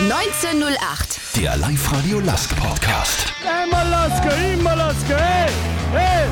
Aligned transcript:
1908. 0.00 1.18
Der 1.34 1.56
Live-Radio 1.56 2.20
Last 2.20 2.54
Podcast. 2.54 3.32
Einmal 3.44 3.88
Lasker, 3.88 4.52
immer 4.54 4.76
Lasker, 4.76 5.18
hey, 5.18 5.50
hey. 5.90 6.28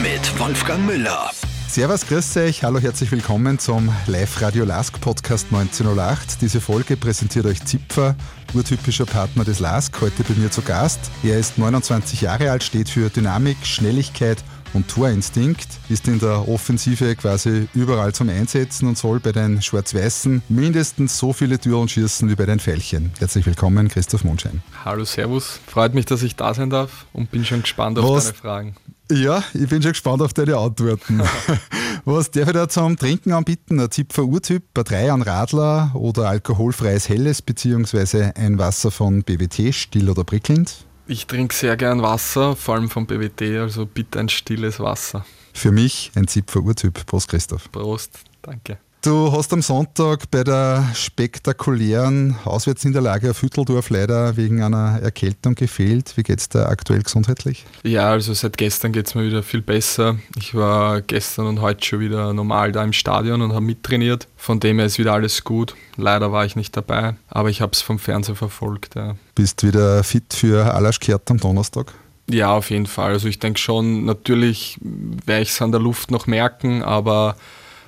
Mit 0.00 0.38
Wolfgang 0.38 0.86
Müller. 0.86 1.32
Servus, 1.66 2.06
grüß 2.06 2.36
euch, 2.36 2.62
hallo, 2.62 2.78
herzlich 2.78 3.10
willkommen 3.10 3.58
zum 3.58 3.92
Live-Radio 4.06 4.64
Lask 4.64 5.00
Podcast 5.00 5.46
1908. 5.50 6.40
Diese 6.40 6.60
Folge 6.60 6.96
präsentiert 6.96 7.46
euch 7.46 7.64
Zipfer, 7.64 8.14
urtypischer 8.54 9.06
Partner 9.06 9.42
des 9.42 9.58
Lask, 9.58 10.00
heute 10.00 10.22
bei 10.22 10.34
mir 10.34 10.52
zu 10.52 10.62
Gast. 10.62 11.10
Er 11.24 11.40
ist 11.40 11.58
29 11.58 12.20
Jahre 12.20 12.52
alt, 12.52 12.62
steht 12.62 12.88
für 12.88 13.10
Dynamik, 13.10 13.56
Schnelligkeit 13.64 14.38
und 14.38 14.61
Torinstinkt, 14.88 15.68
ist 15.88 16.08
in 16.08 16.18
der 16.18 16.48
Offensive 16.48 17.14
quasi 17.16 17.68
überall 17.74 18.14
zum 18.14 18.28
Einsetzen 18.28 18.88
und 18.88 18.96
soll 18.96 19.20
bei 19.20 19.32
den 19.32 19.60
Schwarz-Weißen 19.60 20.42
mindestens 20.48 21.18
so 21.18 21.32
viele 21.32 21.58
Türen 21.58 21.88
schießen 21.88 22.28
wie 22.28 22.34
bei 22.34 22.46
den 22.46 22.58
Pfeilchen. 22.58 23.12
Herzlich 23.18 23.46
willkommen, 23.46 23.88
Christoph 23.88 24.24
Mondschein. 24.24 24.62
Hallo, 24.84 25.04
Servus. 25.04 25.60
Freut 25.66 25.94
mich, 25.94 26.06
dass 26.06 26.22
ich 26.22 26.36
da 26.36 26.54
sein 26.54 26.70
darf 26.70 27.06
und 27.12 27.30
bin 27.30 27.44
schon 27.44 27.62
gespannt 27.62 27.98
auf 27.98 28.08
Was? 28.08 28.24
deine 28.24 28.36
Fragen. 28.36 28.76
Ja, 29.10 29.44
ich 29.52 29.68
bin 29.68 29.82
schon 29.82 29.92
gespannt 29.92 30.22
auf 30.22 30.32
deine 30.32 30.56
Antworten. 30.56 31.20
Was 32.04 32.30
darf 32.30 32.46
ich 32.46 32.54
da 32.54 32.68
zum 32.68 32.96
Trinken 32.96 33.32
anbieten? 33.32 33.78
Ein 33.78 33.90
Zipfer 33.90 34.24
Urtyp, 34.24 34.62
ein 34.76 34.84
Drei 34.84 35.12
an 35.12 35.22
Radler 35.22 35.90
oder 35.94 36.28
alkoholfreies 36.28 37.08
Helles 37.08 37.42
beziehungsweise 37.42 38.34
ein 38.36 38.58
Wasser 38.58 38.90
von 38.90 39.22
BWT, 39.22 39.74
still 39.74 40.08
oder 40.08 40.24
prickelnd? 40.24 40.86
Ich 41.06 41.26
trinke 41.26 41.54
sehr 41.54 41.76
gern 41.76 42.02
Wasser, 42.02 42.54
vor 42.54 42.76
allem 42.76 42.88
vom 42.88 43.06
BWT, 43.06 43.58
also 43.58 43.86
bitte 43.86 44.20
ein 44.20 44.28
stilles 44.28 44.78
Wasser. 44.78 45.24
Für 45.52 45.72
mich 45.72 46.12
ein 46.14 46.28
Zipfer 46.28 46.60
Urtyp. 46.60 47.04
Prost, 47.06 47.28
Christoph. 47.28 47.70
Prost, 47.72 48.20
danke. 48.40 48.78
Du 49.02 49.32
hast 49.32 49.52
am 49.52 49.62
Sonntag 49.62 50.30
bei 50.30 50.44
der 50.44 50.88
spektakulären 50.94 52.36
Auswärtsniederlage 52.44 53.32
auf 53.32 53.42
Hütteldorf 53.42 53.90
leider 53.90 54.36
wegen 54.36 54.62
einer 54.62 55.00
Erkältung 55.02 55.56
gefehlt. 55.56 56.16
Wie 56.16 56.22
geht's 56.22 56.48
da 56.48 56.66
aktuell 56.66 57.02
gesundheitlich? 57.02 57.64
Ja, 57.82 58.10
also 58.10 58.32
seit 58.32 58.56
gestern 58.56 58.92
geht 58.92 59.08
es 59.08 59.16
mir 59.16 59.26
wieder 59.26 59.42
viel 59.42 59.60
besser. 59.60 60.18
Ich 60.38 60.54
war 60.54 61.00
gestern 61.00 61.48
und 61.48 61.60
heute 61.60 61.84
schon 61.84 61.98
wieder 61.98 62.32
normal 62.32 62.70
da 62.70 62.84
im 62.84 62.92
Stadion 62.92 63.42
und 63.42 63.52
habe 63.52 63.64
mittrainiert. 63.64 64.28
Von 64.36 64.60
dem 64.60 64.78
her 64.78 64.86
ist 64.86 65.00
wieder 65.00 65.14
alles 65.14 65.42
gut. 65.42 65.74
Leider 65.96 66.30
war 66.30 66.44
ich 66.44 66.54
nicht 66.54 66.76
dabei, 66.76 67.16
aber 67.28 67.50
ich 67.50 67.60
habe 67.60 67.72
es 67.72 67.82
vom 67.82 67.98
Fernseher 67.98 68.36
verfolgt. 68.36 68.94
Ja. 68.94 69.16
Bist 69.34 69.64
wieder 69.64 70.04
fit 70.04 70.32
für 70.32 70.72
Alaschkert 70.72 71.28
am 71.28 71.38
Donnerstag? 71.38 71.92
ja, 72.30 72.52
auf 72.52 72.70
jeden 72.70 72.86
Fall. 72.86 73.12
Also 73.12 73.28
ich 73.28 73.40
denke 73.40 73.58
schon, 73.58 74.04
natürlich 74.04 74.78
werde 74.80 75.42
ich 75.42 75.50
es 75.50 75.60
an 75.60 75.72
der 75.72 75.80
Luft 75.80 76.10
noch 76.12 76.26
merken, 76.26 76.82
aber 76.82 77.36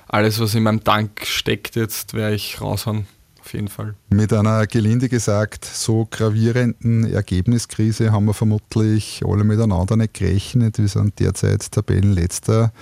alles, 0.07 0.39
was 0.39 0.55
in 0.55 0.63
meinem 0.63 0.83
Tank 0.83 1.25
steckt 1.25 1.75
jetzt, 1.75 2.13
werde 2.13 2.35
ich 2.35 2.61
raushauen. 2.61 3.07
Auf 3.45 3.53
jeden 3.53 3.67
Fall. 3.67 3.93
Mit 4.09 4.33
einer 4.33 4.65
gelinde 4.65 5.07
gesagt 5.07 5.65
so 5.65 6.07
gravierenden 6.09 7.11
Ergebniskrise 7.13 8.11
haben 8.11 8.25
wir 8.25 8.33
vermutlich 8.33 9.21
alle 9.23 9.43
miteinander 9.43 9.95
nicht 9.95 10.15
gerechnet. 10.15 10.79
Wir 10.79 10.87
sind 10.87 11.19
derzeit 11.19 11.71
Tabellenletzter. 11.71 12.73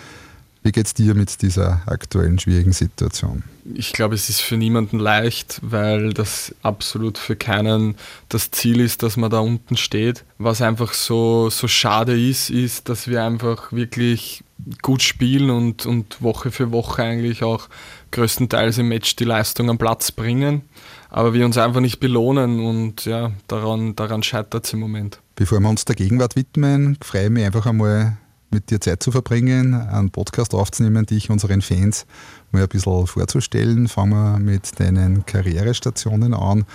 Wie 0.64 0.72
geht's 0.72 0.94
dir 0.94 1.16
mit 1.16 1.42
dieser 1.42 1.82
aktuellen 1.86 2.40
schwierigen 2.40 2.72
Situation? 2.72 3.44
Ich 3.76 3.92
glaube, 3.92 4.16
es 4.16 4.30
ist 4.30 4.40
für 4.40 4.56
niemanden 4.56 4.98
leicht, 4.98 5.60
weil 5.62 6.14
das 6.14 6.56
absolut 6.62 7.18
für 7.18 7.36
keinen 7.36 7.96
das 8.30 8.50
Ziel 8.52 8.80
ist, 8.80 9.04
dass 9.04 9.18
man 9.18 9.30
da 9.30 9.40
unten 9.40 9.76
steht. 9.76 10.24
Was 10.38 10.62
einfach 10.62 10.94
so, 10.94 11.50
so 11.50 11.68
schade 11.68 12.18
ist, 12.18 12.50
ist, 12.50 12.88
dass 12.88 13.10
wir 13.10 13.24
einfach 13.24 13.74
wirklich 13.74 14.46
gut 14.82 15.02
spielen 15.02 15.50
und, 15.50 15.86
und 15.86 16.22
Woche 16.22 16.52
für 16.52 16.72
Woche 16.72 17.04
eigentlich 17.04 17.44
auch 17.44 17.70
größtenteils 18.12 18.78
im 18.78 18.90
Match 18.90 19.16
die 19.16 19.24
Leistung 19.24 19.70
am 19.70 19.78
Platz 19.78 20.12
bringen, 20.12 20.62
aber 21.10 21.34
wir 21.34 21.46
uns 21.46 21.58
einfach 21.58 21.82
nicht 21.82 22.00
belohnen 22.00 22.60
und 22.60 23.06
ja, 23.06 23.32
daran, 23.48 23.96
daran 23.96 24.24
scheitert 24.24 24.66
es 24.66 24.74
im 24.74 24.80
Moment. 24.80 25.20
Bevor 25.36 25.60
wir 25.60 25.70
uns 25.70 25.86
der 25.86 25.96
Gegenwart 25.96 26.36
widmen, 26.36 26.98
freue 27.02 27.26
ich 27.26 27.30
mich 27.30 27.46
einfach 27.46 27.66
einmal 27.66 28.18
mit 28.52 28.70
dir 28.70 28.80
Zeit 28.80 29.02
zu 29.02 29.12
verbringen, 29.12 29.74
einen 29.74 30.12
Podcast 30.12 30.54
aufzunehmen, 30.54 31.06
dich 31.06 31.30
unseren 31.30 31.62
Fans 31.62 32.06
mal 32.52 32.62
ein 32.62 32.70
bisschen 32.70 33.08
vorzustellen. 33.08 33.88
Fangen 33.88 34.12
wir 34.12 34.40
mit 34.40 34.80
deinen 34.80 35.26
Karrierestationen 35.26 36.34
an 36.34 36.66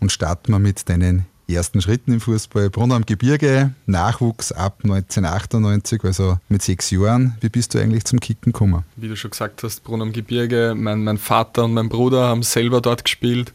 und 0.00 0.10
starten 0.10 0.52
wir 0.52 0.58
mit 0.58 0.88
deinen 0.88 1.26
ersten 1.54 1.80
Schritten 1.80 2.12
im 2.12 2.20
Fußball. 2.20 2.70
Brunn 2.70 2.92
am 2.92 3.06
Gebirge, 3.06 3.72
Nachwuchs 3.86 4.52
ab 4.52 4.78
1998, 4.82 6.04
also 6.04 6.38
mit 6.48 6.62
sechs 6.62 6.90
Jahren. 6.90 7.36
Wie 7.40 7.48
bist 7.48 7.74
du 7.74 7.78
eigentlich 7.78 8.04
zum 8.04 8.20
Kicken 8.20 8.52
gekommen? 8.52 8.84
Wie 8.96 9.08
du 9.08 9.16
schon 9.16 9.30
gesagt 9.30 9.62
hast, 9.62 9.84
Brunn 9.84 10.02
am 10.02 10.12
Gebirge, 10.12 10.74
mein, 10.76 11.04
mein 11.04 11.18
Vater 11.18 11.64
und 11.64 11.74
mein 11.74 11.88
Bruder 11.88 12.28
haben 12.28 12.42
selber 12.42 12.80
dort 12.80 13.04
gespielt. 13.04 13.52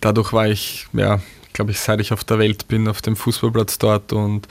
Dadurch 0.00 0.32
war 0.32 0.48
ich, 0.48 0.86
ja, 0.92 1.20
glaube 1.52 1.70
ich, 1.70 1.80
seit 1.80 2.00
ich 2.00 2.12
auf 2.12 2.24
der 2.24 2.38
Welt 2.38 2.68
bin, 2.68 2.88
auf 2.88 3.02
dem 3.02 3.16
Fußballplatz 3.16 3.78
dort 3.78 4.12
und 4.12 4.48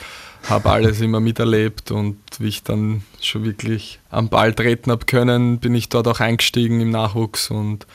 habe 0.50 0.70
alles 0.70 1.02
immer 1.02 1.20
miterlebt 1.20 1.92
und 1.92 2.18
wie 2.40 2.48
ich 2.48 2.64
dann 2.64 3.04
schon 3.20 3.44
wirklich 3.44 4.00
am 4.10 4.30
Ball 4.30 4.54
treten 4.54 4.92
habe 4.92 5.06
können, 5.06 5.60
bin 5.60 5.76
ich 5.76 5.90
dort 5.90 6.08
auch 6.08 6.20
eingestiegen 6.20 6.82
im 6.82 6.90
Nachwuchs 6.90 7.50
und 7.50 7.86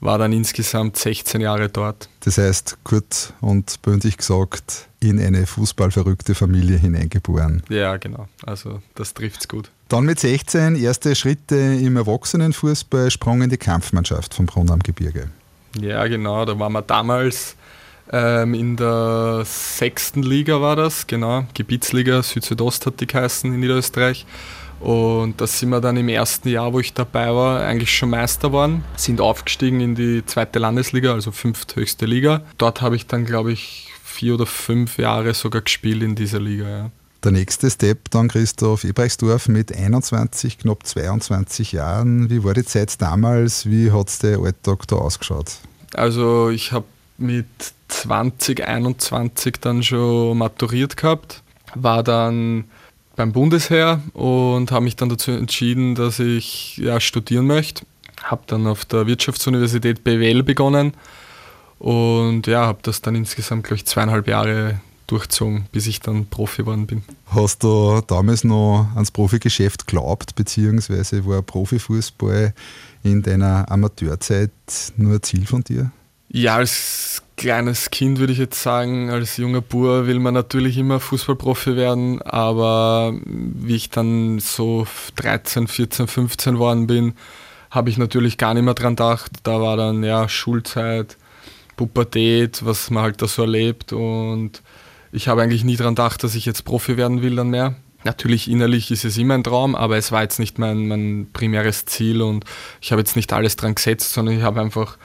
war 0.00 0.18
dann 0.18 0.32
insgesamt 0.32 0.96
16 0.96 1.40
Jahre 1.40 1.68
dort. 1.68 2.08
Das 2.20 2.38
heißt, 2.38 2.78
kurz 2.84 3.32
und 3.40 3.80
bündig 3.82 4.16
gesagt, 4.16 4.88
in 5.00 5.20
eine 5.20 5.46
fußballverrückte 5.46 6.34
Familie 6.34 6.76
hineingeboren. 6.76 7.62
Ja, 7.68 7.96
genau. 7.96 8.28
Also 8.44 8.80
das 8.94 9.14
trifft's 9.14 9.48
gut. 9.48 9.70
Dann 9.88 10.04
mit 10.04 10.20
16 10.20 10.76
erste 10.76 11.14
Schritte 11.14 11.56
im 11.56 11.96
Erwachsenenfußball, 11.96 13.10
Sprung 13.10 13.42
in 13.42 13.50
die 13.50 13.56
Kampfmannschaft 13.56 14.34
vom 14.34 14.46
Brunn 14.46 14.70
am 14.70 14.80
Gebirge. 14.80 15.30
Ja, 15.80 16.06
genau. 16.06 16.44
Da 16.44 16.58
waren 16.58 16.72
wir 16.72 16.82
damals 16.82 17.56
ähm, 18.10 18.54
in 18.54 18.76
der 18.76 19.42
sechsten 19.44 20.22
Liga 20.22 20.60
war 20.60 20.76
das, 20.76 21.06
genau. 21.06 21.44
Gebietsliga 21.54 22.22
Süd-Südost 22.22 22.86
hat 22.86 23.00
die 23.00 23.06
geheißen 23.06 23.52
in 23.52 23.60
Niederösterreich. 23.60 24.24
Und 24.80 25.40
da 25.40 25.46
sind 25.46 25.70
wir 25.70 25.80
dann 25.80 25.96
im 25.96 26.08
ersten 26.08 26.48
Jahr, 26.48 26.72
wo 26.72 26.80
ich 26.80 26.94
dabei 26.94 27.34
war, 27.34 27.60
eigentlich 27.60 27.96
schon 27.96 28.10
Meister 28.10 28.48
geworden, 28.48 28.84
sind 28.96 29.20
aufgestiegen 29.20 29.80
in 29.80 29.94
die 29.94 30.24
zweite 30.24 30.58
Landesliga, 30.58 31.12
also 31.12 31.32
fünfthöchste 31.32 32.06
Liga. 32.06 32.42
Dort 32.58 32.80
habe 32.80 32.96
ich 32.96 33.06
dann, 33.06 33.24
glaube 33.24 33.52
ich, 33.52 33.92
vier 34.04 34.34
oder 34.34 34.46
fünf 34.46 34.98
Jahre 34.98 35.34
sogar 35.34 35.62
gespielt 35.62 36.02
in 36.02 36.14
dieser 36.14 36.40
Liga. 36.40 36.68
Ja. 36.68 36.90
Der 37.24 37.32
nächste 37.32 37.68
Step 37.68 38.10
dann 38.10 38.28
Christoph 38.28 38.84
Ebrechtsdorf 38.84 39.48
mit 39.48 39.76
21, 39.76 40.58
knapp 40.58 40.86
22 40.86 41.72
Jahren. 41.72 42.30
Wie 42.30 42.44
war 42.44 42.54
die 42.54 42.64
Zeit 42.64 43.00
damals? 43.02 43.66
Wie 43.66 43.90
hat 43.90 44.22
der 44.22 44.38
Alltag 44.38 44.86
da 44.86 44.96
ausgeschaut? 44.96 45.56
Also 45.94 46.50
ich 46.50 46.70
habe 46.70 46.86
mit 47.16 47.46
2021 47.88 49.56
dann 49.60 49.82
schon 49.82 50.38
maturiert 50.38 50.96
gehabt, 50.96 51.42
war 51.74 52.04
dann 52.04 52.64
beim 53.18 53.32
Bundesheer 53.32 54.00
und 54.14 54.70
habe 54.70 54.84
mich 54.84 54.94
dann 54.94 55.08
dazu 55.08 55.32
entschieden, 55.32 55.96
dass 55.96 56.20
ich 56.20 56.78
ja, 56.78 57.00
studieren 57.00 57.46
möchte. 57.46 57.84
Habe 58.22 58.42
dann 58.46 58.66
auf 58.66 58.84
der 58.84 59.06
Wirtschaftsuniversität 59.06 60.04
BWL 60.04 60.44
begonnen 60.44 60.94
und 61.80 62.46
ja, 62.46 62.64
habe 62.64 62.78
das 62.82 63.02
dann 63.02 63.16
insgesamt, 63.16 63.64
glaube 63.64 63.76
ich, 63.76 63.86
zweieinhalb 63.86 64.28
Jahre 64.28 64.80
durchzogen, 65.08 65.66
bis 65.72 65.88
ich 65.88 66.00
dann 66.00 66.26
Profi 66.26 66.62
geworden 66.62 66.86
bin. 66.86 67.02
Hast 67.26 67.64
du 67.64 68.00
damals 68.06 68.44
noch 68.44 68.88
ans 68.94 69.10
Profigeschäft 69.10 69.86
geglaubt, 69.86 70.36
beziehungsweise 70.36 71.26
war 71.26 71.42
Profifußball 71.42 72.54
in 73.02 73.22
deiner 73.22 73.68
Amateurzeit 73.70 74.50
nur 74.96 75.14
ein 75.14 75.22
Ziel 75.22 75.44
von 75.44 75.64
dir? 75.64 75.90
Ja, 76.30 76.56
als 76.56 77.22
kleines 77.36 77.90
Kind 77.90 78.18
würde 78.18 78.32
ich 78.32 78.38
jetzt 78.38 78.62
sagen, 78.62 79.10
als 79.10 79.38
junger 79.38 79.62
Bur 79.62 80.06
will 80.06 80.18
man 80.18 80.34
natürlich 80.34 80.76
immer 80.76 81.00
Fußballprofi 81.00 81.74
werden, 81.74 82.20
aber 82.20 83.14
wie 83.24 83.76
ich 83.76 83.88
dann 83.90 84.38
so 84.38 84.86
13, 85.16 85.68
14, 85.68 86.06
15 86.06 86.54
geworden 86.54 86.86
bin, 86.86 87.14
habe 87.70 87.88
ich 87.88 87.96
natürlich 87.96 88.36
gar 88.36 88.54
nicht 88.54 88.64
mehr 88.64 88.74
dran 88.74 88.96
gedacht. 88.96 89.32
Da 89.42 89.60
war 89.60 89.76
dann 89.76 90.02
ja 90.02 90.28
Schulzeit, 90.28 91.16
Pubertät, 91.76 92.64
was 92.64 92.90
man 92.90 93.04
halt 93.04 93.22
da 93.22 93.28
so 93.28 93.42
erlebt 93.42 93.92
und 93.92 94.62
ich 95.12 95.28
habe 95.28 95.42
eigentlich 95.42 95.64
nie 95.64 95.76
dran 95.76 95.94
gedacht, 95.94 96.22
dass 96.24 96.34
ich 96.34 96.44
jetzt 96.44 96.64
Profi 96.64 96.98
werden 96.98 97.22
will 97.22 97.36
dann 97.36 97.48
mehr. 97.48 97.76
Natürlich 98.04 98.50
innerlich 98.50 98.90
ist 98.90 99.04
es 99.04 99.16
immer 99.16 99.34
ein 99.34 99.44
Traum, 99.44 99.74
aber 99.74 99.96
es 99.96 100.12
war 100.12 100.22
jetzt 100.22 100.38
nicht 100.38 100.58
mein, 100.58 100.88
mein 100.88 101.28
primäres 101.32 101.86
Ziel 101.86 102.20
und 102.20 102.44
ich 102.80 102.92
habe 102.92 103.00
jetzt 103.00 103.16
nicht 103.16 103.32
alles 103.32 103.56
dran 103.56 103.74
gesetzt, 103.74 104.12
sondern 104.12 104.36
ich 104.36 104.42
habe 104.42 104.60
einfach 104.60 104.98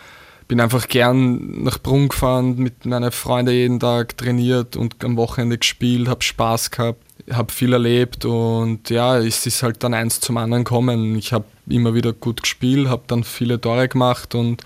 bin 0.54 0.62
einfach 0.62 0.88
gern 0.88 1.64
nach 1.64 1.80
Brunn 1.80 2.10
gefahren, 2.10 2.58
mit 2.58 2.86
meinen 2.86 3.12
Freunden 3.12 3.56
jeden 3.56 3.80
Tag 3.80 4.16
trainiert 4.20 4.76
und 4.76 5.04
am 5.04 5.18
Wochenende 5.18 5.58
gespielt, 5.58 6.08
habe 6.08 6.22
Spaß 6.22 6.70
gehabt, 6.70 7.02
habe 7.32 7.52
viel 7.52 7.74
erlebt 7.74 8.24
und 8.24 8.92
ja, 8.92 9.18
es 9.18 9.48
ist 9.48 9.64
halt 9.64 9.84
dann 9.84 9.96
eins 9.96 10.20
zum 10.20 10.38
anderen 10.38 10.64
gekommen. 10.64 11.16
Ich 11.16 11.34
habe 11.34 11.46
immer 11.68 11.96
wieder 11.96 12.14
gut 12.14 12.44
gespielt, 12.44 12.88
habe 12.88 13.02
dann 13.08 13.24
viele 13.24 13.60
Tore 13.60 13.88
gemacht 13.88 14.36
und 14.36 14.64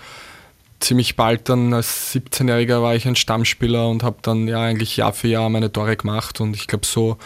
ziemlich 0.78 1.16
bald 1.16 1.48
dann 1.48 1.72
als 1.72 2.14
17-Jähriger 2.14 2.82
war 2.82 2.94
ich 2.94 3.08
ein 3.08 3.16
Stammspieler 3.16 3.88
und 3.88 4.02
habe 4.02 4.18
dann 4.20 4.46
ja 4.46 4.60
eigentlich 4.60 4.98
Jahr 4.98 5.14
für 5.14 5.28
Jahr 5.28 5.48
meine 5.48 5.72
Tore 5.72 5.96
gemacht 5.96 6.42
und 6.42 6.54
ich 6.54 6.66
glaube 6.66 6.84
so 6.84 7.16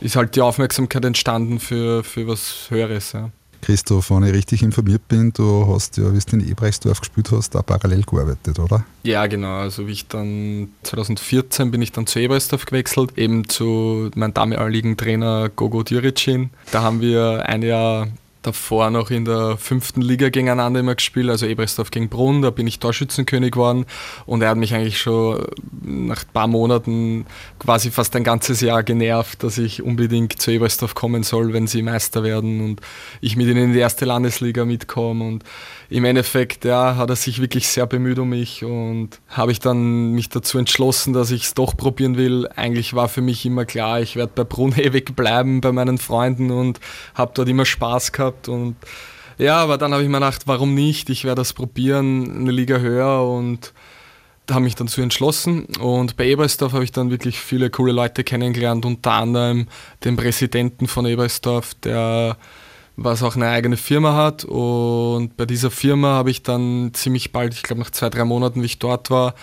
ist 0.00 0.14
halt 0.14 0.36
die 0.36 0.40
Aufmerksamkeit 0.40 1.04
entstanden 1.04 1.58
für, 1.58 2.04
für 2.04 2.28
was 2.28 2.66
Höheres. 2.68 3.10
Ja. 3.10 3.30
Christoph, 3.64 4.10
wenn 4.10 4.24
ich 4.24 4.34
richtig 4.34 4.62
informiert 4.62 5.08
bin, 5.08 5.32
du 5.32 5.66
hast 5.66 5.96
ja, 5.96 6.12
wie 6.12 6.18
du 6.18 6.36
in 6.36 6.48
Ebrechtsdorf 6.48 7.00
gespielt 7.00 7.30
hast, 7.32 7.56
auch 7.56 7.64
parallel 7.64 8.02
gearbeitet, 8.02 8.58
oder? 8.58 8.84
Ja, 9.04 9.26
genau. 9.26 9.56
Also 9.56 9.86
wie 9.86 9.92
ich 9.92 10.06
dann 10.06 10.68
2014 10.82 11.70
bin 11.70 11.80
ich 11.80 11.90
dann 11.90 12.06
zu 12.06 12.18
Ebrechtsdorf 12.18 12.66
gewechselt, 12.66 13.16
eben 13.16 13.48
zu 13.48 14.10
meinem 14.16 14.34
damaligen 14.34 14.98
Trainer 14.98 15.48
Gogo 15.48 15.82
Diricin. 15.82 16.50
Da 16.72 16.82
haben 16.82 17.00
wir 17.00 17.46
ein 17.46 17.62
Jahr 17.62 18.08
davor 18.46 18.90
noch 18.90 19.10
in 19.10 19.24
der 19.24 19.56
fünften 19.56 20.00
Liga 20.00 20.28
gegeneinander 20.28 20.80
immer 20.80 20.94
gespielt, 20.94 21.30
also 21.30 21.46
Ebersdorf 21.46 21.90
gegen 21.90 22.08
Brunn, 22.08 22.42
da 22.42 22.50
bin 22.50 22.66
ich 22.66 22.78
Torschützenkönig 22.78 23.52
geworden. 23.52 23.86
Und 24.26 24.42
er 24.42 24.50
hat 24.50 24.56
mich 24.56 24.74
eigentlich 24.74 24.98
schon 24.98 25.44
nach 25.82 26.24
ein 26.24 26.32
paar 26.32 26.46
Monaten 26.46 27.26
quasi 27.58 27.90
fast 27.90 28.14
ein 28.16 28.24
ganzes 28.24 28.60
Jahr 28.60 28.82
genervt, 28.82 29.42
dass 29.42 29.58
ich 29.58 29.82
unbedingt 29.82 30.40
zu 30.40 30.50
Ebersdorf 30.50 30.94
kommen 30.94 31.22
soll, 31.22 31.52
wenn 31.52 31.66
sie 31.66 31.82
Meister 31.82 32.22
werden 32.22 32.60
und 32.60 32.80
ich 33.20 33.36
mit 33.36 33.46
ihnen 33.46 33.64
in 33.64 33.72
die 33.72 33.78
erste 33.78 34.04
Landesliga 34.04 34.64
mitkomme. 34.64 35.24
Und 35.24 35.44
im 35.94 36.04
Endeffekt 36.04 36.64
ja, 36.64 36.96
hat 36.96 37.08
er 37.08 37.14
sich 37.14 37.40
wirklich 37.40 37.68
sehr 37.68 37.86
bemüht 37.86 38.18
um 38.18 38.28
mich 38.30 38.64
und 38.64 39.20
habe 39.28 39.52
ich 39.52 39.60
dann 39.60 40.10
mich 40.10 40.28
dazu 40.28 40.58
entschlossen, 40.58 41.12
dass 41.12 41.30
ich 41.30 41.44
es 41.44 41.54
doch 41.54 41.76
probieren 41.76 42.16
will. 42.16 42.48
Eigentlich 42.56 42.94
war 42.94 43.08
für 43.08 43.20
mich 43.20 43.46
immer 43.46 43.64
klar, 43.64 44.00
ich 44.00 44.16
werde 44.16 44.32
bei 44.34 44.42
Brunn 44.42 44.72
ewig 44.76 45.14
bleiben, 45.14 45.60
bei 45.60 45.70
meinen 45.70 45.98
Freunden 45.98 46.50
und 46.50 46.80
habe 47.14 47.30
dort 47.32 47.48
immer 47.48 47.64
Spaß 47.64 48.10
gehabt 48.10 48.48
und 48.48 48.74
ja, 49.38 49.58
aber 49.58 49.78
dann 49.78 49.92
habe 49.92 50.02
ich 50.02 50.08
mir 50.08 50.18
gedacht, 50.18 50.42
warum 50.46 50.74
nicht? 50.74 51.10
Ich 51.10 51.24
werde 51.24 51.40
das 51.40 51.52
probieren, 51.52 52.38
eine 52.38 52.50
Liga 52.50 52.78
höher 52.78 53.22
und 53.22 53.72
habe 54.50 54.64
mich 54.64 54.74
dann 54.74 54.88
zu 54.88 55.00
entschlossen. 55.00 55.66
Und 55.80 56.16
bei 56.16 56.26
Ebersdorf 56.26 56.72
habe 56.72 56.84
ich 56.84 56.92
dann 56.92 57.10
wirklich 57.10 57.38
viele 57.38 57.70
coole 57.70 57.92
Leute 57.92 58.24
kennengelernt, 58.24 58.84
unter 58.84 59.12
anderem 59.12 59.68
den 60.04 60.16
Präsidenten 60.16 60.88
von 60.88 61.06
Ebersdorf, 61.06 61.74
der 61.74 62.36
was 62.96 63.22
auch 63.22 63.36
eine 63.36 63.48
eigene 63.48 63.76
Firma 63.76 64.14
hat. 64.14 64.44
Und 64.44 65.36
bei 65.36 65.46
dieser 65.46 65.70
Firma 65.70 66.08
habe 66.08 66.30
ich 66.30 66.42
dann 66.42 66.90
ziemlich 66.94 67.32
bald, 67.32 67.54
ich 67.54 67.62
glaube 67.62 67.80
nach 67.80 67.90
zwei, 67.90 68.10
drei 68.10 68.24
Monaten, 68.24 68.62
wie 68.62 68.66
ich 68.66 68.78
dort 68.78 69.10
war, 69.10 69.34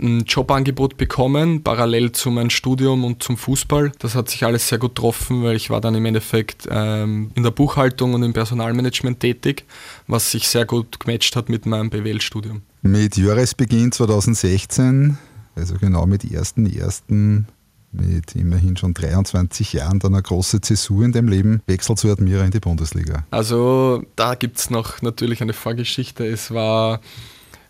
ein 0.00 0.20
Jobangebot 0.20 0.96
bekommen, 0.96 1.62
parallel 1.62 2.12
zu 2.12 2.30
meinem 2.30 2.50
Studium 2.50 3.04
und 3.04 3.22
zum 3.22 3.36
Fußball. 3.36 3.92
Das 3.98 4.14
hat 4.14 4.28
sich 4.30 4.44
alles 4.44 4.68
sehr 4.68 4.78
gut 4.78 4.94
getroffen, 4.94 5.42
weil 5.42 5.56
ich 5.56 5.68
war 5.68 5.80
dann 5.80 5.94
im 5.94 6.06
Endeffekt 6.06 6.68
ähm, 6.70 7.30
in 7.34 7.42
der 7.42 7.50
Buchhaltung 7.50 8.14
und 8.14 8.22
im 8.22 8.32
Personalmanagement 8.32 9.20
tätig, 9.20 9.64
was 10.06 10.30
sich 10.30 10.48
sehr 10.48 10.64
gut 10.64 11.00
gematcht 11.00 11.36
hat 11.36 11.48
mit 11.48 11.66
meinem 11.66 11.90
BWL-Studium. 11.90 12.62
Mit 12.82 13.16
Jahresbeginn 13.16 13.92
2016, 13.92 15.18
also 15.54 15.74
genau 15.78 16.06
mit 16.06 16.22
1.1 16.22 17.44
mit 17.92 18.36
immerhin 18.36 18.76
schon 18.76 18.94
23 18.94 19.72
Jahren 19.72 19.98
dann 19.98 20.14
eine 20.14 20.22
große 20.22 20.60
Zäsur 20.60 21.04
in 21.04 21.12
dem 21.12 21.28
Leben, 21.28 21.62
wechselt 21.66 21.98
zu 21.98 22.10
Admira 22.10 22.44
in 22.44 22.50
die 22.50 22.60
Bundesliga? 22.60 23.24
Also 23.30 24.04
da 24.16 24.34
gibt 24.34 24.58
es 24.58 24.70
noch 24.70 25.02
natürlich 25.02 25.42
eine 25.42 25.52
Vorgeschichte. 25.52 26.24
Es 26.26 26.52
war 26.52 27.00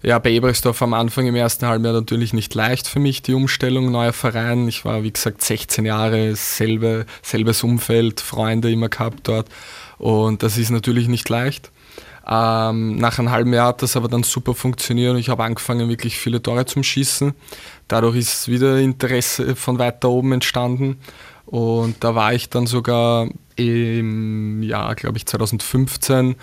ja, 0.02 0.18
bei 0.18 0.30
Ebersdorf 0.30 0.80
am 0.80 0.94
Anfang 0.94 1.26
im 1.26 1.34
ersten 1.34 1.66
Halbjahr 1.66 1.92
natürlich 1.92 2.32
nicht 2.32 2.54
leicht 2.54 2.88
für 2.88 3.00
mich, 3.00 3.20
die 3.20 3.34
Umstellung, 3.34 3.90
neuer 3.90 4.14
Verein. 4.14 4.66
Ich 4.66 4.84
war, 4.86 5.02
wie 5.02 5.12
gesagt, 5.12 5.42
16 5.42 5.84
Jahre, 5.84 6.34
selbe, 6.36 7.04
selbes 7.22 7.62
Umfeld, 7.62 8.20
Freunde 8.20 8.70
immer 8.70 8.88
gehabt 8.88 9.28
dort. 9.28 9.48
Und 9.98 10.42
das 10.42 10.56
ist 10.56 10.70
natürlich 10.70 11.06
nicht 11.06 11.28
leicht. 11.28 11.70
Ähm, 12.30 12.96
nach 12.96 13.18
einem 13.18 13.30
halben 13.30 13.52
Jahr 13.52 13.68
hat 13.68 13.82
das 13.82 13.96
aber 13.96 14.06
dann 14.06 14.22
super 14.22 14.54
funktioniert 14.54 15.12
und 15.12 15.18
ich 15.18 15.28
habe 15.28 15.42
angefangen, 15.42 15.88
wirklich 15.88 16.16
viele 16.16 16.40
Tore 16.40 16.64
zu 16.64 16.82
schießen. 16.82 17.34
Dadurch 17.88 18.16
ist 18.16 18.46
wieder 18.46 18.78
Interesse 18.78 19.56
von 19.56 19.80
weiter 19.80 20.08
oben 20.08 20.32
entstanden. 20.32 20.98
Und 21.46 22.04
da 22.04 22.14
war 22.14 22.32
ich 22.32 22.48
dann 22.48 22.68
sogar 22.68 23.28
im 23.56 24.62
Jahr, 24.62 24.94
glaube 24.94 25.18
ich, 25.18 25.26
2015 25.26 26.36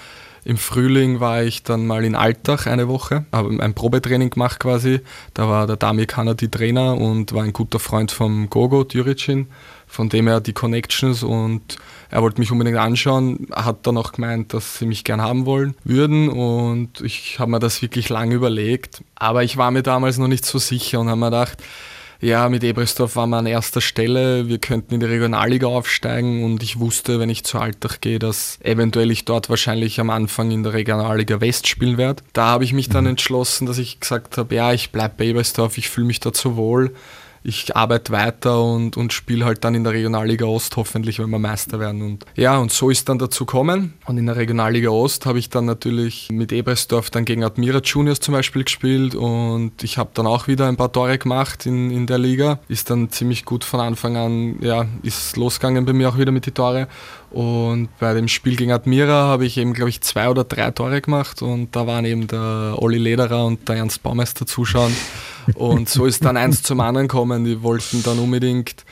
im 0.48 0.56
Frühling 0.56 1.20
war 1.20 1.44
ich 1.44 1.64
dann 1.64 1.86
mal 1.86 2.06
in 2.06 2.16
Altach 2.16 2.68
eine 2.68 2.88
Woche, 2.88 3.26
habe 3.34 3.62
ein 3.62 3.74
Probetraining 3.74 4.30
gemacht 4.30 4.62
quasi. 4.62 5.02
Da 5.34 5.50
war 5.50 5.68
der 5.68 5.76
Damir 5.76 6.06
Kanadi 6.06 6.48
Trainer 6.48 6.96
und 6.96 7.34
war 7.34 7.44
ein 7.44 7.52
guter 7.52 7.80
Freund 7.80 8.14
vom 8.14 8.50
Gogo 8.50 8.86
Djuricin, 8.86 9.48
von 9.88 10.08
dem 10.08 10.26
er 10.26 10.40
die 10.40 10.54
Connections 10.54 11.22
und 11.24 11.76
er 12.10 12.22
wollte 12.22 12.40
mich 12.40 12.52
unbedingt 12.52 12.78
anschauen, 12.78 13.48
hat 13.52 13.86
dann 13.86 13.98
auch 13.98 14.14
gemeint, 14.14 14.54
dass 14.54 14.80
sie 14.80 14.86
mich 14.86 15.04
gern 15.04 15.22
haben 15.22 15.46
wollen 15.46 15.76
würden 15.84 16.30
und 16.30 17.02
ich 17.02 17.40
habe 17.40 17.52
mir 17.52 17.60
das 17.60 17.82
wirklich 17.82 18.10
lange 18.10 18.36
überlegt, 18.36 19.04
aber 19.16 19.44
ich 19.44 19.58
war 19.58 19.72
mir 19.72 19.84
damals 19.84 20.18
noch 20.18 20.28
nicht 20.28 20.46
so 20.46 20.58
sicher 20.58 21.00
und 21.00 21.10
habe 21.10 21.20
mir 21.20 21.28
gedacht, 21.28 21.64
ja, 22.20 22.50
mit 22.50 22.64
Ebersdorf 22.64 23.16
waren 23.16 23.30
wir 23.30 23.38
an 23.38 23.46
erster 23.46 23.82
Stelle. 23.82 24.48
Wir 24.48 24.58
könnten 24.58 24.96
in 24.96 25.00
die 25.00 25.06
Regionalliga 25.06 25.68
aufsteigen 25.68 26.44
und 26.44 26.64
ich 26.64 26.80
wusste, 26.80 27.20
wenn 27.20 27.30
ich 27.30 27.44
zu 27.44 27.60
Altach 27.60 28.02
gehe, 28.02 28.18
dass 28.18 28.58
eventuell 28.64 29.12
ich 29.12 29.26
dort 29.26 29.50
wahrscheinlich 29.50 30.00
am 30.00 30.10
Anfang 30.10 30.50
in 30.50 30.64
der 30.64 30.74
Regionalliga 30.74 31.42
West 31.42 31.68
spielen 31.68 31.98
werde. 31.98 32.24
Da 32.34 32.46
habe 32.48 32.64
ich 32.64 32.74
mich 32.74 32.90
dann 32.90 33.04
mhm. 33.04 33.12
entschlossen, 33.12 33.68
dass 33.68 33.78
ich 33.78 34.00
gesagt 34.00 34.38
habe, 34.38 34.56
ja, 34.56 34.74
ich 34.74 34.92
bleibe 34.92 35.16
bei 35.18 35.26
Ebersdorf, 35.26 35.78
ich 35.78 35.90
fühle 35.90 36.08
mich 36.08 36.20
dort 36.20 36.38
so 36.38 36.56
wohl 36.56 36.96
ich 37.44 37.76
arbeite 37.76 38.12
weiter 38.12 38.64
und, 38.64 38.98
und 38.98 39.14
spiele 39.14 39.46
halt 39.46 39.64
dann 39.64 39.76
in 39.76 39.84
der 39.84 39.94
Regionalliga 39.94 40.46
Ost, 40.46 40.76
hoffentlich, 40.78 41.20
wenn 41.20 41.30
wir 41.30 41.40
Meister 41.40 41.80
werden. 41.80 42.02
Und 42.02 42.26
ja, 42.36 42.58
und 42.58 42.72
so 42.72 42.90
ist 42.90 43.10
dann 43.10 43.20
dazu 43.20 43.46
gekommen. 43.46 43.94
Und 44.06 44.18
in 44.18 44.26
der 44.26 44.36
Regionalliga 44.36 44.90
Ost 44.90 45.26
habe 45.26 45.40
ich 45.40 45.50
dann 45.50 45.66
natürlich 45.66 46.30
mit 46.32 46.52
Ebersdorf 46.52 47.10
dann 47.10 47.26
gegen 47.26 47.44
Admira 47.44 47.80
Juniors 47.84 48.20
zum 48.20 48.34
Beispiel 48.34 48.64
gespielt 48.64 49.16
und 49.16 49.72
ich 49.82 49.98
habe 49.98 50.10
dann 50.14 50.28
auch 50.28 50.48
wieder 50.48 50.68
ein 50.68 50.78
paar 50.78 50.92
Tore 50.92 51.18
gemacht 51.18 51.66
in, 51.66 51.92
in 51.92 52.08
der 52.08 52.18
Liga. 52.18 52.60
Ist 52.68 52.90
dann 52.90 53.10
ziemlich 53.10 53.46
gut 53.46 53.64
von 53.64 53.80
Anfang 53.80 54.18
an, 54.18 54.60
ja, 54.62 54.86
ist 55.04 55.38
losgegangen 55.38 55.86
bei 55.86 55.94
mir 55.94 56.10
auch 56.10 56.18
wieder 56.18 56.32
mit 56.32 56.46
den 56.46 56.54
Tore. 56.54 56.88
Und 57.30 57.90
bei 58.00 58.14
dem 58.14 58.28
Spiel 58.28 58.56
gegen 58.56 58.72
Admira 58.72 59.28
habe 59.28 59.46
ich 59.46 59.58
eben, 59.58 59.74
glaube 59.74 59.90
ich, 59.90 60.02
zwei 60.02 60.30
oder 60.30 60.44
drei 60.44 60.72
Tore 60.72 61.02
gemacht 61.02 61.42
und 61.42 61.76
da 61.76 61.86
waren 61.86 62.06
eben 62.06 62.28
der 62.28 62.76
Olli 62.78 62.98
Lederer 62.98 63.46
und 63.46 63.68
der 63.68 63.78
Ernst 63.78 64.02
Baumeister 64.02 64.46
zuschauen. 64.46 64.96
Und 65.56 65.90
so 65.90 66.06
ist 66.06 66.26
dann 66.26 66.38
eins 66.38 66.64
zum 66.64 66.80
anderen 66.80 67.08
gekommen. 67.08 67.46
Die 67.46 67.62
wollten 67.64 68.04
dann 68.04 68.20
unbedingt 68.20 68.86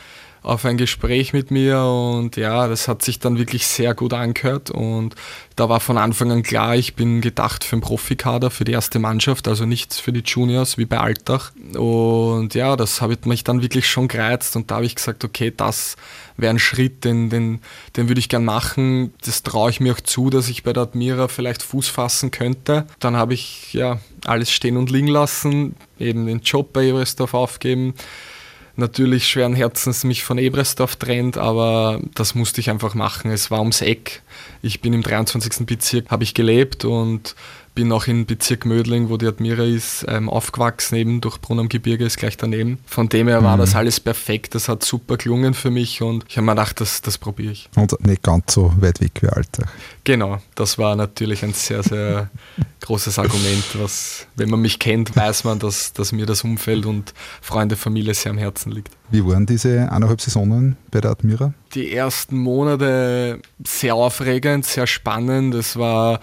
auf 0.46 0.64
ein 0.64 0.78
Gespräch 0.78 1.34
mit 1.34 1.50
mir 1.50 1.82
und 1.82 2.38
ja, 2.38 2.68
das 2.68 2.88
hat 2.88 3.02
sich 3.02 3.20
dann 3.20 3.38
wirklich 3.38 3.66
sehr 3.66 3.96
gut 3.96 4.14
angehört 4.14 4.70
und 4.70 5.16
da 5.56 5.70
war 5.70 5.80
von 5.80 5.98
Anfang 5.98 6.32
an 6.32 6.44
klar, 6.44 6.76
ich 6.76 6.96
bin 6.96 7.22
gedacht 7.22 7.64
für 7.64 7.78
den 7.78 7.82
Profikader, 7.82 8.52
für 8.52 8.64
die 8.64 8.74
erste 8.74 9.00
Mannschaft, 9.00 9.48
also 9.48 9.66
nichts 9.66 10.00
für 10.00 10.14
die 10.14 10.24
Juniors 10.24 10.78
wie 10.78 10.86
bei 10.86 11.00
Altach 11.00 11.52
und 11.76 12.54
ja, 12.54 12.76
das 12.76 13.02
habe 13.02 13.18
mich 13.26 13.44
dann 13.44 13.64
wirklich 13.64 13.90
schon 13.90 14.08
gereizt 14.08 14.56
und 14.56 14.70
da 14.70 14.76
habe 14.76 14.86
ich 14.86 14.96
gesagt, 14.96 15.24
okay, 15.24 15.52
das 15.56 15.96
wäre 16.38 16.54
ein 16.54 16.60
Schritt, 16.60 17.06
den, 17.06 17.30
den, 17.30 17.62
den 17.96 18.08
würde 18.08 18.20
ich 18.20 18.30
gern 18.30 18.46
machen, 18.46 19.14
das 19.26 19.42
traue 19.42 19.72
ich 19.72 19.80
mir 19.80 19.94
auch 19.94 20.02
zu, 20.02 20.30
dass 20.30 20.48
ich 20.48 20.64
bei 20.64 20.74
der 20.74 20.84
Admira 20.84 21.28
vielleicht 21.28 21.64
Fuß 21.64 21.88
fassen 21.88 22.32
könnte. 22.32 22.86
Dann 23.00 23.16
habe 23.16 23.34
ich 23.34 23.74
ja 23.74 24.00
alles 24.26 24.52
stehen 24.52 24.78
und 24.78 24.92
liegen 24.92 25.08
lassen, 25.08 25.76
eben 25.98 26.26
den 26.26 26.42
Job 26.42 26.74
bei 26.74 26.86
Everesdorf 26.88 27.34
aufgeben, 27.34 27.94
natürlich 28.78 29.28
schweren 29.28 29.56
Herzens 29.56 30.04
mich 30.04 30.24
von 30.24 30.38
Ebresdorf 30.38 30.96
trennt, 30.96 31.38
aber 31.38 32.00
das 32.14 32.36
musste 32.36 32.62
ich 32.62 32.70
einfach 32.70 32.96
machen. 32.96 33.32
Es 33.32 33.52
war 33.52 33.60
ums 33.60 33.82
Eck. 33.82 34.22
Ich 34.62 34.82
bin 34.82 34.94
im 34.94 35.02
23. 35.02 35.66
Bezirk, 35.66 36.10
habe 36.10 36.24
ich 36.24 36.34
gelebt 36.34 36.86
und 36.86 37.36
bin 37.76 37.92
auch 37.92 38.08
in 38.08 38.26
Bezirk 38.26 38.66
Mödling, 38.66 39.10
wo 39.10 39.18
die 39.18 39.28
Admira 39.28 39.64
ist, 39.64 40.06
ähm, 40.08 40.30
aufgewachsen, 40.30 40.96
eben 40.96 41.22
durch 41.22 41.40
Brunn 41.40 41.60
am 41.60 41.70
Gebirge 41.70 42.06
ist 42.06 42.18
gleich 42.18 42.38
daneben. 42.38 42.80
Von 42.86 43.10
dem 43.10 43.28
her 43.28 43.44
war 43.44 43.58
mhm. 43.58 43.62
das 43.62 43.76
alles 43.76 44.00
perfekt, 44.00 44.56
das 44.56 44.70
hat 44.70 44.84
super 44.84 45.18
gelungen 45.18 45.54
für 45.54 45.70
mich 45.70 46.02
und 46.02 46.26
ich 46.28 46.38
habe 46.38 46.46
mir 46.46 46.54
gedacht, 46.54 46.80
das, 46.82 47.02
das 47.02 47.18
probiere 47.18 47.52
ich. 47.52 47.70
Und 47.76 48.04
nicht 48.06 48.24
ganz 48.24 48.54
so 48.54 48.74
weit 48.80 49.02
weg 49.02 49.12
wie 49.22 49.28
Alter. 49.28 49.68
Genau, 50.06 50.40
das 50.56 50.78
war 50.78 50.96
natürlich 50.96 51.44
ein 51.44 51.54
sehr, 51.54 51.84
sehr 51.84 52.30
großes 52.82 53.20
Argument, 53.20 53.66
was, 53.74 54.26
wenn 54.36 54.50
man 54.50 54.62
mich 54.62 54.80
kennt, 54.80 55.16
weiß 55.16 55.44
man, 55.44 55.60
dass, 55.60 55.92
dass 55.94 56.12
mir 56.12 56.26
das 56.26 56.44
Umfeld 56.44 56.86
und 56.86 57.14
Freunde, 57.42 57.76
Familie 57.76 58.14
sehr 58.14 58.32
am 58.32 58.38
Herzen 58.38 58.72
liegt. 58.72 58.92
Wie 59.10 59.26
waren 59.26 59.46
diese 59.46 59.92
eineinhalb 59.92 60.22
Saisonen 60.22 60.78
bei 60.92 61.02
der 61.02 61.12
Admira? 61.12 61.54
Die 61.74 61.92
ersten 61.92 62.38
Monate 62.38 63.42
sehr 63.64 63.96
aufregend, 63.96 64.66
sehr 64.66 64.88
spannend. 64.88 65.54
Es 65.54 65.76
war 65.76 66.22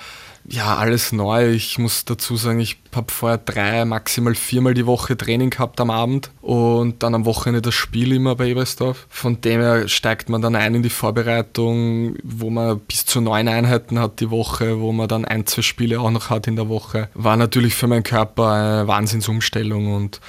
ja, 0.49 0.77
alles 0.77 1.13
neu. 1.13 1.51
Ich 1.53 1.79
muss 1.79 2.05
dazu 2.05 2.37
sagen, 2.37 2.61
ich 2.61 2.79
habe 2.95 3.13
vorher 3.13 3.39
drei, 3.39 3.85
maximal 3.85 4.35
viermal 4.35 4.75
die 4.75 4.87
Woche 4.87 5.17
Training 5.17 5.51
gehabt 5.51 5.81
am 5.81 5.91
Abend 5.91 6.31
und 6.41 7.03
dann 7.03 7.15
am 7.15 7.25
Wochenende 7.25 7.63
das 7.63 7.75
Spiel 7.75 8.13
immer 8.13 8.35
bei 8.35 8.49
Ebersdorf. 8.49 9.07
Von 9.09 9.41
dem 9.41 9.61
her 9.61 9.89
steigt 9.89 10.29
man 10.29 10.43
dann 10.43 10.57
ein 10.57 10.75
in 10.75 10.83
die 10.83 10.91
Vorbereitung, 10.91 12.17
wo 12.23 12.51
man 12.51 12.81
bis 12.81 13.07
zu 13.07 13.21
neun 13.21 13.49
Einheiten 13.49 13.99
hat 13.99 14.21
die 14.21 14.31
Woche, 14.31 14.81
wo 14.81 14.93
man 14.93 15.09
dann 15.09 15.25
ein, 15.25 15.47
zwei 15.47 15.63
Spiele 15.63 16.01
auch 16.01 16.11
noch 16.11 16.31
hat 16.31 16.47
in 16.47 16.57
der 16.57 16.69
Woche. 16.69 17.09
War 17.15 17.37
natürlich 17.37 17.75
für 17.75 17.87
meinen 17.87 18.03
Körper 18.03 18.51
eine 18.51 18.89
Wahnsinnsumstellung 18.89 19.95
und 19.95 20.21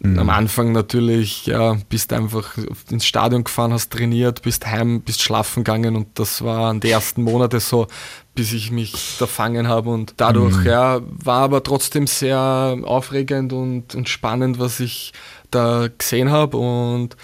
Mhm. 0.00 0.18
Am 0.18 0.30
Anfang 0.30 0.72
natürlich, 0.72 1.46
ja, 1.46 1.76
bist 1.88 2.12
einfach 2.12 2.56
ins 2.90 3.04
Stadion 3.04 3.44
gefahren, 3.44 3.72
hast 3.72 3.92
trainiert, 3.92 4.42
bist 4.42 4.66
heim, 4.66 5.00
bist 5.00 5.22
schlafen 5.22 5.64
gegangen 5.64 5.96
und 5.96 6.18
das 6.18 6.42
waren 6.42 6.80
die 6.80 6.90
ersten 6.90 7.22
Monate 7.22 7.58
so, 7.58 7.88
bis 8.34 8.52
ich 8.52 8.70
mich 8.70 9.16
da 9.18 9.26
fangen 9.26 9.66
habe 9.66 9.90
und 9.90 10.14
dadurch, 10.16 10.56
mhm. 10.58 10.66
ja, 10.66 11.00
war 11.08 11.42
aber 11.42 11.64
trotzdem 11.64 12.06
sehr 12.06 12.38
aufregend 12.38 13.52
und, 13.52 13.96
und 13.96 14.08
spannend, 14.08 14.60
was 14.60 14.78
ich 14.78 15.12
da 15.50 15.88
gesehen 15.88 16.30
habe 16.30 16.56
und 16.58 17.16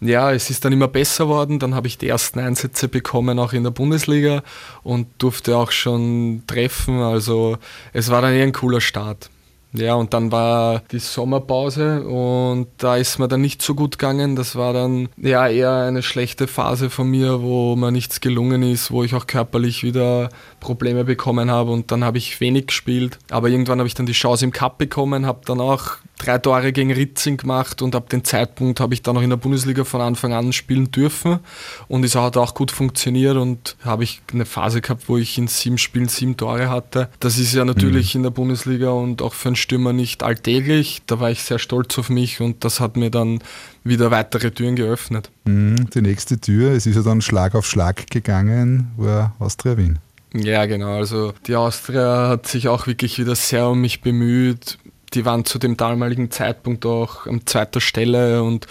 ja, 0.00 0.32
es 0.32 0.50
ist 0.50 0.64
dann 0.64 0.72
immer 0.72 0.86
besser 0.86 1.26
worden. 1.28 1.58
Dann 1.58 1.74
habe 1.74 1.88
ich 1.88 1.98
die 1.98 2.06
ersten 2.06 2.38
Einsätze 2.38 2.88
bekommen, 2.88 3.38
auch 3.40 3.52
in 3.52 3.64
der 3.64 3.72
Bundesliga 3.72 4.44
und 4.84 5.08
durfte 5.18 5.56
auch 5.56 5.72
schon 5.72 6.44
treffen. 6.46 7.00
Also 7.00 7.58
es 7.92 8.08
war 8.08 8.22
dann 8.22 8.32
eher 8.32 8.44
ein 8.44 8.52
cooler 8.52 8.80
Start. 8.80 9.28
Ja, 9.72 9.94
und 9.94 10.14
dann 10.14 10.32
war 10.32 10.82
die 10.90 10.98
Sommerpause 10.98 12.02
und 12.02 12.68
da 12.78 12.96
ist 12.96 13.18
mir 13.18 13.28
dann 13.28 13.42
nicht 13.42 13.60
so 13.60 13.74
gut 13.74 13.98
gegangen. 13.98 14.34
Das 14.34 14.56
war 14.56 14.72
dann 14.72 15.08
ja 15.18 15.46
eher 15.46 15.74
eine 15.74 16.02
schlechte 16.02 16.46
Phase 16.46 16.88
von 16.88 17.08
mir, 17.08 17.42
wo 17.42 17.76
mir 17.76 17.90
nichts 17.90 18.20
gelungen 18.20 18.62
ist, 18.62 18.90
wo 18.90 19.04
ich 19.04 19.14
auch 19.14 19.26
körperlich 19.26 19.82
wieder 19.82 20.30
Probleme 20.60 21.04
bekommen 21.04 21.50
habe 21.50 21.70
und 21.70 21.92
dann 21.92 22.02
habe 22.02 22.18
ich 22.18 22.40
wenig 22.40 22.68
gespielt. 22.68 23.18
Aber 23.30 23.48
irgendwann 23.48 23.78
habe 23.78 23.88
ich 23.88 23.94
dann 23.94 24.06
die 24.06 24.12
Chance 24.12 24.46
im 24.46 24.52
Cup 24.52 24.78
bekommen, 24.78 25.26
habe 25.26 25.40
dann 25.44 25.60
auch 25.60 25.98
drei 26.18 26.38
Tore 26.38 26.72
gegen 26.72 26.92
Ritzing 26.92 27.36
gemacht 27.36 27.80
und 27.80 27.94
ab 27.94 28.08
dem 28.10 28.24
Zeitpunkt 28.24 28.80
habe 28.80 28.92
ich 28.94 29.02
dann 29.02 29.16
auch 29.16 29.22
in 29.22 29.30
der 29.30 29.36
Bundesliga 29.36 29.84
von 29.84 30.00
Anfang 30.00 30.32
an 30.32 30.52
spielen 30.52 30.90
dürfen 30.90 31.38
und 31.86 32.04
es 32.04 32.14
hat 32.14 32.36
auch 32.36 32.54
gut 32.54 32.70
funktioniert 32.70 33.36
und 33.36 33.76
habe 33.84 34.04
ich 34.04 34.20
eine 34.32 34.44
Phase 34.44 34.80
gehabt, 34.80 35.08
wo 35.08 35.16
ich 35.16 35.38
in 35.38 35.46
sieben 35.46 35.78
Spielen 35.78 36.08
sieben 36.08 36.36
Tore 36.36 36.68
hatte. 36.68 37.08
Das 37.20 37.38
ist 37.38 37.54
ja 37.54 37.64
natürlich 37.64 38.14
mhm. 38.14 38.18
in 38.18 38.22
der 38.24 38.30
Bundesliga 38.30 38.90
und 38.90 39.22
auch 39.22 39.34
für 39.34 39.48
einen 39.48 39.56
Stürmer 39.58 39.92
nicht 39.92 40.22
alltäglich. 40.22 41.02
Da 41.06 41.20
war 41.20 41.30
ich 41.30 41.42
sehr 41.42 41.58
stolz 41.58 41.98
auf 41.98 42.08
mich 42.08 42.40
und 42.40 42.64
das 42.64 42.80
hat 42.80 42.96
mir 42.96 43.10
dann 43.10 43.40
wieder 43.84 44.10
weitere 44.10 44.50
Türen 44.50 44.76
geöffnet. 44.76 45.30
Mhm, 45.44 45.90
die 45.90 46.02
nächste 46.02 46.40
Tür, 46.40 46.72
es 46.72 46.86
ist 46.86 46.96
ja 46.96 47.02
dann 47.02 47.20
Schlag 47.20 47.54
auf 47.54 47.66
Schlag 47.66 48.10
gegangen, 48.10 48.92
war 48.96 49.34
Austria 49.38 49.76
Wien. 49.76 49.98
Ja, 50.34 50.66
genau. 50.66 50.96
Also 50.96 51.32
die 51.46 51.56
Austria 51.56 52.28
hat 52.28 52.46
sich 52.46 52.68
auch 52.68 52.86
wirklich 52.86 53.18
wieder 53.18 53.34
sehr 53.34 53.68
um 53.68 53.80
mich 53.80 54.00
bemüht 54.00 54.78
die 55.14 55.24
waren 55.24 55.44
zu 55.44 55.58
dem 55.58 55.76
damaligen 55.76 56.30
Zeitpunkt 56.30 56.84
auch 56.86 57.26
an 57.26 57.46
zweiter 57.46 57.80
Stelle 57.80 58.42
und 58.42 58.66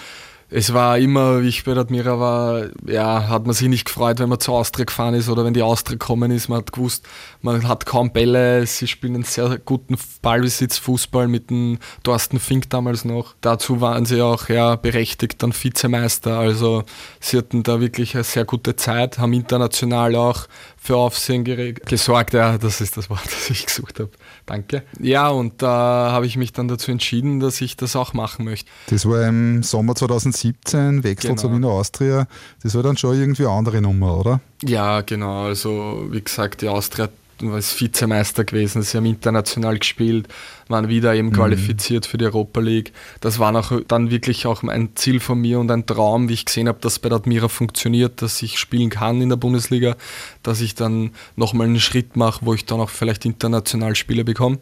es 0.50 0.74
war 0.74 0.98
immer, 0.98 1.42
wie 1.42 1.50
ich 1.50 1.66
bei 1.66 1.74
der 1.74 1.82
Admira 1.82 2.22
war, 2.22 2.68
ja, 2.86 3.28
hat 3.28 3.46
man 3.46 3.54
sich 3.54 3.68
nicht 3.68 3.84
gefreut, 3.84 4.20
wenn 4.20 4.30
man 4.30 4.40
zur 4.40 4.56
Austria 4.56 4.86
gefahren 4.86 5.14
ist 5.14 5.28
oder 5.28 5.44
wenn 5.44 5.54
die 5.54 5.62
Austria 5.62 5.96
gekommen 5.96 6.32
ist. 6.32 6.48
Man 6.48 6.60
hat 6.60 6.72
gewusst, 6.72 7.06
man 7.48 7.68
hat 7.68 7.86
kaum 7.86 8.12
Bälle, 8.12 8.66
sie 8.68 8.88
spielen 8.88 9.16
einen 9.16 9.24
sehr 9.24 9.58
guten 9.60 9.96
Ballbesitz, 10.22 10.78
Fußball 10.78 11.28
mit 11.28 11.50
dem 11.50 11.80
Thorsten 12.04 12.40
Fink 12.40 12.70
damals 12.70 13.06
noch. 13.06 13.36
Dazu 13.42 13.80
waren 13.80 14.06
sie 14.06 14.22
auch 14.22 14.50
ja, 14.50 14.76
berechtigt 14.76 15.42
dann 15.42 15.54
Vizemeister, 15.54 16.38
also 16.38 16.84
sie 17.20 17.38
hatten 17.38 17.64
da 17.64 17.80
wirklich 17.80 18.16
eine 18.16 18.24
sehr 18.24 18.46
gute 18.46 18.76
Zeit, 18.76 19.18
haben 19.18 19.34
international 19.34 20.16
auch 20.16 20.48
für 20.78 20.98
Aufsehen 20.98 21.44
gesorgt. 21.44 22.34
Ja, 22.34 22.58
das 22.58 22.82
ist 22.82 22.98
das 22.98 23.10
Wort, 23.10 23.24
das 23.26 23.50
ich 23.50 23.66
gesucht 23.66 24.00
habe. 24.00 24.12
Danke. 24.46 24.84
Ja, 25.00 25.30
und 25.30 25.62
da 25.62 26.10
habe 26.12 26.26
ich 26.26 26.38
mich 26.38 26.52
dann 26.54 26.68
dazu 26.68 26.92
entschieden, 26.92 27.40
dass 27.40 27.62
ich 27.62 27.78
das 27.78 27.96
auch 27.96 28.14
machen 28.14 28.46
möchte. 28.46 28.70
Das 28.90 29.06
war 29.06 29.26
im 29.26 29.64
Sommer 29.64 29.96
2017, 29.96 31.04
Wechsel 31.04 31.30
genau. 31.30 31.42
zur 31.42 31.54
Wiener 31.54 31.70
Austria. 31.70 32.28
Das 32.62 32.76
war 32.76 32.84
dann 32.84 32.98
schon 32.98 33.18
irgendwie 33.18 33.46
eine 33.46 33.56
andere 33.56 33.82
Nummer, 33.82 34.18
oder? 34.18 34.42
Ja, 34.64 35.02
genau. 35.02 35.46
Also, 35.46 36.08
wie 36.10 36.22
gesagt, 36.22 36.62
die 36.62 36.68
Austria 36.68 37.10
als 37.46 37.80
Vizemeister 37.80 38.44
gewesen, 38.44 38.82
sie 38.82 38.98
haben 38.98 39.06
international 39.06 39.78
gespielt, 39.78 40.28
waren 40.68 40.90
wieder 40.90 41.14
eben 41.14 41.30
mhm. 41.30 41.34
qualifiziert 41.34 42.06
für 42.06 42.18
die 42.18 42.26
Europa 42.26 42.60
League. 42.60 42.94
Das 43.22 43.40
war 43.40 43.56
auch 43.56 43.80
dann 43.88 44.10
wirklich 44.10 44.48
auch 44.48 44.64
ein 44.64 44.96
Ziel 44.96 45.20
von 45.20 45.40
mir 45.40 45.60
und 45.60 45.70
ein 45.70 45.86
Traum, 45.86 46.30
wie 46.30 46.34
ich 46.34 46.46
gesehen 46.46 46.68
habe, 46.68 46.80
dass 46.82 47.00
bei 47.00 47.10
der 47.10 47.18
Admira 47.18 47.48
funktioniert, 47.48 48.22
dass 48.22 48.42
ich 48.42 48.58
spielen 48.58 48.90
kann 48.90 49.22
in 49.22 49.30
der 49.30 49.36
Bundesliga, 49.36 49.96
dass 50.44 50.62
ich 50.62 50.76
dann 50.76 51.12
nochmal 51.36 51.68
einen 51.68 51.80
Schritt 51.80 52.16
mache, 52.16 52.46
wo 52.46 52.54
ich 52.54 52.66
dann 52.66 52.80
auch 52.80 52.90
vielleicht 52.90 53.26
international 53.26 53.96
Spiele 53.96 54.24
bekomme. 54.24 54.60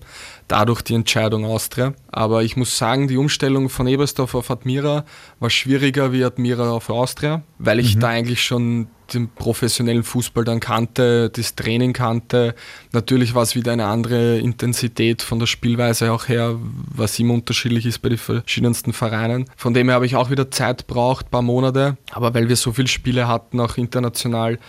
Dadurch 0.48 0.82
die 0.82 0.94
Entscheidung 0.94 1.46
Austria. 1.46 1.94
Aber 2.12 2.44
ich 2.44 2.56
muss 2.56 2.78
sagen, 2.78 3.08
die 3.08 3.18
Umstellung 3.18 3.70
von 3.70 3.88
Ebersdorf 3.88 4.36
auf 4.36 4.52
Admira 4.52 5.06
war 5.40 5.50
schwieriger 5.50 6.12
wie 6.12 6.24
Admira 6.24 6.72
auf 6.72 6.90
Austria, 6.90 7.42
weil 7.58 7.80
ich 7.80 7.96
mhm. 7.96 8.00
da 8.02 8.08
eigentlich 8.10 8.44
schon 8.44 8.88
den 9.14 9.30
professionellen 9.30 10.04
Fußball 10.04 10.44
dann 10.44 10.60
kannte, 10.60 11.30
das 11.30 11.56
Training 11.56 11.94
kannte. 11.94 12.56
Natürlich 12.92 13.36
war 13.36 13.44
es 13.44 13.56
wieder 13.56 13.74
eine 13.74 13.86
andere 13.86 14.40
Intensität 14.40 15.22
von 15.22 15.40
der 15.40 15.46
Spielweise 15.46 16.12
auch 16.12 16.28
her, 16.28 16.56
was 16.60 17.20
immer 17.20 17.34
unterschiedlich 17.34 17.86
ist 17.86 18.00
bei 18.00 18.10
den 18.10 18.18
verschiedensten 18.18 18.94
Vereinen. 18.94 19.46
Von 19.56 19.74
dem 19.74 19.88
her 19.88 19.96
habe 19.96 20.06
ich 20.06 20.16
auch 20.16 20.30
wieder 20.30 20.52
Zeit 20.52 20.88
braucht, 20.88 21.32
paar 21.32 21.42
Monate. 21.42 21.98
Aber 22.12 22.34
weil 22.34 22.50
wir 22.50 22.56
so 22.56 22.72
viele 22.72 22.88
Spiele 22.88 23.28
hatten, 23.28 23.60
auch 23.60 23.78
international, 23.78 24.60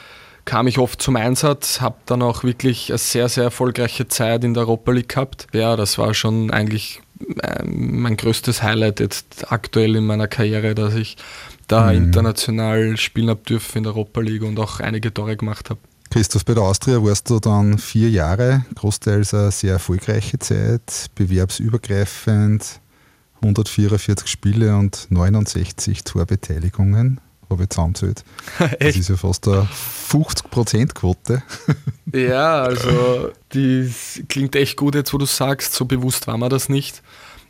kam 0.46 0.68
ich 0.68 0.78
oft 0.78 1.02
zum 1.02 1.16
Einsatz, 1.16 1.82
habe 1.82 1.96
dann 2.06 2.22
auch 2.22 2.42
wirklich 2.42 2.90
eine 2.90 2.98
sehr, 2.98 3.28
sehr 3.28 3.44
erfolgreiche 3.44 4.08
Zeit 4.08 4.44
in 4.44 4.54
der 4.54 4.62
Europa 4.62 4.92
League 4.92 5.10
gehabt. 5.10 5.48
Ja, 5.52 5.76
das 5.76 5.98
war 5.98 6.14
schon 6.14 6.50
eigentlich 6.50 7.02
ähm, 7.42 8.00
mein 8.00 8.16
größtes 8.16 8.62
Highlight 8.62 9.00
jetzt 9.00 9.52
aktuell 9.52 9.96
in 9.96 10.06
meiner 10.06 10.28
Karriere, 10.28 10.74
dass 10.74 10.94
ich 10.94 11.16
da 11.68 11.92
mhm. 11.92 12.04
international 12.04 12.96
spielen 12.96 13.28
habe 13.28 13.42
dürfen 13.42 13.78
in 13.78 13.84
der 13.84 13.92
Europa 13.92 14.20
League 14.20 14.42
und 14.42 14.58
auch 14.58 14.80
einige 14.80 15.12
Tore 15.12 15.36
gemacht 15.36 15.68
habe. 15.68 15.80
Christoph, 16.10 16.44
bei 16.44 16.54
der 16.54 16.62
Austria 16.62 17.02
warst 17.02 17.28
du 17.28 17.40
dann 17.40 17.78
vier 17.78 18.08
Jahre, 18.08 18.64
großteils 18.76 19.34
eine 19.34 19.50
sehr 19.50 19.72
erfolgreiche 19.74 20.38
Zeit, 20.38 21.10
bewerbsübergreifend, 21.16 22.80
144 23.42 24.28
Spiele 24.28 24.76
und 24.76 25.08
69 25.10 26.04
Torbeteiligungen, 26.04 27.20
habe 27.50 27.64
ich 27.64 27.70
zusammengezählt. 27.70 28.24
das 28.80 28.96
ist 28.96 29.08
ja 29.08 29.16
fast 29.16 29.46
eine 29.48 29.68
50%-Quote. 30.10 31.42
ja, 32.12 32.62
also 32.62 33.30
die 33.52 33.92
klingt 34.28 34.56
echt 34.56 34.76
gut 34.76 34.94
jetzt, 34.94 35.12
wo 35.12 35.18
du 35.18 35.26
sagst, 35.26 35.74
so 35.74 35.84
bewusst 35.84 36.26
war 36.26 36.38
mir 36.38 36.48
das 36.48 36.68
nicht. 36.68 37.02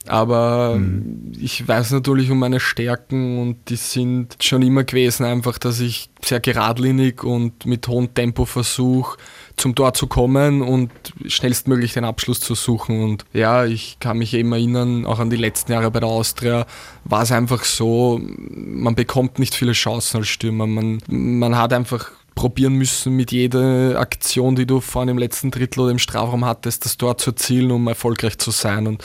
Aber 0.09 0.77
mhm. 0.77 1.33
ich 1.39 1.67
weiß 1.67 1.91
natürlich 1.91 2.31
um 2.31 2.39
meine 2.39 2.61
Stärken 2.61 3.41
und 3.41 3.69
die 3.69 3.77
sind 3.77 4.37
schon 4.41 4.63
immer 4.63 4.85
gewesen, 4.85 5.25
einfach, 5.25 5.59
dass 5.59 5.81
ich 5.81 6.11
sehr 6.25 6.41
geradlinig 6.41 7.25
und 7.25 7.67
mit 7.67 7.89
hohem 7.89 8.15
Tempo 8.15 8.45
versuche, 8.45 9.19
zum 9.57 9.75
Tor 9.75 9.95
zu 9.95 10.07
kommen 10.07 10.63
und 10.63 10.91
schnellstmöglich 11.27 11.95
den 11.95 12.05
Abschluss 12.05 12.41
zu 12.41 12.55
suchen. 12.55 13.03
Und 13.03 13.25
ja, 13.33 13.65
ich 13.65 13.99
kann 14.01 14.19
mich 14.19 14.35
eben 14.35 14.53
erinnern, 14.53 15.07
auch 15.07 15.19
an 15.19 15.31
die 15.31 15.37
letzten 15.37 15.73
Jahre 15.73 15.91
bei 15.91 16.01
der 16.01 16.09
Austria, 16.09 16.67
war 17.05 17.23
es 17.23 17.33
einfach 17.33 17.65
so, 17.65 18.21
man 18.21 18.95
bekommt 18.95 19.39
nicht 19.39 19.55
viele 19.55 19.73
Chancen 19.73 20.19
als 20.19 20.29
Stürmer. 20.29 20.67
Man, 20.67 20.99
man 21.09 21.57
hat 21.57 21.73
einfach 21.73 22.11
probieren 22.35 22.75
müssen, 22.75 23.15
mit 23.17 23.33
jeder 23.33 23.99
Aktion, 23.99 24.57
die 24.57 24.67
du 24.67 24.81
vorhin 24.81 25.09
im 25.09 25.19
letzten 25.19 25.51
Drittel 25.51 25.81
oder 25.81 25.91
im 25.91 25.99
Strafraum 25.99 26.45
hattest, 26.45 26.85
das 26.85 26.99
Tor 26.99 27.17
zu 27.17 27.31
erzielen, 27.31 27.71
um 27.71 27.89
erfolgreich 27.89 28.39
zu 28.39 28.51
sein. 28.51 28.87
Und 28.87 29.03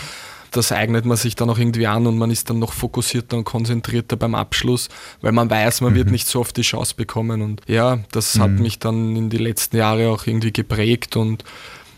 das 0.51 0.71
eignet 0.71 1.05
man 1.05 1.17
sich 1.17 1.35
dann 1.35 1.49
auch 1.49 1.57
irgendwie 1.57 1.87
an 1.87 2.05
und 2.05 2.17
man 2.17 2.29
ist 2.29 2.49
dann 2.49 2.59
noch 2.59 2.73
fokussierter 2.73 3.37
und 3.37 3.45
konzentrierter 3.45 4.17
beim 4.17 4.35
Abschluss, 4.35 4.89
weil 5.21 5.31
man 5.31 5.49
weiß, 5.49 5.81
man 5.81 5.93
mhm. 5.93 5.97
wird 5.97 6.11
nicht 6.11 6.27
so 6.27 6.41
oft 6.41 6.55
die 6.57 6.61
Chance 6.61 6.93
bekommen. 6.95 7.41
Und 7.41 7.61
ja, 7.67 7.99
das 8.11 8.35
mhm. 8.35 8.41
hat 8.41 8.51
mich 8.51 8.79
dann 8.79 9.15
in 9.15 9.29
die 9.29 9.37
letzten 9.37 9.77
Jahre 9.77 10.09
auch 10.09 10.27
irgendwie 10.27 10.51
geprägt 10.51 11.15
und 11.15 11.43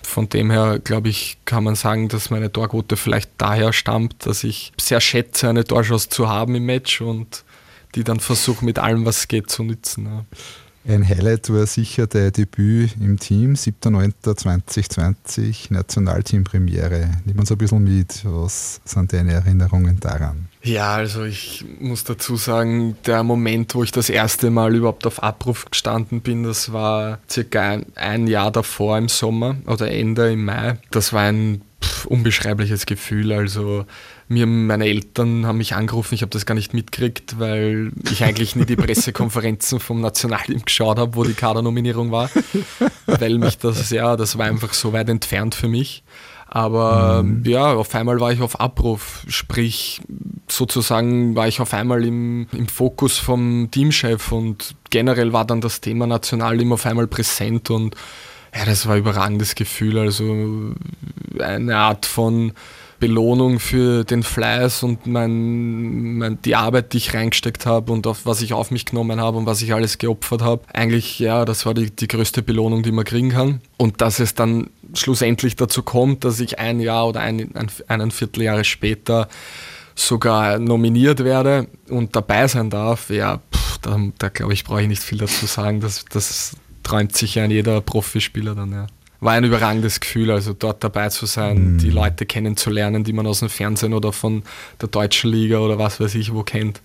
von 0.04 0.30
dem 0.30 0.52
her, 0.52 0.80
glaube 0.84 1.10
ich, 1.10 1.38
kann 1.46 1.64
man 1.64 1.76
sagen, 1.76 2.10
dass 2.10 2.30
meine 2.30 2.52
Torquote 2.52 2.98
vielleicht 2.98 3.32
daher 3.38 3.74
stammt, 3.74 4.26
dass 4.26 4.44
ich 4.44 4.72
sehr 4.80 5.02
schätze, 5.02 5.50
eine 5.50 5.64
Torchance 5.64 6.10
zu 6.10 6.30
haben 6.30 6.56
im 6.56 6.66
Match 6.66 7.02
und 7.02 7.44
die 7.96 8.04
dann 8.04 8.20
versuche 8.20 8.66
mit 8.66 8.80
allem, 8.80 9.06
was 9.06 9.28
geht, 9.28 9.50
zu 9.50 9.64
nutzen. 9.64 10.06
Ja. 10.06 10.26
Ein 10.86 11.08
Highlight 11.08 11.50
war 11.50 11.66
sicher 11.66 12.08
der 12.08 12.32
Debüt 12.32 12.98
im 13.00 13.18
Team, 13.18 13.54
7.9.2020, 13.54 15.72
Nationalteam-Premiere. 15.72 17.10
Nimm 17.24 17.40
uns 17.40 17.50
ein 17.52 17.58
bisschen 17.58 17.86
mit, 17.86 18.26
was 18.26 18.82
sind 18.84 19.14
deine 19.14 19.32
Erinnerungen 19.32 20.02
daran? 20.02 20.50
Ja, 20.62 20.96
also 20.96 21.24
ich 21.24 21.64
muss 21.80 22.04
dazu 22.04 22.36
sagen, 22.36 22.98
der 23.06 23.24
Moment, 23.24 23.76
wo 23.76 23.84
ich 23.84 23.94
das 23.94 24.10
erste 24.10 24.50
Mal 24.50 24.76
überhaupt 24.76 25.08
auf 25.08 25.24
Abruf 25.24 25.72
gestanden 25.72 26.20
bin, 26.20 26.44
das 26.44 26.74
war 26.74 27.20
circa 27.30 27.80
ein, 27.96 28.28
Jahr 28.28 28.52
davor 28.52 28.98
im 28.98 29.08
Sommer 29.08 29.56
oder 29.66 29.90
Ende 29.90 30.34
im 30.34 30.44
Mai. 30.46 30.78
Das 30.92 31.14
war 31.14 31.24
ein 31.24 31.62
unbeschreibliches 32.06 32.86
Gefühl. 32.86 33.32
Also 33.32 33.86
mir 34.34 34.48
meine 34.48 34.86
Eltern 34.86 35.46
haben 35.46 35.58
mich 35.58 35.76
angerufen, 35.76 36.16
ich 36.16 36.22
habe 36.22 36.30
das 36.30 36.46
gar 36.46 36.56
nicht 36.56 36.74
mitgekriegt, 36.74 37.40
weil 37.40 37.92
ich 38.12 38.24
eigentlich 38.24 38.56
nie 38.56 38.66
die 38.66 38.76
Pressekonferenzen 38.76 39.80
vom 39.80 40.02
Nationalteam 40.02 40.64
geschaut 40.66 40.98
habe, 40.98 41.16
wo 41.16 41.24
die 41.24 41.34
Kadernominierung 41.34 42.12
war, 42.12 42.30
weil 43.06 43.38
mich 43.38 43.58
das, 43.58 43.90
ja, 43.90 44.16
das 44.16 44.38
war 44.38 44.46
einfach 44.46 44.74
so 44.74 44.94
weit 44.94 45.10
entfernt 45.10 45.56
für 45.56 45.68
mich. 45.68 46.04
Aber 46.48 47.24
mhm. 47.24 47.44
ja, 47.46 47.74
auf 47.74 47.96
einmal 47.96 48.20
war 48.20 48.32
ich 48.32 48.40
auf 48.42 48.60
Abruf, 48.60 49.24
sprich 49.28 50.02
sozusagen 50.48 51.36
war 51.36 51.48
ich 51.48 51.60
auf 51.60 51.74
einmal 51.74 52.06
im, 52.06 52.46
im 52.52 52.68
Fokus 52.68 53.18
vom 53.18 53.70
Teamchef 53.72 54.32
und 54.32 54.76
generell 54.92 55.34
war 55.34 55.46
dann 55.46 55.62
das 55.62 55.82
Thema 55.82 56.06
Nationalteam 56.06 56.74
auf 56.74 56.86
einmal 56.86 57.08
präsent 57.08 57.72
und 57.72 57.96
ja, 58.56 58.66
das 58.66 58.86
war 58.86 58.94
ein 58.94 59.00
überragendes 59.00 59.56
Gefühl, 59.56 59.98
also 59.98 60.76
eine 61.40 61.76
Art 61.76 62.06
von 62.06 62.54
Belohnung 63.04 63.60
für 63.60 64.06
den 64.06 64.24
Fleiß 64.24 64.82
und 64.84 65.08
mein, 65.08 66.16
mein, 66.16 66.42
die 66.44 66.56
Arbeit, 66.56 66.94
die 66.94 66.98
ich 67.00 67.14
reingesteckt 67.14 67.66
habe 67.66 67.92
und 67.92 68.08
auf 68.08 68.26
was 68.26 68.42
ich 68.42 68.54
auf 68.54 68.72
mich 68.72 68.86
genommen 68.86 69.20
habe 69.20 69.38
und 69.38 69.46
was 69.46 69.62
ich 69.62 69.74
alles 69.74 69.98
geopfert 69.98 70.42
habe. 70.42 70.62
Eigentlich, 70.72 71.20
ja, 71.20 71.44
das 71.44 71.66
war 71.66 71.74
die, 71.74 71.94
die 71.94 72.08
größte 72.08 72.42
Belohnung, 72.42 72.82
die 72.82 72.94
man 72.94 73.04
kriegen 73.04 73.32
kann. 73.32 73.60
Und 73.76 74.00
dass 74.00 74.22
es 74.22 74.36
dann 74.36 74.70
schlussendlich 74.94 75.58
dazu 75.58 75.84
kommt, 75.84 76.24
dass 76.24 76.40
ich 76.40 76.60
ein 76.60 76.80
Jahr 76.80 77.10
oder 77.10 77.20
ein, 77.20 77.54
ein, 77.56 77.70
ein 77.88 78.12
Vierteljahre 78.12 78.64
später 78.64 79.28
sogar 79.96 80.58
nominiert 80.58 81.26
werde 81.26 81.68
und 81.90 82.16
dabei 82.16 82.48
sein 82.48 82.70
darf, 82.70 83.10
ja, 83.10 83.42
pff, 83.54 83.80
da, 83.80 84.00
da 84.18 84.30
glaube 84.30 84.54
ich, 84.54 84.64
brauche 84.64 84.82
ich 84.82 84.88
nicht 84.88 85.04
viel 85.04 85.18
dazu 85.18 85.46
sagen. 85.46 85.82
Das, 85.82 86.06
das 86.10 86.56
träumt 86.84 87.18
sich 87.18 87.36
ja 87.36 87.44
jeder 87.48 87.82
Profispieler 87.82 88.56
dann, 88.56 88.72
ja. 88.72 88.88
War 89.24 89.34
ein 89.34 89.44
überragendes 89.44 90.00
Gefühl, 90.00 90.32
also 90.32 90.54
dort 90.54 90.84
dabei 90.84 91.10
zu 91.10 91.26
sein, 91.26 91.74
mhm. 91.74 91.78
die 91.78 91.90
Leute 91.90 92.26
kennenzulernen, 92.26 93.04
die 93.04 93.14
man 93.14 93.26
aus 93.26 93.40
dem 93.40 93.50
Fernsehen 93.50 93.94
oder 93.94 94.12
von 94.12 94.44
der 94.82 94.90
deutschen 94.90 95.32
Liga 95.32 95.60
oder 95.60 95.78
was 95.78 96.00
weiß 96.00 96.16
ich 96.16 96.34
wo 96.34 96.44
kennt. 96.44 96.82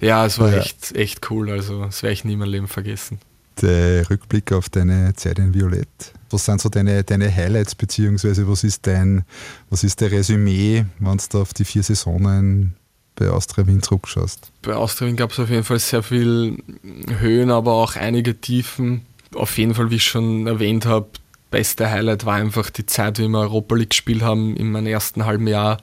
Ja, 0.00 0.26
es 0.26 0.38
war 0.38 0.50
ja. 0.50 0.58
echt, 0.58 0.94
echt 0.96 1.30
cool, 1.30 1.50
also 1.50 1.84
das 1.84 2.02
werde 2.02 2.14
ich 2.14 2.24
nie 2.24 2.36
mein 2.36 2.48
Leben 2.48 2.68
vergessen. 2.68 3.18
Der 3.60 4.08
Rückblick 4.10 4.52
auf 4.52 4.68
deine 4.68 5.14
Zeit 5.14 5.38
in 5.38 5.54
Violett. 5.54 5.88
Was 6.30 6.46
sind 6.46 6.60
so 6.60 6.68
deine, 6.68 7.04
deine 7.04 7.34
Highlights, 7.34 7.74
beziehungsweise 7.74 8.48
was 8.48 8.64
ist 8.64 8.86
dein, 8.86 9.24
was 9.70 9.84
ist 9.84 10.00
der 10.00 10.10
Resümee, 10.10 10.86
wenn 10.98 11.20
du 11.30 11.40
auf 11.40 11.52
die 11.52 11.64
vier 11.64 11.82
Saisonen 11.82 12.74
bei 13.14 13.28
Austria 13.28 13.66
Wien 13.66 13.82
zurückschaust? 13.82 14.50
Bei 14.62 14.74
Austria 14.74 15.08
Wien 15.08 15.16
gab 15.16 15.30
es 15.30 15.38
auf 15.38 15.50
jeden 15.50 15.64
Fall 15.64 15.78
sehr 15.78 16.02
viel 16.02 16.58
Höhen, 17.18 17.50
aber 17.50 17.74
auch 17.74 17.96
einige 17.96 18.40
Tiefen. 18.40 19.02
Auf 19.34 19.56
jeden 19.58 19.74
Fall, 19.74 19.90
wie 19.90 19.96
ich 19.96 20.04
schon 20.04 20.46
erwähnt 20.46 20.86
habe, 20.86 21.08
beste 21.52 21.88
Highlight 21.88 22.26
war 22.26 22.34
einfach 22.34 22.70
die 22.70 22.86
Zeit, 22.86 23.20
wie 23.20 23.28
wir 23.28 23.38
Europa 23.38 23.76
League 23.76 23.90
gespielt 23.90 24.22
haben 24.22 24.56
in 24.56 24.72
meinem 24.72 24.88
ersten 24.88 25.24
halben 25.24 25.46
Jahr, 25.46 25.78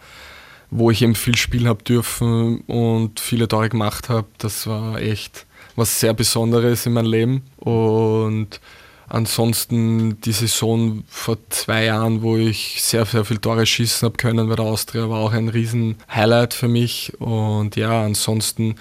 wo 0.70 0.92
ich 0.92 1.02
eben 1.02 1.16
viel 1.16 1.38
spielen 1.38 1.70
habe 1.70 1.84
dürfen 1.84 2.62
und 2.62 3.22
viele 3.22 3.48
Tore 3.48 3.70
gemacht 3.70 4.10
habe. 4.10 4.28
Das 4.40 4.68
war 4.68 5.00
echt 5.00 5.46
was 5.78 6.00
sehr 6.00 6.14
Besonderes 6.14 6.86
in 6.86 6.94
meinem 6.94 7.10
Leben. 7.10 7.44
Und 7.58 8.60
ansonsten 9.08 10.20
die 10.22 10.32
Saison 10.32 11.04
vor 11.08 11.38
zwei 11.50 11.86
Jahren, 11.86 12.22
wo 12.22 12.36
ich 12.36 12.82
sehr, 12.82 13.06
sehr 13.06 13.24
viele 13.24 13.40
Tore 13.40 13.66
schießen 13.66 14.06
habe 14.06 14.18
können 14.18 14.50
bei 14.50 14.56
der 14.56 14.66
Austria, 14.66 15.10
war 15.10 15.20
auch 15.20 15.32
ein 15.32 15.50
riesen 15.50 15.96
Highlight 16.14 16.54
für 16.54 16.68
mich. 16.68 17.14
Und 17.20 17.76
ja, 17.76 18.04
ansonsten 18.04 18.76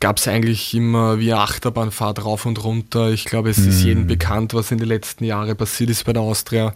gab 0.00 0.18
es 0.18 0.28
eigentlich 0.28 0.74
immer 0.74 1.18
wie 1.18 1.32
eine 1.32 1.42
Achterbahnfahrt 1.42 2.24
rauf 2.24 2.46
und 2.46 2.62
runter. 2.62 3.10
Ich 3.10 3.24
glaube, 3.24 3.50
es 3.50 3.58
mhm. 3.58 3.68
ist 3.68 3.82
jedem 3.82 4.06
bekannt, 4.06 4.54
was 4.54 4.70
in 4.70 4.78
den 4.78 4.88
letzten 4.88 5.24
Jahren 5.24 5.56
passiert 5.56 5.90
ist 5.90 6.04
bei 6.04 6.12
der 6.12 6.22
Austria. 6.22 6.74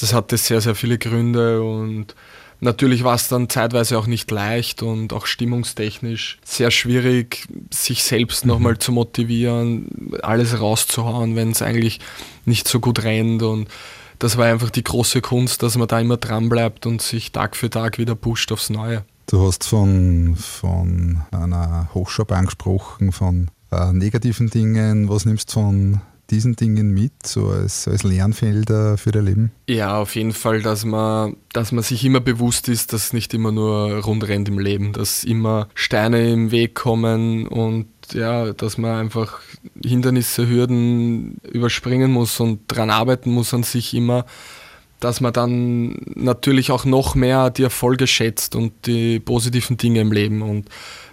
Das 0.00 0.12
hatte 0.12 0.36
sehr, 0.36 0.60
sehr 0.60 0.74
viele 0.74 0.98
Gründe 0.98 1.62
und 1.62 2.14
Natürlich 2.62 3.04
war 3.04 3.14
es 3.14 3.28
dann 3.28 3.48
zeitweise 3.48 3.98
auch 3.98 4.06
nicht 4.06 4.30
leicht 4.30 4.82
und 4.82 5.14
auch 5.14 5.24
stimmungstechnisch 5.24 6.38
sehr 6.44 6.70
schwierig, 6.70 7.46
sich 7.70 8.04
selbst 8.04 8.44
mhm. 8.44 8.50
nochmal 8.50 8.78
zu 8.78 8.92
motivieren, 8.92 10.12
alles 10.22 10.60
rauszuhauen, 10.60 11.36
wenn 11.36 11.52
es 11.52 11.62
eigentlich 11.62 12.00
nicht 12.44 12.68
so 12.68 12.78
gut 12.78 13.02
rennt. 13.02 13.42
Und 13.42 13.68
das 14.18 14.36
war 14.36 14.46
einfach 14.46 14.68
die 14.68 14.84
große 14.84 15.22
Kunst, 15.22 15.62
dass 15.62 15.78
man 15.78 15.88
da 15.88 15.98
immer 16.00 16.18
dran 16.18 16.50
bleibt 16.50 16.84
und 16.84 17.00
sich 17.00 17.32
Tag 17.32 17.56
für 17.56 17.70
Tag 17.70 17.96
wieder 17.96 18.14
pusht 18.14 18.52
aufs 18.52 18.68
Neue. 18.68 19.04
Du 19.30 19.46
hast 19.46 19.64
von, 19.64 20.34
von 20.34 21.22
einer 21.30 21.88
Hochschulbank 21.94 22.46
gesprochen, 22.46 23.12
von 23.12 23.48
äh, 23.70 23.92
negativen 23.92 24.50
Dingen. 24.50 25.08
Was 25.08 25.24
nimmst 25.24 25.50
du 25.50 25.52
von 25.52 26.00
diesen 26.30 26.56
Dingen 26.56 26.92
mit, 26.92 27.12
so 27.24 27.50
als, 27.50 27.86
als 27.86 28.02
Lernfelder 28.02 28.98
für 28.98 29.12
dein 29.12 29.26
Leben? 29.26 29.52
Ja, 29.68 29.98
auf 29.98 30.16
jeden 30.16 30.32
Fall, 30.32 30.62
dass 30.62 30.84
man, 30.84 31.36
dass 31.52 31.70
man 31.70 31.84
sich 31.84 32.04
immer 32.04 32.18
bewusst 32.18 32.68
ist, 32.68 32.92
dass 32.92 33.12
nicht 33.12 33.32
immer 33.32 33.52
nur 33.52 34.00
rund 34.00 34.26
rennt 34.26 34.48
im 34.48 34.58
Leben, 34.58 34.92
dass 34.92 35.22
immer 35.22 35.68
Steine 35.74 36.28
im 36.32 36.50
Weg 36.50 36.74
kommen 36.74 37.46
und 37.46 37.86
ja, 38.12 38.52
dass 38.52 38.78
man 38.78 38.98
einfach 38.98 39.38
Hindernisse, 39.84 40.48
Hürden 40.48 41.36
überspringen 41.52 42.10
muss 42.10 42.40
und 42.40 42.62
daran 42.66 42.90
arbeiten 42.90 43.30
muss 43.30 43.54
an 43.54 43.62
sich 43.62 43.94
immer, 43.94 44.26
dass 45.00 45.20
man 45.20 45.32
dann 45.32 45.96
natürlich 46.14 46.70
auch 46.70 46.84
noch 46.84 47.14
mehr 47.14 47.50
die 47.50 47.62
Erfolge 47.62 48.06
schätzt 48.06 48.54
und 48.54 48.72
die 48.86 49.20
positiven 49.20 49.76
Dinge 49.76 50.00
im 50.00 50.12
Leben 50.12 50.42
und 50.42 50.68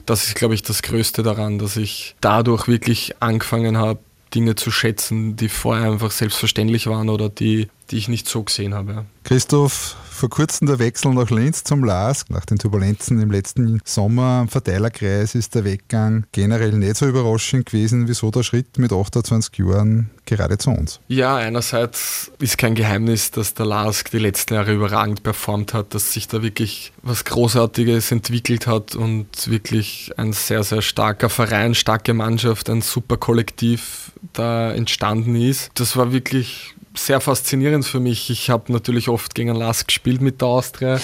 das 0.05 0.25
ist, 0.25 0.35
glaube 0.35 0.55
ich, 0.55 0.63
das 0.63 0.81
Größte 0.81 1.21
daran, 1.21 1.59
dass 1.59 1.75
ich 1.75 2.15
dadurch 2.21 2.67
wirklich 2.67 3.15
angefangen 3.19 3.77
habe, 3.77 3.99
Dinge 4.33 4.55
zu 4.55 4.71
schätzen, 4.71 5.35
die 5.35 5.49
vorher 5.49 5.91
einfach 5.91 6.11
selbstverständlich 6.11 6.87
waren 6.87 7.09
oder 7.09 7.29
die, 7.29 7.67
die 7.91 7.97
ich 7.97 8.07
nicht 8.07 8.27
so 8.27 8.43
gesehen 8.43 8.73
habe. 8.73 9.05
Christoph, 9.23 9.95
vor 10.17 10.29
kurzem 10.29 10.65
der 10.65 10.79
Wechsel 10.79 11.13
nach 11.13 11.29
Linz 11.29 11.63
zum 11.63 11.83
LASK. 11.83 12.31
Nach 12.31 12.43
den 12.43 12.57
Turbulenzen 12.57 13.21
im 13.21 13.29
letzten 13.29 13.79
Sommer 13.85 14.39
am 14.41 14.47
Verteilerkreis 14.47 15.35
ist 15.35 15.53
der 15.53 15.63
Weggang 15.63 16.25
generell 16.31 16.71
nicht 16.71 16.97
so 16.97 17.05
überraschend 17.05 17.67
gewesen. 17.67 18.07
Wieso 18.07 18.31
der 18.31 18.41
Schritt 18.41 18.79
mit 18.79 18.91
28 18.91 19.59
Jahren 19.59 20.09
gerade 20.25 20.57
zu 20.57 20.71
uns? 20.71 20.99
Ja, 21.07 21.35
einerseits 21.35 22.31
ist 22.39 22.57
kein 22.57 22.73
Geheimnis, 22.73 23.29
dass 23.29 23.53
der 23.53 23.67
LASK 23.67 24.09
die 24.09 24.17
letzten 24.17 24.55
Jahre 24.55 24.73
überragend 24.73 25.21
performt 25.21 25.75
hat, 25.75 25.93
dass 25.93 26.11
sich 26.13 26.27
da 26.27 26.41
wirklich 26.41 26.93
was 27.03 27.23
Großartiges 27.23 28.11
entwickelt 28.11 28.65
hat 28.65 28.95
und 28.95 29.27
wirklich 29.47 30.11
ein 30.17 30.33
sehr, 30.33 30.63
sehr 30.63 30.81
starker 30.81 31.29
Verein, 31.29 31.75
starke 31.75 32.15
Mannschaft, 32.15 32.71
ein 32.71 32.81
super 32.81 33.17
Kollektiv 33.17 34.11
da 34.33 34.71
entstanden 34.71 35.35
ist. 35.35 35.69
Das 35.75 35.95
war 35.95 36.11
wirklich 36.11 36.73
sehr 36.97 37.21
faszinierend 37.21 37.85
für 37.85 37.99
mich. 37.99 38.29
Ich 38.29 38.49
habe 38.49 38.71
natürlich 38.71 39.09
oft 39.09 39.35
gegen 39.35 39.55
Lask 39.55 39.87
gespielt 39.87 40.21
mit 40.21 40.41
der 40.41 40.47
Austria. 40.47 40.99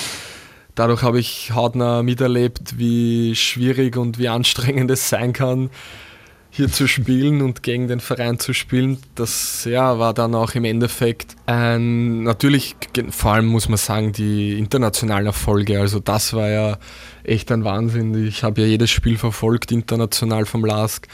Dadurch 0.76 1.04
habe 1.04 1.20
ich 1.20 1.52
hautnah 1.54 2.02
miterlebt, 2.02 2.78
wie 2.78 3.36
schwierig 3.36 3.96
und 3.96 4.18
wie 4.18 4.28
anstrengend 4.28 4.90
es 4.90 5.08
sein 5.08 5.32
kann, 5.32 5.70
hier 6.50 6.72
zu 6.72 6.88
spielen 6.88 7.42
und 7.42 7.62
gegen 7.62 7.88
den 7.88 8.00
Verein 8.00 8.40
zu 8.40 8.54
spielen. 8.54 8.98
Das 9.14 9.66
ja, 9.66 10.00
war 10.00 10.14
dann 10.14 10.34
auch 10.34 10.56
im 10.56 10.66
Endeffekt 10.66 11.36
ein, 11.46 12.24
natürlich, 12.24 12.76
vor 13.10 13.34
allem 13.34 13.46
muss 13.46 13.70
man 13.70 13.78
sagen, 13.78 14.14
die 14.14 14.58
internationalen 14.58 15.28
Erfolge. 15.28 15.80
Also 15.80 16.00
das 16.00 16.34
war 16.34 16.50
ja 16.50 16.78
echt 17.24 17.52
ein 17.52 17.64
Wahnsinn. 17.64 18.28
Ich 18.28 18.44
habe 18.44 18.62
ja 18.62 18.68
jedes 18.68 18.90
Spiel 18.90 19.18
verfolgt, 19.18 19.72
international 19.72 20.46
vom 20.46 20.66
LASK. 20.66 21.08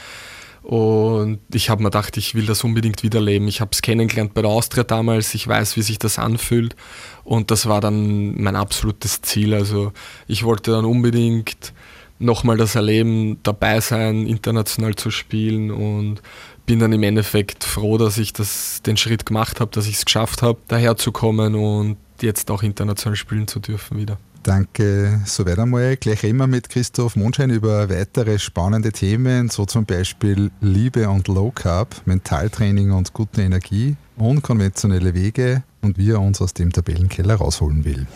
Und 0.70 1.40
ich 1.52 1.68
habe 1.68 1.82
mir 1.82 1.88
gedacht, 1.88 2.16
ich 2.16 2.36
will 2.36 2.46
das 2.46 2.62
unbedingt 2.62 3.02
wiederleben. 3.02 3.48
Ich 3.48 3.60
habe 3.60 3.72
es 3.72 3.82
kennengelernt 3.82 4.34
bei 4.34 4.42
der 4.42 4.52
Austria 4.52 4.84
damals, 4.84 5.34
ich 5.34 5.48
weiß, 5.48 5.76
wie 5.76 5.82
sich 5.82 5.98
das 5.98 6.16
anfühlt. 6.16 6.76
Und 7.24 7.50
das 7.50 7.66
war 7.66 7.80
dann 7.80 8.40
mein 8.40 8.54
absolutes 8.54 9.20
Ziel. 9.20 9.52
Also 9.52 9.92
ich 10.28 10.44
wollte 10.44 10.70
dann 10.70 10.84
unbedingt 10.84 11.72
nochmal 12.20 12.56
das 12.56 12.76
erleben, 12.76 13.40
dabei 13.42 13.80
sein, 13.80 14.28
international 14.28 14.94
zu 14.94 15.10
spielen 15.10 15.72
und 15.72 16.22
bin 16.66 16.78
dann 16.78 16.92
im 16.92 17.02
Endeffekt 17.02 17.64
froh, 17.64 17.98
dass 17.98 18.16
ich 18.16 18.32
das, 18.32 18.80
den 18.82 18.96
Schritt 18.96 19.26
gemacht 19.26 19.58
habe, 19.58 19.72
dass 19.72 19.88
ich 19.88 19.96
es 19.96 20.04
geschafft 20.04 20.40
habe, 20.40 20.60
daherzukommen 20.68 21.56
und 21.56 21.96
jetzt 22.22 22.48
auch 22.48 22.62
international 22.62 23.16
spielen 23.16 23.48
zu 23.48 23.58
dürfen 23.58 23.98
wieder. 23.98 24.18
Danke, 24.42 25.20
soweit 25.26 25.58
einmal. 25.58 25.96
Gleich 25.96 26.24
immer 26.24 26.46
mit 26.46 26.70
Christoph 26.70 27.14
Mondschein 27.14 27.50
über 27.50 27.90
weitere 27.90 28.38
spannende 28.38 28.90
Themen, 28.90 29.50
so 29.50 29.66
zum 29.66 29.84
Beispiel 29.84 30.50
Liebe 30.60 31.08
und 31.08 31.28
Low 31.28 31.50
Carb, 31.50 32.00
Mentaltraining 32.06 32.92
und 32.92 33.12
gute 33.12 33.42
Energie, 33.42 33.96
unkonventionelle 34.16 35.14
Wege 35.14 35.62
und 35.82 35.98
wie 35.98 36.10
er 36.10 36.20
uns 36.20 36.40
aus 36.40 36.54
dem 36.54 36.72
Tabellenkeller 36.72 37.34
rausholen 37.34 37.84
will. 37.84 38.06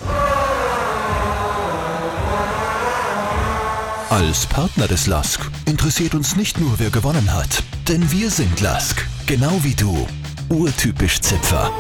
Als 4.09 4.47
Partner 4.47 4.87
des 4.87 5.07
LASK 5.07 5.41
interessiert 5.67 6.15
uns 6.15 6.37
nicht 6.37 6.61
nur, 6.61 6.79
wer 6.79 6.91
gewonnen 6.91 7.35
hat, 7.35 7.65
denn 7.89 8.11
wir 8.13 8.31
sind 8.31 8.61
LASK, 8.61 9.05
genau 9.27 9.59
wie 9.63 9.75
du. 9.75 10.07
Urtypisch 10.49 11.21
Zipfer. 11.21 11.71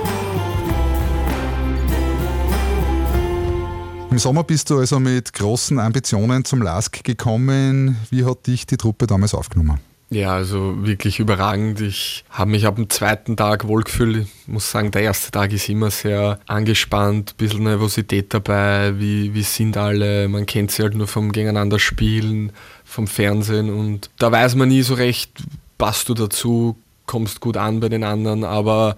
Im 4.14 4.20
Sommer 4.20 4.44
bist 4.44 4.70
du 4.70 4.78
also 4.78 5.00
mit 5.00 5.32
großen 5.32 5.76
Ambitionen 5.80 6.44
zum 6.44 6.62
LASK 6.62 7.02
gekommen. 7.02 7.96
Wie 8.10 8.24
hat 8.24 8.46
dich 8.46 8.64
die 8.64 8.76
Truppe 8.76 9.08
damals 9.08 9.34
aufgenommen? 9.34 9.80
Ja, 10.08 10.34
also 10.34 10.86
wirklich 10.86 11.18
überragend. 11.18 11.80
Ich 11.80 12.24
habe 12.30 12.52
mich 12.52 12.64
ab 12.64 12.76
dem 12.76 12.88
zweiten 12.88 13.36
Tag 13.36 13.66
wohlgefühlt. 13.66 14.18
Ich 14.18 14.46
muss 14.46 14.70
sagen, 14.70 14.92
der 14.92 15.02
erste 15.02 15.32
Tag 15.32 15.52
ist 15.52 15.68
immer 15.68 15.90
sehr 15.90 16.38
angespannt, 16.46 17.32
ein 17.32 17.36
bisschen 17.38 17.64
Nervosität 17.64 18.32
dabei. 18.32 19.00
Wie, 19.00 19.34
wie 19.34 19.42
sind 19.42 19.76
alle? 19.76 20.28
Man 20.28 20.46
kennt 20.46 20.70
sie 20.70 20.84
halt 20.84 20.94
nur 20.94 21.08
vom 21.08 21.32
Gegeneinander 21.32 21.80
spielen, 21.80 22.52
vom 22.84 23.08
Fernsehen 23.08 23.68
und 23.68 24.10
da 24.20 24.30
weiß 24.30 24.54
man 24.54 24.68
nie 24.68 24.82
so 24.82 24.94
recht, 24.94 25.42
passt 25.76 26.08
du 26.08 26.14
dazu, 26.14 26.76
kommst 27.06 27.40
gut 27.40 27.56
an 27.56 27.80
bei 27.80 27.88
den 27.88 28.04
anderen, 28.04 28.44
aber 28.44 28.94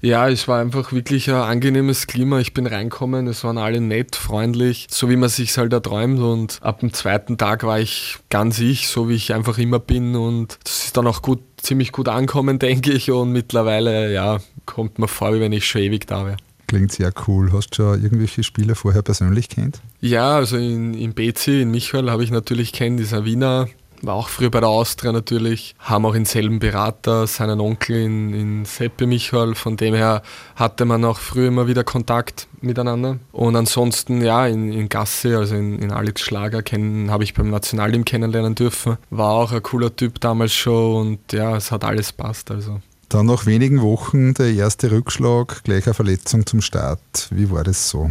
ja, 0.00 0.28
es 0.28 0.46
war 0.46 0.60
einfach 0.60 0.92
wirklich 0.92 1.28
ein 1.28 1.36
angenehmes 1.36 2.06
Klima. 2.06 2.38
Ich 2.38 2.54
bin 2.54 2.66
reinkommen, 2.66 3.26
es 3.26 3.42
waren 3.44 3.58
alle 3.58 3.80
nett, 3.80 4.16
freundlich, 4.16 4.86
so 4.90 5.10
wie 5.10 5.16
man 5.16 5.28
sich 5.28 5.56
halt 5.58 5.72
erträumt. 5.72 6.20
Und 6.20 6.58
ab 6.62 6.80
dem 6.80 6.92
zweiten 6.92 7.36
Tag 7.36 7.64
war 7.64 7.80
ich 7.80 8.18
ganz 8.30 8.58
ich, 8.60 8.88
so 8.88 9.08
wie 9.08 9.14
ich 9.14 9.34
einfach 9.34 9.58
immer 9.58 9.78
bin. 9.78 10.14
Und 10.14 10.58
das 10.64 10.84
ist 10.84 10.96
dann 10.96 11.06
auch 11.06 11.22
gut, 11.22 11.40
ziemlich 11.56 11.92
gut 11.92 12.08
ankommen, 12.08 12.58
denke 12.60 12.92
ich. 12.92 13.10
Und 13.10 13.32
mittlerweile, 13.32 14.12
ja, 14.12 14.38
kommt 14.66 14.98
mir 14.98 15.08
vor, 15.08 15.34
wie 15.34 15.40
wenn 15.40 15.52
ich 15.52 15.66
schon 15.66 15.82
ewig 15.82 16.06
da 16.06 16.26
wäre. 16.26 16.36
Klingt 16.68 16.92
sehr 16.92 17.12
cool. 17.26 17.50
Hast 17.52 17.70
du 17.70 17.76
schon 17.76 18.02
irgendwelche 18.02 18.42
Spieler 18.42 18.74
vorher 18.74 19.00
persönlich 19.00 19.48
kennt? 19.48 19.80
Ja, 20.00 20.36
also 20.36 20.58
in, 20.58 20.92
in 20.92 21.14
BC, 21.14 21.62
in 21.62 21.70
Michael 21.70 22.10
habe 22.10 22.22
ich 22.22 22.30
natürlich 22.30 22.72
kennt, 22.72 23.00
dieser 23.00 23.24
Wiener 23.24 23.68
war 24.02 24.14
auch 24.14 24.28
früher 24.28 24.50
bei 24.50 24.60
der 24.60 24.68
Austria 24.68 25.12
natürlich, 25.12 25.74
haben 25.78 26.06
auch 26.06 26.12
denselben 26.12 26.58
Berater, 26.58 27.26
seinen 27.26 27.60
Onkel 27.60 27.96
in, 27.96 28.34
in 28.34 28.64
Seppe 28.64 29.06
Michael, 29.06 29.54
von 29.54 29.76
dem 29.76 29.94
her 29.94 30.22
hatte 30.56 30.84
man 30.84 31.04
auch 31.04 31.18
früher 31.18 31.48
immer 31.48 31.66
wieder 31.66 31.84
Kontakt 31.84 32.46
miteinander. 32.60 33.18
Und 33.32 33.56
ansonsten, 33.56 34.22
ja, 34.22 34.46
in, 34.46 34.72
in 34.72 34.88
Gasse, 34.88 35.36
also 35.36 35.54
in, 35.54 35.78
in 35.78 35.90
Alex 35.90 36.22
Schlager, 36.22 36.62
habe 37.10 37.24
ich 37.24 37.34
beim 37.34 37.50
Nationalteam 37.50 38.04
kennenlernen 38.04 38.54
dürfen. 38.54 38.96
War 39.10 39.30
auch 39.30 39.52
ein 39.52 39.62
cooler 39.62 39.94
Typ 39.94 40.20
damals 40.20 40.52
schon 40.52 40.96
und 40.96 41.32
ja, 41.32 41.56
es 41.56 41.70
hat 41.70 41.84
alles 41.84 42.12
passt. 42.12 42.50
Also. 42.50 42.80
Dann 43.08 43.26
nach 43.26 43.46
wenigen 43.46 43.80
Wochen 43.80 44.34
der 44.34 44.52
erste 44.52 44.90
Rückschlag, 44.90 45.64
gleich 45.64 45.86
eine 45.86 45.94
Verletzung 45.94 46.46
zum 46.46 46.60
Start. 46.60 47.28
Wie 47.30 47.50
war 47.50 47.64
das 47.64 47.88
so? 47.88 48.10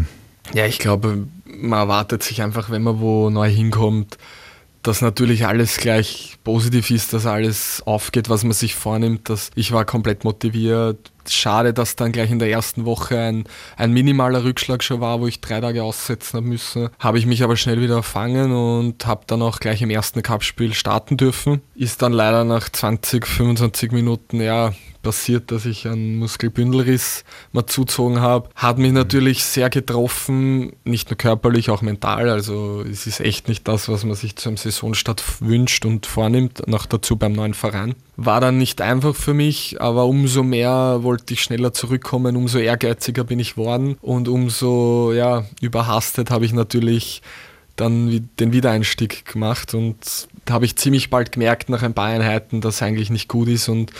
Ja, 0.53 0.65
ich 0.65 0.79
glaube, 0.79 1.27
man 1.45 1.79
erwartet 1.79 2.23
sich 2.23 2.41
einfach, 2.41 2.69
wenn 2.69 2.83
man 2.83 2.99
wo 2.99 3.29
neu 3.29 3.49
hinkommt, 3.49 4.17
dass 4.87 5.01
natürlich 5.01 5.45
alles 5.45 5.77
gleich 5.77 6.37
positiv 6.43 6.91
ist, 6.91 7.11
dass 7.11 7.25
alles 7.25 7.83
aufgeht, 7.85 8.29
was 8.29 8.43
man 8.43 8.53
sich 8.53 8.73
vornimmt. 8.73 9.29
Dass 9.29 9.51
ich 9.55 9.71
war 9.73 9.83
komplett 9.85 10.23
motiviert. 10.23 11.11
Schade, 11.27 11.73
dass 11.73 11.97
dann 11.97 12.13
gleich 12.13 12.31
in 12.31 12.39
der 12.39 12.49
ersten 12.49 12.85
Woche 12.85 13.19
ein, 13.19 13.43
ein 13.75 13.91
minimaler 13.91 14.45
Rückschlag 14.45 14.81
schon 14.81 15.01
war, 15.01 15.19
wo 15.19 15.27
ich 15.27 15.41
drei 15.41 15.59
Tage 15.59 15.83
aussetzen 15.83 16.37
habe 16.37 16.47
müssen. 16.47 16.89
Habe 16.99 17.19
ich 17.19 17.25
mich 17.25 17.43
aber 17.43 17.57
schnell 17.57 17.81
wieder 17.81 17.95
erfangen 17.95 18.53
und 18.53 19.05
habe 19.05 19.25
dann 19.27 19.41
auch 19.41 19.59
gleich 19.59 19.81
im 19.81 19.89
ersten 19.89 20.23
Cup-Spiel 20.23 20.73
starten 20.73 21.17
dürfen. 21.17 21.61
Ist 21.75 22.01
dann 22.01 22.13
leider 22.13 22.45
nach 22.45 22.69
20, 22.69 23.27
25 23.27 23.91
Minuten 23.91 24.39
ja 24.39 24.71
passiert, 25.07 25.51
dass 25.51 25.65
ich 25.65 25.87
einen 25.87 26.17
Muskelbündelriss 26.17 27.23
mal 27.53 27.65
zuzogen 27.65 28.19
habe. 28.19 28.49
Hat 28.55 28.77
mich 28.77 28.91
natürlich 28.91 29.41
sehr 29.45 29.69
getroffen, 29.69 30.73
nicht 30.83 31.09
nur 31.09 31.17
körperlich, 31.17 31.69
auch 31.69 31.81
mental. 31.81 32.29
Also 32.29 32.81
es 32.81 33.07
ist 33.07 33.21
echt 33.21 33.47
nicht 33.47 33.65
das, 33.69 33.87
was 33.87 34.03
man 34.03 34.15
sich 34.15 34.35
zu 34.35 34.49
einem 34.49 34.57
Saisonstart 34.57 35.23
wünscht 35.39 35.85
und 35.85 36.05
vornimmt, 36.07 36.67
noch 36.67 36.85
dazu 36.85 37.15
beim 37.15 37.31
neuen 37.31 37.53
Verein. 37.53 37.95
War 38.17 38.41
dann 38.41 38.57
nicht 38.57 38.81
einfach 38.81 39.15
für 39.15 39.33
mich, 39.33 39.79
aber 39.79 40.07
umso 40.07 40.43
mehr 40.43 40.99
wollte 41.03 41.35
ich 41.35 41.41
schneller 41.41 41.71
zurückkommen, 41.71 42.35
umso 42.35 42.57
ehrgeiziger 42.57 43.23
bin 43.23 43.39
ich 43.39 43.55
worden 43.55 43.95
und 44.01 44.27
umso 44.27 45.13
ja, 45.13 45.45
überhastet 45.61 46.31
habe 46.31 46.43
ich 46.43 46.51
natürlich 46.51 47.21
dann 47.77 48.29
den 48.39 48.51
Wiedereinstieg 48.51 49.25
gemacht 49.25 49.73
und 49.73 50.27
da 50.45 50.55
habe 50.55 50.65
ich 50.65 50.75
ziemlich 50.75 51.09
bald 51.09 51.31
gemerkt 51.31 51.69
nach 51.69 51.83
ein 51.83 51.93
paar 51.93 52.07
Einheiten, 52.07 52.59
dass 52.59 52.75
es 52.75 52.81
eigentlich 52.81 53.09
nicht 53.09 53.27
gut 53.27 53.47
ist 53.47 53.69
und 53.69 53.91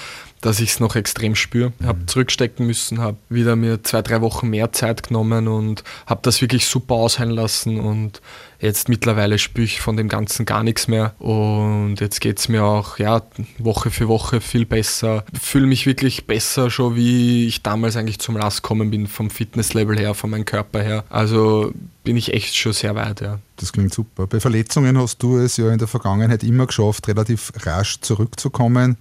dass 0.42 0.60
ich 0.60 0.70
es 0.70 0.80
noch 0.80 0.96
extrem 0.96 1.36
spüre. 1.36 1.74
Mhm. 1.80 1.86
Habe 1.86 2.06
zurückstecken 2.06 2.66
müssen, 2.66 3.00
habe 3.00 3.18
wieder 3.30 3.56
mir 3.56 3.84
zwei, 3.84 4.02
drei 4.02 4.22
Wochen 4.22 4.50
mehr 4.50 4.72
Zeit 4.72 5.04
genommen 5.04 5.48
und 5.48 5.84
habe 6.06 6.22
das 6.24 6.42
wirklich 6.42 6.68
super 6.68 6.96
ausheilen 6.96 7.34
lassen 7.34 7.80
und 7.80 8.22
jetzt 8.60 8.90
mittlerweile 8.90 9.38
spüre 9.38 9.66
ich 9.66 9.82
von 9.82 9.98
dem 9.98 10.10
Ganzen 10.10 10.46
gar 10.46 10.64
nichts 10.64 10.88
mehr 10.88 11.14
und 11.20 11.98
jetzt 12.00 12.22
geht 12.22 12.40
es 12.40 12.50
mir 12.50 12.64
auch 12.64 12.98
ja, 12.98 13.22
Woche 13.60 13.92
für 13.92 14.08
Woche 14.08 14.42
viel 14.42 14.66
besser. 14.66 15.24
Fühle 15.40 15.68
mich 15.68 15.86
wirklich 15.86 16.26
besser 16.26 16.70
schon, 16.70 16.96
wie 16.96 17.48
ich 17.48 17.62
damals 17.64 17.96
eigentlich 17.96 18.20
zum 18.20 18.38
Last 18.38 18.64
gekommen 18.64 18.90
bin, 18.90 19.08
vom 19.08 19.30
Fitnesslevel 19.30 19.98
her, 19.98 20.14
von 20.14 20.30
meinem 20.30 20.46
Körper 20.46 20.82
her. 20.82 21.04
Also 21.10 21.72
bin 22.04 22.18
ich 22.18 22.34
echt 22.34 22.56
schon 22.56 22.74
sehr 22.74 22.96
weit, 22.96 23.22
ja. 23.22 23.40
Das 23.58 23.74
klingt 23.74 23.94
super. 23.94 24.28
Bei 24.28 24.40
Verletzungen 24.40 24.98
hast 24.98 25.22
du 25.22 25.38
es 25.38 25.58
ja 25.58 25.72
in 25.72 25.80
der 25.80 25.88
Vergangenheit 25.88 26.44
immer 26.44 26.68
geschafft, 26.68 27.08
relativ 27.08 27.52
rasch 27.66 28.00
zurückzukommen 28.02 28.98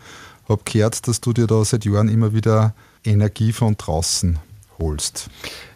habe 0.49 0.63
gehört, 0.65 1.07
dass 1.09 1.21
du 1.21 1.33
dir 1.33 1.47
da 1.47 1.65
seit 1.65 1.85
Jahren 1.85 2.09
immer 2.09 2.33
wieder 2.33 2.75
Energie 3.05 3.53
von 3.53 3.77
draußen 3.77 4.39
holst. 4.79 5.29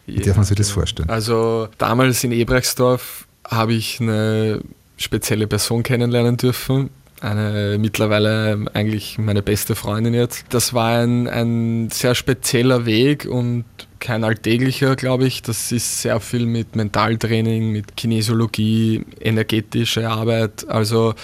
Wie 0.06 0.16
ja, 0.18 0.22
darf 0.22 0.37
man 0.37 0.44
sich 0.44 0.56
das 0.56 0.70
vorstellen? 0.70 1.09
Also 1.09 1.68
damals 1.78 2.24
in 2.24 2.33
Ebrechtsdorf 2.33 3.26
habe 3.44 3.74
ich 3.74 4.00
eine 4.00 4.61
spezielle 4.96 5.46
Person 5.46 5.83
kennenlernen 5.83 6.37
dürfen. 6.37 6.90
Eine 7.20 7.76
mittlerweile 7.78 8.64
eigentlich 8.72 9.18
meine 9.18 9.42
beste 9.42 9.74
Freundin 9.74 10.14
jetzt. 10.14 10.44
Das 10.48 10.72
war 10.72 11.00
ein, 11.00 11.28
ein 11.28 11.90
sehr 11.90 12.14
spezieller 12.14 12.87
Weg 12.87 13.26
und 13.26 13.64
kein 13.98 14.24
alltäglicher, 14.24 14.96
glaube 14.96 15.26
ich. 15.26 15.42
Das 15.42 15.70
ist 15.70 16.00
sehr 16.00 16.18
viel 16.20 16.46
mit 16.46 16.76
Mentaltraining, 16.76 17.72
mit 17.72 17.96
Kinesiologie, 17.96 19.04
energetische 19.20 20.09
Arbeit. 20.09 20.66
Also 20.68 21.14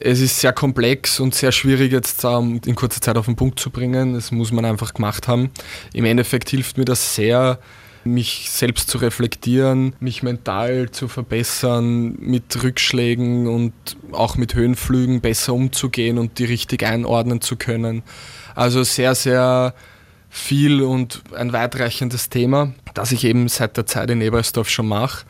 es 0.00 0.20
ist 0.20 0.40
sehr 0.40 0.52
komplex 0.52 1.20
und 1.20 1.34
sehr 1.34 1.52
schwierig 1.52 1.92
jetzt 1.92 2.24
um, 2.24 2.60
in 2.64 2.74
kurzer 2.74 3.00
Zeit 3.00 3.16
auf 3.16 3.26
den 3.26 3.36
Punkt 3.36 3.60
zu 3.60 3.70
bringen. 3.70 4.14
Das 4.14 4.32
muss 4.32 4.52
man 4.52 4.64
einfach 4.64 4.94
gemacht 4.94 5.28
haben. 5.28 5.50
Im 5.92 6.04
Endeffekt 6.04 6.50
hilft 6.50 6.78
mir 6.78 6.84
das 6.84 7.14
sehr, 7.14 7.58
mich 8.04 8.50
selbst 8.50 8.90
zu 8.90 8.98
reflektieren, 8.98 9.94
mich 10.00 10.22
mental 10.22 10.90
zu 10.90 11.08
verbessern, 11.08 12.16
mit 12.18 12.62
Rückschlägen 12.62 13.46
und 13.46 13.72
auch 14.12 14.36
mit 14.36 14.54
Höhenflügen 14.54 15.20
besser 15.20 15.54
umzugehen 15.54 16.18
und 16.18 16.38
die 16.38 16.44
richtig 16.44 16.84
einordnen 16.84 17.40
zu 17.40 17.56
können. 17.56 18.02
Also 18.54 18.82
sehr, 18.82 19.14
sehr 19.14 19.74
viel 20.28 20.82
und 20.82 21.22
ein 21.36 21.52
weitreichendes 21.52 22.28
Thema, 22.28 22.74
das 22.94 23.12
ich 23.12 23.24
eben 23.24 23.48
seit 23.48 23.76
der 23.76 23.86
Zeit 23.86 24.10
in 24.10 24.20
Ebersdorf 24.20 24.68
schon 24.68 24.88
mache 24.88 25.24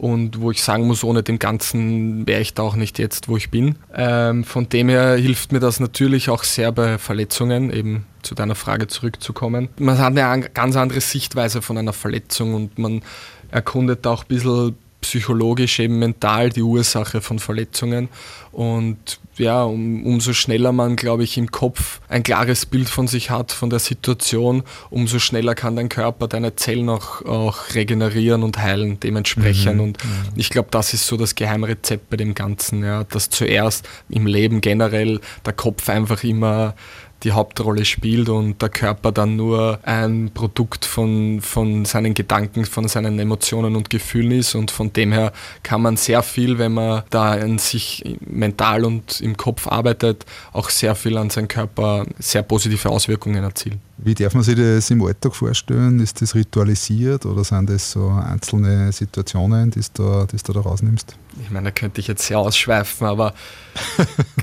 und 0.00 0.40
wo 0.40 0.50
ich 0.50 0.62
sagen 0.62 0.86
muss, 0.86 1.04
ohne 1.04 1.22
dem 1.22 1.38
Ganzen 1.38 2.26
wäre 2.26 2.40
ich 2.40 2.54
da 2.54 2.62
auch 2.62 2.74
nicht 2.74 2.98
jetzt, 2.98 3.28
wo 3.28 3.36
ich 3.36 3.50
bin. 3.50 3.74
Ähm, 3.94 4.44
von 4.44 4.66
dem 4.66 4.88
her 4.88 5.16
hilft 5.16 5.52
mir 5.52 5.60
das 5.60 5.78
natürlich 5.78 6.30
auch 6.30 6.42
sehr 6.42 6.72
bei 6.72 6.96
Verletzungen, 6.96 7.70
eben 7.70 8.06
zu 8.22 8.34
deiner 8.34 8.54
Frage 8.54 8.86
zurückzukommen. 8.86 9.68
Man 9.78 9.98
hat 9.98 10.16
eine 10.16 10.48
ganz 10.54 10.76
andere 10.76 11.02
Sichtweise 11.02 11.60
von 11.60 11.76
einer 11.76 11.92
Verletzung 11.92 12.54
und 12.54 12.78
man 12.78 13.02
erkundet 13.50 14.06
auch 14.06 14.24
ein 14.24 14.28
bisschen 14.28 14.76
psychologisch, 15.00 15.78
eben 15.78 15.98
mental 15.98 16.50
die 16.50 16.62
Ursache 16.62 17.20
von 17.20 17.38
Verletzungen. 17.38 18.08
Und 18.52 19.20
ja, 19.36 19.62
um, 19.62 20.04
umso 20.04 20.32
schneller 20.32 20.72
man, 20.72 20.96
glaube 20.96 21.24
ich, 21.24 21.38
im 21.38 21.50
Kopf 21.50 22.00
ein 22.08 22.22
klares 22.22 22.66
Bild 22.66 22.88
von 22.88 23.06
sich 23.06 23.30
hat, 23.30 23.52
von 23.52 23.70
der 23.70 23.78
Situation, 23.78 24.64
umso 24.90 25.18
schneller 25.18 25.54
kann 25.54 25.76
dein 25.76 25.88
Körper, 25.88 26.28
deine 26.28 26.56
Zellen 26.56 26.88
auch, 26.88 27.24
auch 27.24 27.74
regenerieren 27.74 28.42
und 28.42 28.58
heilen 28.58 29.00
dementsprechend. 29.00 29.76
Mhm. 29.76 29.80
Und 29.80 29.98
ich 30.36 30.50
glaube, 30.50 30.68
das 30.70 30.94
ist 30.94 31.06
so 31.06 31.16
das 31.16 31.34
Geheimrezept 31.34 32.10
bei 32.10 32.16
dem 32.16 32.34
Ganzen, 32.34 32.84
ja, 32.84 33.04
dass 33.04 33.30
zuerst 33.30 33.88
im 34.08 34.26
Leben 34.26 34.60
generell 34.60 35.20
der 35.46 35.52
Kopf 35.52 35.88
einfach 35.88 36.22
immer 36.24 36.74
die 37.22 37.32
Hauptrolle 37.32 37.84
spielt 37.84 38.28
und 38.28 38.60
der 38.62 38.68
Körper 38.68 39.12
dann 39.12 39.36
nur 39.36 39.78
ein 39.82 40.30
Produkt 40.32 40.84
von, 40.84 41.40
von 41.40 41.84
seinen 41.84 42.14
Gedanken, 42.14 42.64
von 42.64 42.88
seinen 42.88 43.18
Emotionen 43.18 43.76
und 43.76 43.90
Gefühlen 43.90 44.32
ist. 44.32 44.54
Und 44.54 44.70
von 44.70 44.92
dem 44.92 45.12
her 45.12 45.32
kann 45.62 45.82
man 45.82 45.96
sehr 45.96 46.22
viel, 46.22 46.58
wenn 46.58 46.72
man 46.72 47.02
da 47.10 47.32
an 47.32 47.58
sich 47.58 48.18
mental 48.20 48.84
und 48.84 49.20
im 49.20 49.36
Kopf 49.36 49.66
arbeitet, 49.66 50.24
auch 50.52 50.70
sehr 50.70 50.94
viel 50.94 51.16
an 51.16 51.30
seinen 51.30 51.48
Körper 51.48 52.06
sehr 52.18 52.42
positive 52.42 52.88
Auswirkungen 52.88 53.42
erzielen. 53.42 53.80
Wie 54.02 54.14
darf 54.14 54.32
man 54.34 54.42
sich 54.42 54.56
das 54.56 54.90
im 54.90 55.02
Alltag 55.02 55.34
vorstellen? 55.34 56.00
Ist 56.00 56.22
das 56.22 56.34
ritualisiert 56.34 57.26
oder 57.26 57.44
sind 57.44 57.68
das 57.68 57.90
so 57.90 58.08
einzelne 58.08 58.90
Situationen, 58.92 59.70
die 59.70 59.80
du 59.80 60.02
da, 60.02 60.26
die 60.26 60.38
du 60.38 60.52
da 60.54 60.60
rausnimmst? 60.60 61.16
Ich 61.42 61.50
meine, 61.50 61.66
da 61.66 61.70
könnte 61.70 62.00
ich 62.00 62.08
jetzt 62.08 62.26
sehr 62.26 62.38
ausschweifen, 62.38 63.06
aber 63.06 63.34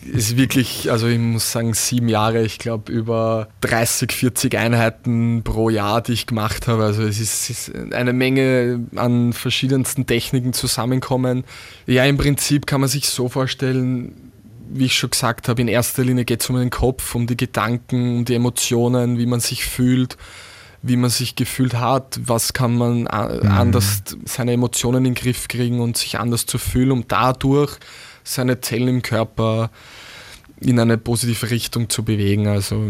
es 0.06 0.30
ist 0.30 0.38
wirklich, 0.38 0.92
also 0.92 1.08
ich 1.08 1.18
muss 1.18 1.52
sagen, 1.52 1.74
sieben 1.74 2.08
Jahre, 2.08 2.44
ich 2.44 2.60
glaube 2.60 2.92
über 2.92 3.48
30, 3.62 4.12
40 4.12 4.56
Einheiten 4.56 5.42
pro 5.44 5.72
Jahr, 5.72 6.02
die 6.02 6.14
ich 6.14 6.28
gemacht 6.28 6.68
habe. 6.68 6.84
Also 6.84 7.02
es 7.04 7.20
ist, 7.20 7.50
es 7.50 7.68
ist 7.70 7.94
eine 7.94 8.14
Menge 8.14 8.86
an 8.96 9.34
verschiedensten 9.34 10.06
Techniken 10.06 10.54
zusammenkommen. 10.54 11.46
Ja, 11.88 12.06
im 12.06 12.18
Prinzip 12.18 12.68
kann 12.68 12.82
man 12.82 12.90
sich 12.90 13.10
so 13.10 13.28
vorstellen, 13.28 14.27
wie 14.70 14.86
ich 14.86 14.96
schon 14.96 15.10
gesagt 15.10 15.48
habe, 15.48 15.62
in 15.62 15.68
erster 15.68 16.04
Linie 16.04 16.26
geht 16.26 16.42
es 16.42 16.50
um 16.50 16.58
den 16.58 16.70
Kopf, 16.70 17.16
um 17.16 17.28
die 17.28 17.38
Gedanken, 17.38 18.18
um 18.18 18.26
die 18.26 18.36
Emotionen, 18.36 19.18
wie 19.18 19.26
man 19.26 19.40
sich 19.40 19.66
fühlt, 19.66 20.18
wie 20.82 20.98
man 20.98 21.10
sich 21.10 21.36
gefühlt 21.36 21.76
hat, 21.76 22.20
was 22.24 22.54
kann 22.54 22.78
man 22.78 23.02
mhm. 23.02 23.08
anders 23.08 24.04
seine 24.26 24.54
Emotionen 24.54 25.06
in 25.06 25.14
den 25.14 25.16
Griff 25.16 25.48
kriegen 25.48 25.80
und 25.80 25.98
sich 25.98 26.20
anders 26.20 26.46
zu 26.46 26.58
fühlen, 26.58 26.92
um 26.92 27.08
dadurch 27.08 27.78
seine 28.24 28.62
Zellen 28.62 28.88
im 28.88 29.02
Körper 29.02 29.72
in 30.60 30.80
eine 30.80 30.98
positive 30.98 31.50
Richtung 31.50 31.90
zu 31.90 32.04
bewegen. 32.04 32.48
Also 32.48 32.84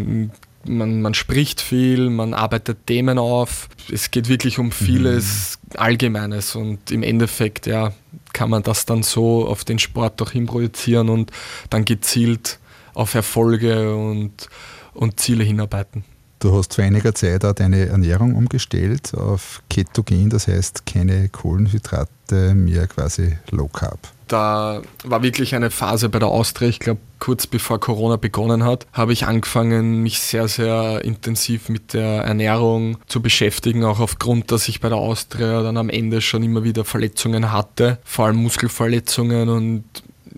man, 0.66 1.02
man 1.02 1.14
spricht 1.14 1.62
viel, 1.62 2.10
man 2.10 2.34
arbeitet 2.34 2.88
Themen 2.88 3.18
auf. 3.18 3.70
Es 3.92 4.12
geht 4.12 4.30
wirklich 4.30 4.60
um 4.60 4.72
vieles 4.72 5.60
mhm. 5.62 5.80
Allgemeines 5.80 6.56
und 6.56 6.92
im 6.92 7.04
Endeffekt 7.04 7.68
ja, 7.68 7.94
kann 8.34 8.50
man 8.50 8.64
das 8.64 8.86
dann 8.86 9.04
so 9.04 9.48
auf 9.48 9.64
den 9.64 9.80
Sport 9.80 10.22
auch 10.22 10.32
hinprojizieren 10.32 11.10
und 11.10 11.32
dann 11.70 11.86
gezielt 11.86 12.60
auf 12.94 13.14
Erfolge 13.14 13.96
und, 13.96 14.50
und 14.94 15.20
Ziele 15.20 15.44
hinarbeiten. 15.44 16.04
Du 16.40 16.56
hast 16.56 16.76
vor 16.76 16.84
einiger 16.84 17.16
Zeit 17.16 17.44
auch 17.46 17.54
deine 17.54 17.88
Ernährung 17.88 18.36
umgestellt 18.36 19.16
auf 19.16 19.64
Ketogen, 19.70 20.30
das 20.30 20.48
heißt 20.48 20.86
keine 20.86 21.30
Kohlenhydrate, 21.30 22.54
mehr 22.54 22.88
quasi 22.88 23.38
Low 23.50 23.68
Carb. 23.68 24.00
Da 24.28 24.82
war 25.04 25.24
wirklich 25.24 25.56
eine 25.56 25.72
Phase 25.72 26.10
bei 26.10 26.20
der 26.20 26.28
Austria, 26.30 26.68
ich 26.68 26.80
glaube 26.80 27.00
kurz 27.20 27.48
bevor 27.48 27.80
Corona 27.80 28.18
begonnen 28.18 28.64
hat, 28.64 28.86
habe 28.94 29.14
ich 29.14 29.26
angefangen, 29.26 30.04
mich 30.04 30.20
sehr, 30.20 30.48
sehr 30.48 31.04
intensiv 31.04 31.70
mit 31.70 31.94
der 31.94 32.24
Ernährung 32.24 32.98
zu 33.08 33.22
beschäftigen, 33.22 33.84
auch 33.84 34.00
aufgrund, 34.00 34.52
dass 34.52 34.68
ich 34.68 34.82
bei 34.82 34.90
der 34.90 34.98
Austria 35.00 35.64
dann 35.64 35.78
am 35.78 35.90
Ende 35.90 36.22
schon 36.22 36.44
immer 36.44 36.64
wieder 36.64 36.86
Verletzungen 36.86 37.52
hatte, 37.52 38.00
vor 38.04 38.28
allem 38.28 38.38
Muskelverletzungen 38.38 39.50
und 39.50 39.84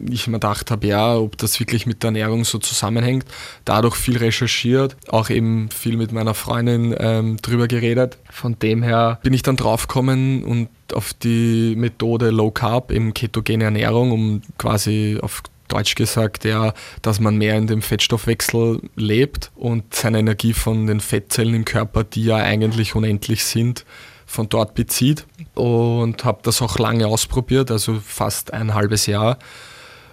ich 0.09 0.27
mir 0.27 0.33
gedacht 0.33 0.71
habe, 0.71 0.87
ja, 0.87 1.17
ob 1.17 1.37
das 1.37 1.59
wirklich 1.59 1.85
mit 1.85 2.03
der 2.03 2.09
Ernährung 2.09 2.45
so 2.45 2.57
zusammenhängt. 2.57 3.25
Dadurch 3.65 3.95
viel 3.95 4.17
recherchiert, 4.17 4.95
auch 5.09 5.29
eben 5.29 5.69
viel 5.69 5.97
mit 5.97 6.11
meiner 6.11 6.33
Freundin 6.33 6.95
ähm, 6.97 7.37
drüber 7.37 7.67
geredet. 7.67 8.17
Von 8.29 8.57
dem 8.59 8.83
her 8.83 9.19
bin 9.23 9.33
ich 9.33 9.43
dann 9.43 9.55
draufgekommen 9.55 10.43
und 10.43 10.69
auf 10.93 11.13
die 11.13 11.75
Methode 11.77 12.29
Low 12.29 12.51
Carb, 12.51 12.91
eben 12.91 13.13
ketogene 13.13 13.65
Ernährung, 13.65 14.11
um 14.11 14.41
quasi 14.57 15.19
auf 15.21 15.43
Deutsch 15.69 15.95
gesagt, 15.95 16.43
ja, 16.45 16.73
dass 17.01 17.19
man 17.19 17.37
mehr 17.37 17.55
in 17.55 17.67
dem 17.67 17.81
Fettstoffwechsel 17.81 18.81
lebt 18.95 19.51
und 19.55 19.93
seine 19.93 20.19
Energie 20.19 20.53
von 20.53 20.87
den 20.87 20.99
Fettzellen 20.99 21.53
im 21.53 21.65
Körper, 21.65 22.03
die 22.03 22.25
ja 22.25 22.37
eigentlich 22.37 22.95
unendlich 22.95 23.45
sind, 23.45 23.85
von 24.25 24.49
dort 24.49 24.73
bezieht. 24.73 25.25
Und 25.55 26.25
habe 26.25 26.39
das 26.43 26.61
auch 26.61 26.77
lange 26.77 27.07
ausprobiert, 27.07 27.71
also 27.71 27.99
fast 28.03 28.53
ein 28.53 28.73
halbes 28.73 29.05
Jahr. 29.05 29.37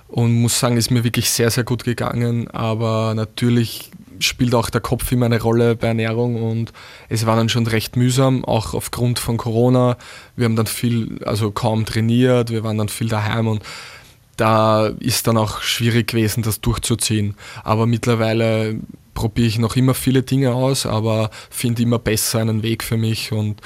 Und 0.09 0.35
muss 0.35 0.61
sagen, 0.61 0.77
ist 0.77 0.91
mir 0.91 1.05
wirklich 1.05 1.31
sehr, 1.31 1.51
sehr 1.51 1.65
gut 1.65 1.85
gegangen. 1.85 2.49
Aber 2.49 3.15
natürlich 3.15 3.91
spielt 4.21 4.55
auch 4.55 4.71
der 4.71 4.81
Kopf 4.81 5.11
immer 5.13 5.27
eine 5.27 5.41
Rolle 5.41 5.77
bei 5.77 5.89
Ernährung 5.89 6.43
und 6.43 6.73
es 7.09 7.27
war 7.27 7.37
dann 7.37 7.49
schon 7.49 7.67
recht 7.67 7.97
mühsam, 7.97 8.45
auch 8.45 8.75
aufgrund 8.75 9.19
von 9.19 9.37
Corona. 9.37 9.97
Wir 10.37 10.47
haben 10.47 10.57
dann 10.57 10.67
viel, 10.67 11.23
also 11.25 11.51
kaum 11.51 11.85
trainiert, 11.85 12.51
wir 12.51 12.65
waren 12.65 12.79
dann 12.79 12.89
viel 12.89 13.09
daheim 13.09 13.49
und 13.49 13.63
da 14.37 14.87
ist 14.87 15.27
dann 15.27 15.39
auch 15.39 15.63
schwierig 15.63 16.09
gewesen, 16.09 16.43
das 16.43 16.61
durchzuziehen. 16.61 17.37
Aber 17.65 17.87
mittlerweile 17.87 18.79
probiere 19.15 19.49
ich 19.49 19.59
noch 19.59 19.77
immer 19.77 19.95
viele 19.95 20.23
Dinge 20.23 20.53
aus, 20.53 20.85
aber 20.85 21.31
finde 21.51 21.83
immer 21.83 21.99
besser 21.99 22.41
einen 22.41 22.63
Weg 22.63 22.85
für 22.85 22.99
mich 22.99 23.33
und 23.33 23.61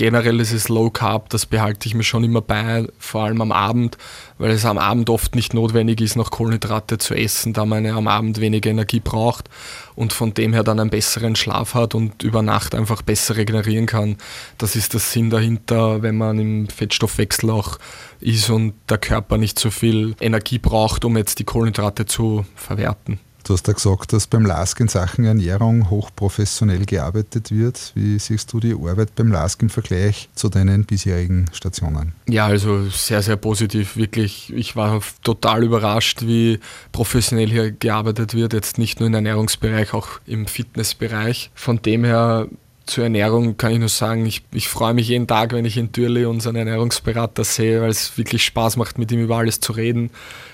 generell 0.00 0.40
ist 0.40 0.52
es 0.52 0.70
Low 0.70 0.88
Carb, 0.88 1.28
das 1.28 1.44
behalte 1.44 1.86
ich 1.86 1.94
mir 1.94 2.04
schon 2.04 2.24
immer 2.24 2.40
bei, 2.40 2.86
vor 2.98 3.24
allem 3.24 3.42
am 3.42 3.52
Abend, 3.52 3.98
weil 4.38 4.50
es 4.50 4.64
am 4.64 4.78
Abend 4.78 5.10
oft 5.10 5.34
nicht 5.34 5.52
notwendig 5.52 6.00
ist, 6.00 6.16
noch 6.16 6.30
Kohlenhydrate 6.30 6.96
zu 6.96 7.12
essen, 7.14 7.52
da 7.52 7.66
man 7.66 7.84
ja 7.84 7.96
am 7.96 8.08
Abend 8.08 8.40
weniger 8.40 8.70
Energie 8.70 9.00
braucht 9.00 9.50
und 9.96 10.14
von 10.14 10.32
dem 10.32 10.54
her 10.54 10.64
dann 10.64 10.80
einen 10.80 10.88
besseren 10.88 11.36
Schlaf 11.36 11.74
hat 11.74 11.94
und 11.94 12.22
über 12.22 12.40
Nacht 12.40 12.74
einfach 12.74 13.02
besser 13.02 13.36
regenerieren 13.36 13.84
kann. 13.84 14.16
Das 14.56 14.74
ist 14.74 14.94
der 14.94 15.00
Sinn 15.00 15.28
dahinter, 15.28 16.00
wenn 16.00 16.16
man 16.16 16.38
im 16.38 16.68
Fettstoffwechsel 16.70 17.50
auch 17.50 17.76
ist 18.20 18.48
und 18.48 18.72
der 18.88 18.96
Körper 18.96 19.36
nicht 19.36 19.58
so 19.58 19.70
viel 19.70 20.16
Energie 20.18 20.58
braucht, 20.58 21.04
um 21.04 21.14
jetzt 21.18 21.40
die 21.40 21.44
Kohlenhydrate 21.44 22.06
zu 22.06 22.46
verwerten. 22.54 23.20
Du 23.44 23.54
hast 23.54 23.66
ja 23.66 23.72
gesagt, 23.72 24.12
dass 24.12 24.26
beim 24.26 24.44
LASK 24.44 24.80
in 24.80 24.88
Sachen 24.88 25.24
Ernährung 25.24 25.90
hochprofessionell 25.90 26.84
gearbeitet 26.84 27.50
wird. 27.50 27.92
Wie 27.94 28.18
siehst 28.18 28.52
du 28.52 28.60
die 28.60 28.74
Arbeit 28.74 29.14
beim 29.14 29.32
LASK 29.32 29.62
im 29.62 29.70
Vergleich 29.70 30.28
zu 30.34 30.48
deinen 30.48 30.84
bisherigen 30.84 31.46
Stationen? 31.52 32.12
Ja, 32.28 32.46
also 32.46 32.88
sehr, 32.88 33.22
sehr 33.22 33.36
positiv. 33.36 33.96
Wirklich, 33.96 34.52
ich 34.54 34.76
war 34.76 35.00
total 35.22 35.64
überrascht, 35.64 36.22
wie 36.22 36.60
professionell 36.92 37.48
hier 37.48 37.72
gearbeitet 37.72 38.34
wird. 38.34 38.52
Jetzt 38.52 38.78
nicht 38.78 39.00
nur 39.00 39.08
im 39.08 39.14
Ernährungsbereich, 39.14 39.94
auch 39.94 40.20
im 40.26 40.46
Fitnessbereich. 40.46 41.50
Von 41.54 41.82
dem 41.82 42.04
her 42.04 42.48
zur 42.90 43.04
Ernährung 43.04 43.56
kann 43.56 43.72
ich 43.72 43.78
nur 43.78 43.88
sagen, 43.88 44.26
ich, 44.26 44.42
ich 44.52 44.68
freue 44.68 44.94
mich 44.94 45.08
jeden 45.08 45.26
Tag, 45.26 45.52
wenn 45.52 45.64
ich 45.64 45.76
in 45.76 45.92
Türli 45.92 46.24
unseren 46.24 46.56
Ernährungsberater 46.56 47.44
sehe, 47.44 47.80
weil 47.80 47.90
es 47.90 48.18
wirklich 48.18 48.44
Spaß 48.44 48.76
macht, 48.76 48.98
mit 48.98 49.12
ihm 49.12 49.20
über 49.20 49.36
alles 49.36 49.60
zu 49.60 49.72
reden. 49.72 50.10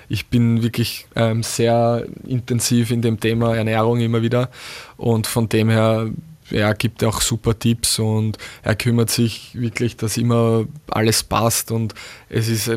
Ich 0.09 0.27
bin 0.27 0.63
wirklich 0.63 1.07
ähm, 1.15 1.43
sehr 1.43 2.07
intensiv 2.27 2.91
in 2.91 3.03
dem 3.03 3.21
Thema 3.21 3.57
Ernährung 3.57 4.01
immer 4.01 4.23
wieder. 4.23 4.51
Und 4.97 5.27
von 5.27 5.49
dem 5.49 5.69
her 5.69 6.11
er 6.51 6.75
gibt 6.75 7.03
auch 7.03 7.21
super 7.21 7.59
Tipps 7.59 7.99
und 7.99 8.39
er 8.63 8.77
kümmert 8.77 9.11
sich 9.11 9.51
wirklich, 9.55 9.97
dass 9.97 10.17
immer 10.17 10.65
alles 10.89 11.23
passt. 11.23 11.71
Und 11.71 11.95
es 12.29 12.49
ist 12.49 12.71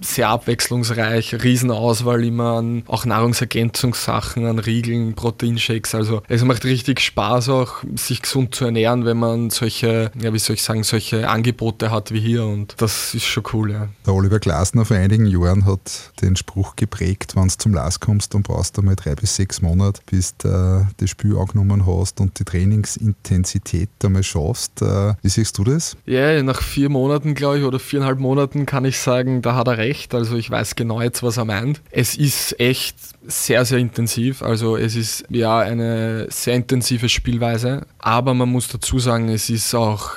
sehr 0.00 0.28
abwechslungsreich, 0.28 1.42
Riesenauswahl 1.42 2.24
immer 2.24 2.58
an 2.58 2.82
auch 2.86 3.04
Nahrungsergänzungssachen, 3.04 4.46
an 4.46 4.58
Riegeln, 4.58 5.14
Proteinshakes. 5.14 5.94
Also 5.94 6.22
es 6.28 6.44
macht 6.44 6.64
richtig 6.64 7.00
Spaß 7.00 7.48
auch, 7.50 7.82
sich 7.94 8.22
gesund 8.22 8.54
zu 8.54 8.64
ernähren, 8.64 9.04
wenn 9.04 9.18
man 9.18 9.50
solche, 9.50 10.10
ja 10.20 10.32
wie 10.32 10.38
soll 10.38 10.54
ich 10.54 10.62
sagen, 10.62 10.82
solche 10.82 11.28
Angebote 11.28 11.90
hat 11.90 12.12
wie 12.12 12.20
hier 12.20 12.44
und 12.44 12.74
das 12.78 13.14
ist 13.14 13.24
schon 13.24 13.44
cool, 13.52 13.72
ja. 13.72 13.88
Der 14.06 14.14
Oliver 14.14 14.38
Glasner 14.38 14.84
vor 14.84 14.96
einigen 14.96 15.26
Jahren 15.26 15.66
hat 15.66 16.12
den 16.22 16.36
Spruch 16.36 16.76
geprägt, 16.76 17.36
wenn 17.36 17.48
du 17.48 17.56
zum 17.56 17.74
Las 17.74 18.00
kommst, 18.00 18.34
dann 18.34 18.42
brauchst 18.42 18.78
du 18.78 18.82
mal 18.82 18.96
drei 18.96 19.14
bis 19.14 19.36
sechs 19.36 19.60
Monate, 19.60 20.00
bis 20.06 20.36
du 20.38 20.48
äh, 20.48 20.86
das 20.96 21.10
Spiel 21.10 21.36
angenommen 21.36 21.86
hast 21.86 22.20
und 22.20 22.38
die 22.38 22.44
Trainingsintensität 22.44 23.90
einmal 24.02 24.22
schaffst. 24.22 24.82
Äh, 24.82 25.14
wie 25.22 25.28
siehst 25.28 25.58
du 25.58 25.64
das? 25.64 25.96
Ja, 26.06 26.42
nach 26.42 26.62
vier 26.62 26.88
Monaten, 26.88 27.34
glaube 27.34 27.58
ich, 27.58 27.64
oder 27.64 27.78
viereinhalb 27.78 28.18
Monaten 28.18 28.66
kann 28.66 28.84
ich 28.84 28.98
sagen, 28.98 29.42
da 29.42 29.54
hat 29.54 29.68
er 29.68 29.78
recht 29.78 29.89
recht, 29.90 30.14
also 30.14 30.36
ich 30.36 30.50
weiß 30.50 30.76
genau 30.76 31.02
jetzt, 31.02 31.22
was 31.22 31.36
er 31.36 31.44
meint. 31.44 31.82
Es 31.90 32.16
ist 32.16 32.58
echt 32.60 32.96
sehr, 33.26 33.64
sehr 33.64 33.78
intensiv. 33.78 34.42
Also 34.42 34.76
es 34.76 34.94
ist 34.94 35.24
ja 35.28 35.58
eine 35.58 36.26
sehr 36.30 36.54
intensive 36.54 37.08
Spielweise, 37.08 37.86
aber 37.98 38.34
man 38.34 38.48
muss 38.48 38.68
dazu 38.68 38.98
sagen, 38.98 39.28
es 39.28 39.50
ist 39.50 39.74
auch 39.74 40.12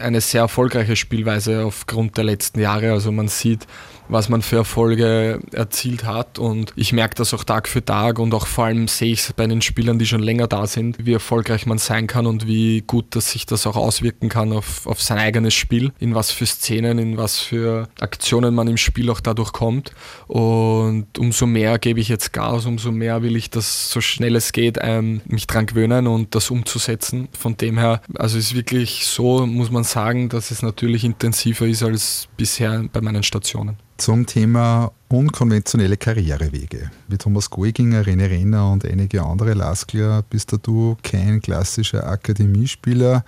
eine 0.00 0.20
sehr 0.20 0.42
erfolgreiche 0.42 0.96
Spielweise 0.96 1.64
aufgrund 1.64 2.16
der 2.16 2.24
letzten 2.24 2.60
Jahre. 2.60 2.92
Also 2.92 3.12
man 3.12 3.28
sieht, 3.28 3.66
was 4.10 4.28
man 4.28 4.42
für 4.42 4.56
Erfolge 4.56 5.40
erzielt 5.52 6.04
hat. 6.04 6.38
Und 6.38 6.72
ich 6.76 6.92
merke 6.92 7.14
das 7.14 7.32
auch 7.32 7.44
Tag 7.44 7.68
für 7.68 7.84
Tag 7.84 8.18
und 8.18 8.34
auch 8.34 8.46
vor 8.46 8.64
allem 8.64 8.88
sehe 8.88 9.12
ich 9.12 9.20
es 9.20 9.32
bei 9.32 9.46
den 9.46 9.62
Spielern, 9.62 9.98
die 9.98 10.06
schon 10.06 10.20
länger 10.20 10.48
da 10.48 10.66
sind, 10.66 11.04
wie 11.04 11.12
erfolgreich 11.12 11.66
man 11.66 11.78
sein 11.78 12.06
kann 12.06 12.26
und 12.26 12.46
wie 12.46 12.82
gut 12.86 13.14
dass 13.14 13.30
sich 13.30 13.46
das 13.46 13.66
auch 13.66 13.76
auswirken 13.76 14.28
kann 14.28 14.52
auf, 14.52 14.86
auf 14.86 15.00
sein 15.00 15.18
eigenes 15.18 15.54
Spiel, 15.54 15.92
in 15.98 16.14
was 16.14 16.30
für 16.30 16.46
Szenen, 16.46 16.98
in 16.98 17.16
was 17.16 17.38
für 17.38 17.88
Aktionen 18.00 18.54
man 18.54 18.68
im 18.68 18.76
Spiel 18.76 19.10
auch 19.10 19.20
dadurch 19.20 19.52
kommt. 19.52 19.92
Und 20.26 21.18
umso 21.18 21.46
mehr 21.46 21.78
gebe 21.78 22.00
ich 22.00 22.08
jetzt 22.08 22.32
Gas, 22.32 22.66
umso 22.66 22.92
mehr 22.92 23.22
will 23.22 23.36
ich 23.36 23.50
das 23.50 23.90
so 23.90 24.00
schnell 24.00 24.36
es 24.36 24.52
geht, 24.52 24.78
ähm, 24.80 25.20
mich 25.26 25.46
dran 25.46 25.66
gewöhnen 25.66 26.06
und 26.06 26.34
das 26.34 26.50
umzusetzen. 26.50 27.28
Von 27.38 27.56
dem 27.56 27.78
her, 27.78 28.00
also 28.14 28.38
ist 28.38 28.54
wirklich 28.54 29.06
so, 29.06 29.46
muss 29.46 29.70
man 29.70 29.84
sagen, 29.90 30.28
dass 30.28 30.50
es 30.50 30.62
natürlich 30.62 31.04
intensiver 31.04 31.66
ist 31.66 31.82
als 31.82 32.28
bisher 32.36 32.84
bei 32.92 33.00
meinen 33.00 33.22
Stationen 33.22 33.76
zum 34.00 34.24
Thema 34.24 34.92
unkonventionelle 35.08 35.98
Karrierewege. 35.98 36.90
Wie 37.08 37.18
Thomas 37.18 37.50
Goiginger, 37.50 38.02
René 38.02 38.30
Renner 38.30 38.72
und 38.72 38.84
einige 38.86 39.22
andere 39.22 39.52
Laskler 39.52 40.22
bist 40.22 40.56
du 40.62 40.96
kein 41.02 41.42
klassischer 41.42 42.06
Akademiespieler. 42.06 43.24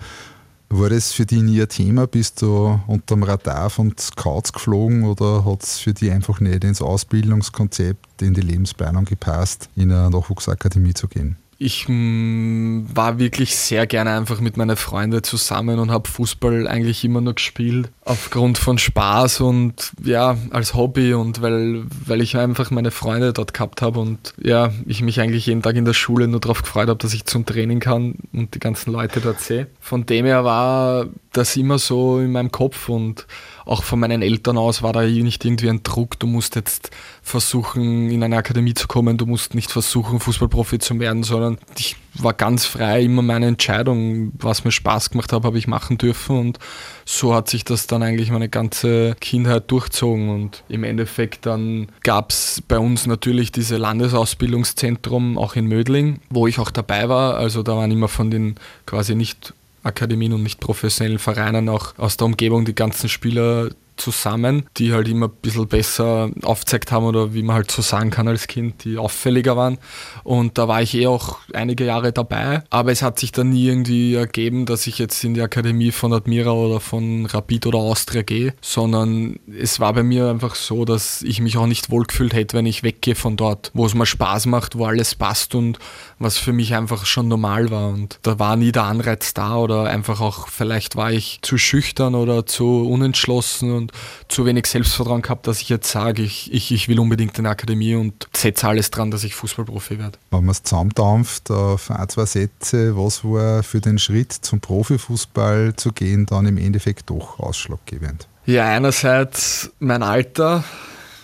War 0.69 0.89
das 0.89 1.13
für 1.13 1.27
dich 1.27 1.43
nie 1.43 1.61
ein 1.61 1.69
Thema? 1.69 2.07
Bist 2.07 2.41
du 2.41 2.79
unterm 2.87 3.21
Radar 3.21 3.69
von 3.69 3.93
Scouts 3.99 4.51
geflogen 4.51 5.03
oder 5.03 5.45
hat 5.45 5.61
es 5.61 5.77
für 5.77 5.93
dich 5.93 6.11
einfach 6.11 6.39
nicht 6.39 6.63
ins 6.63 6.81
Ausbildungskonzept, 6.81 8.23
in 8.23 8.33
die 8.33 8.41
Lebensplanung 8.41 9.05
gepasst, 9.05 9.69
in 9.75 9.91
eine 9.91 10.09
Nachwuchsakademie 10.09 10.95
zu 10.95 11.07
gehen? 11.07 11.37
Ich 11.57 11.85
mm, 11.87 12.85
war 12.93 13.19
wirklich 13.19 13.55
sehr 13.55 13.87
gerne 13.87 14.11
einfach 14.11 14.39
mit 14.39 14.57
meinen 14.57 14.75
Freunden 14.75 15.23
zusammen 15.23 15.79
und 15.79 15.91
habe 15.91 16.09
Fußball 16.09 16.67
eigentlich 16.67 17.03
immer 17.03 17.21
nur 17.21 17.35
gespielt. 17.35 17.91
Aufgrund 18.05 18.57
von 18.57 18.77
Spaß 18.77 19.41
und 19.41 19.93
ja, 20.03 20.37
als 20.51 20.73
Hobby 20.73 21.13
und 21.13 21.41
weil, 21.41 21.83
weil 22.05 22.21
ich 22.21 22.37
einfach 22.37 22.71
meine 22.71 22.91
Freunde 22.91 23.33
dort 23.33 23.53
gehabt 23.53 23.81
habe 23.81 23.99
und 23.99 24.33
ja, 24.41 24.71
ich 24.85 25.01
mich 25.01 25.21
eigentlich 25.21 25.45
jeden 25.45 25.61
Tag 25.61 25.75
in 25.75 25.85
der 25.85 25.93
Schule 25.93 26.27
nur 26.27 26.39
darauf 26.39 26.61
gefreut 26.63 26.89
habe, 26.89 26.99
dass 26.99 27.13
ich 27.13 27.25
zum 27.25 27.45
Training 27.45 27.79
kann 27.79 28.15
und 28.33 28.55
die 28.55 28.59
ganzen 28.59 28.91
Leute 28.91 29.21
dort 29.21 29.39
sehe. 29.39 29.67
Von 29.79 30.05
dem 30.05 30.25
her 30.25 30.43
war 30.43 31.07
das 31.31 31.55
immer 31.55 31.79
so 31.79 32.19
in 32.19 32.31
meinem 32.31 32.51
Kopf 32.51 32.89
und 32.89 33.25
auch 33.65 33.83
von 33.83 33.99
meinen 33.99 34.21
Eltern 34.21 34.57
aus 34.57 34.83
war 34.83 34.93
da 34.93 35.01
nicht 35.03 35.45
irgendwie 35.45 35.69
ein 35.69 35.83
Druck, 35.83 36.19
du 36.19 36.27
musst 36.27 36.55
jetzt 36.55 36.91
versuchen, 37.21 38.09
in 38.09 38.23
eine 38.23 38.37
Akademie 38.37 38.73
zu 38.73 38.87
kommen, 38.87 39.17
du 39.17 39.25
musst 39.25 39.55
nicht 39.55 39.71
versuchen, 39.71 40.19
Fußballprofi 40.19 40.79
zu 40.79 40.99
werden, 40.99 41.23
sondern 41.23 41.57
ich 41.77 41.95
war 42.15 42.33
ganz 42.33 42.65
frei, 42.65 43.03
immer 43.03 43.21
meine 43.21 43.47
Entscheidung, 43.47 44.33
was 44.37 44.65
mir 44.65 44.71
Spaß 44.71 45.09
gemacht 45.09 45.33
hat, 45.33 45.43
habe 45.43 45.57
ich 45.57 45.67
machen 45.67 45.97
dürfen. 45.97 46.37
Und 46.37 46.59
so 47.05 47.33
hat 47.33 47.49
sich 47.49 47.63
das 47.63 47.87
dann 47.87 48.03
eigentlich 48.03 48.31
meine 48.31 48.49
ganze 48.49 49.15
Kindheit 49.19 49.71
durchzogen. 49.71 50.29
Und 50.29 50.63
im 50.69 50.83
Endeffekt 50.83 51.45
dann 51.45 51.87
gab 52.03 52.31
es 52.31 52.61
bei 52.67 52.77
uns 52.77 53.07
natürlich 53.07 53.51
diese 53.51 53.77
Landesausbildungszentrum 53.77 55.37
auch 55.37 55.55
in 55.55 55.65
Mödling, 55.65 56.19
wo 56.29 56.47
ich 56.47 56.59
auch 56.59 56.71
dabei 56.71 57.09
war, 57.09 57.35
also 57.35 57.63
da 57.63 57.75
waren 57.75 57.91
immer 57.91 58.07
von 58.07 58.29
den 58.29 58.55
quasi 58.85 59.15
nicht 59.15 59.53
Akademien 59.83 60.33
und 60.33 60.43
nicht 60.43 60.59
professionellen 60.59 61.19
Vereinen 61.19 61.69
auch 61.69 61.97
aus 61.97 62.17
der 62.17 62.25
Umgebung 62.25 62.65
die 62.65 62.75
ganzen 62.75 63.09
Spieler 63.09 63.69
zusammen, 63.95 64.65
die 64.77 64.93
halt 64.93 65.07
immer 65.07 65.27
ein 65.27 65.35
bisschen 65.41 65.67
besser 65.67 66.31
aufgezeigt 66.43 66.91
haben 66.91 67.05
oder 67.05 67.33
wie 67.33 67.43
man 67.43 67.55
halt 67.55 67.71
so 67.71 67.81
sagen 67.81 68.09
kann 68.09 68.27
als 68.27 68.47
Kind, 68.47 68.83
die 68.83 68.97
auffälliger 68.97 69.55
waren. 69.55 69.77
Und 70.23 70.57
da 70.57 70.67
war 70.67 70.81
ich 70.81 70.93
eh 70.95 71.07
auch 71.07 71.39
einige 71.53 71.85
Jahre 71.85 72.11
dabei, 72.11 72.63
aber 72.69 72.91
es 72.91 73.01
hat 73.01 73.19
sich 73.19 73.31
dann 73.31 73.49
nie 73.49 73.67
irgendwie 73.67 74.15
ergeben, 74.15 74.65
dass 74.65 74.87
ich 74.87 74.97
jetzt 74.97 75.23
in 75.23 75.33
die 75.33 75.41
Akademie 75.41 75.91
von 75.91 76.13
Admira 76.13 76.51
oder 76.51 76.79
von 76.79 77.25
Rapid 77.25 77.67
oder 77.67 77.79
Austria 77.79 78.23
gehe, 78.23 78.53
sondern 78.61 79.39
es 79.47 79.79
war 79.79 79.93
bei 79.93 80.03
mir 80.03 80.29
einfach 80.29 80.55
so, 80.55 80.85
dass 80.85 81.21
ich 81.21 81.39
mich 81.39 81.57
auch 81.57 81.67
nicht 81.67 81.89
wohlgefühlt 81.89 82.33
hätte, 82.33 82.57
wenn 82.57 82.65
ich 82.65 82.83
weggehe 82.83 83.15
von 83.15 83.37
dort, 83.37 83.71
wo 83.73 83.85
es 83.85 83.93
mir 83.93 84.05
Spaß 84.05 84.47
macht, 84.47 84.77
wo 84.77 84.85
alles 84.85 85.15
passt 85.15 85.55
und 85.55 85.77
was 86.23 86.37
für 86.37 86.53
mich 86.53 86.73
einfach 86.75 87.05
schon 87.05 87.27
normal 87.27 87.69
war. 87.71 87.89
Und 87.89 88.19
da 88.23 88.39
war 88.39 88.55
nie 88.55 88.71
der 88.71 88.83
Anreiz 88.83 89.33
da 89.33 89.57
oder 89.57 89.85
einfach 89.85 90.21
auch, 90.21 90.47
vielleicht 90.47 90.95
war 90.95 91.11
ich 91.11 91.39
zu 91.41 91.57
schüchtern 91.57 92.15
oder 92.15 92.45
zu 92.45 92.87
unentschlossen 92.87 93.71
und 93.71 93.91
zu 94.27 94.45
wenig 94.45 94.67
Selbstvertrauen 94.67 95.21
gehabt, 95.21 95.47
dass 95.47 95.61
ich 95.61 95.69
jetzt 95.69 95.91
sage, 95.91 96.21
ich, 96.21 96.51
ich, 96.53 96.71
ich 96.71 96.87
will 96.87 96.99
unbedingt 96.99 97.37
in 97.37 97.43
der 97.43 97.51
Akademie 97.51 97.95
und 97.95 98.27
setze 98.35 98.67
alles 98.67 98.91
dran, 98.91 99.11
dass 99.11 99.23
ich 99.23 99.35
Fußballprofi 99.35 99.99
werde. 99.99 100.17
Wenn 100.31 100.45
man 100.45 100.51
es 100.51 100.63
zusammendampft 100.63 101.51
auf 101.51 101.91
ein, 101.91 102.09
zwei 102.09 102.25
Sätze, 102.25 102.97
was 102.97 103.23
war 103.23 103.63
für 103.63 103.81
den 103.81 103.99
Schritt 103.99 104.31
zum 104.31 104.59
Profifußball 104.59 105.75
zu 105.75 105.91
gehen 105.91 106.25
dann 106.25 106.45
im 106.45 106.57
Endeffekt 106.57 107.09
doch 107.09 107.39
ausschlaggebend? 107.39 108.27
Ja, 108.45 108.65
einerseits 108.65 109.71
mein 109.79 110.03
Alter, 110.03 110.63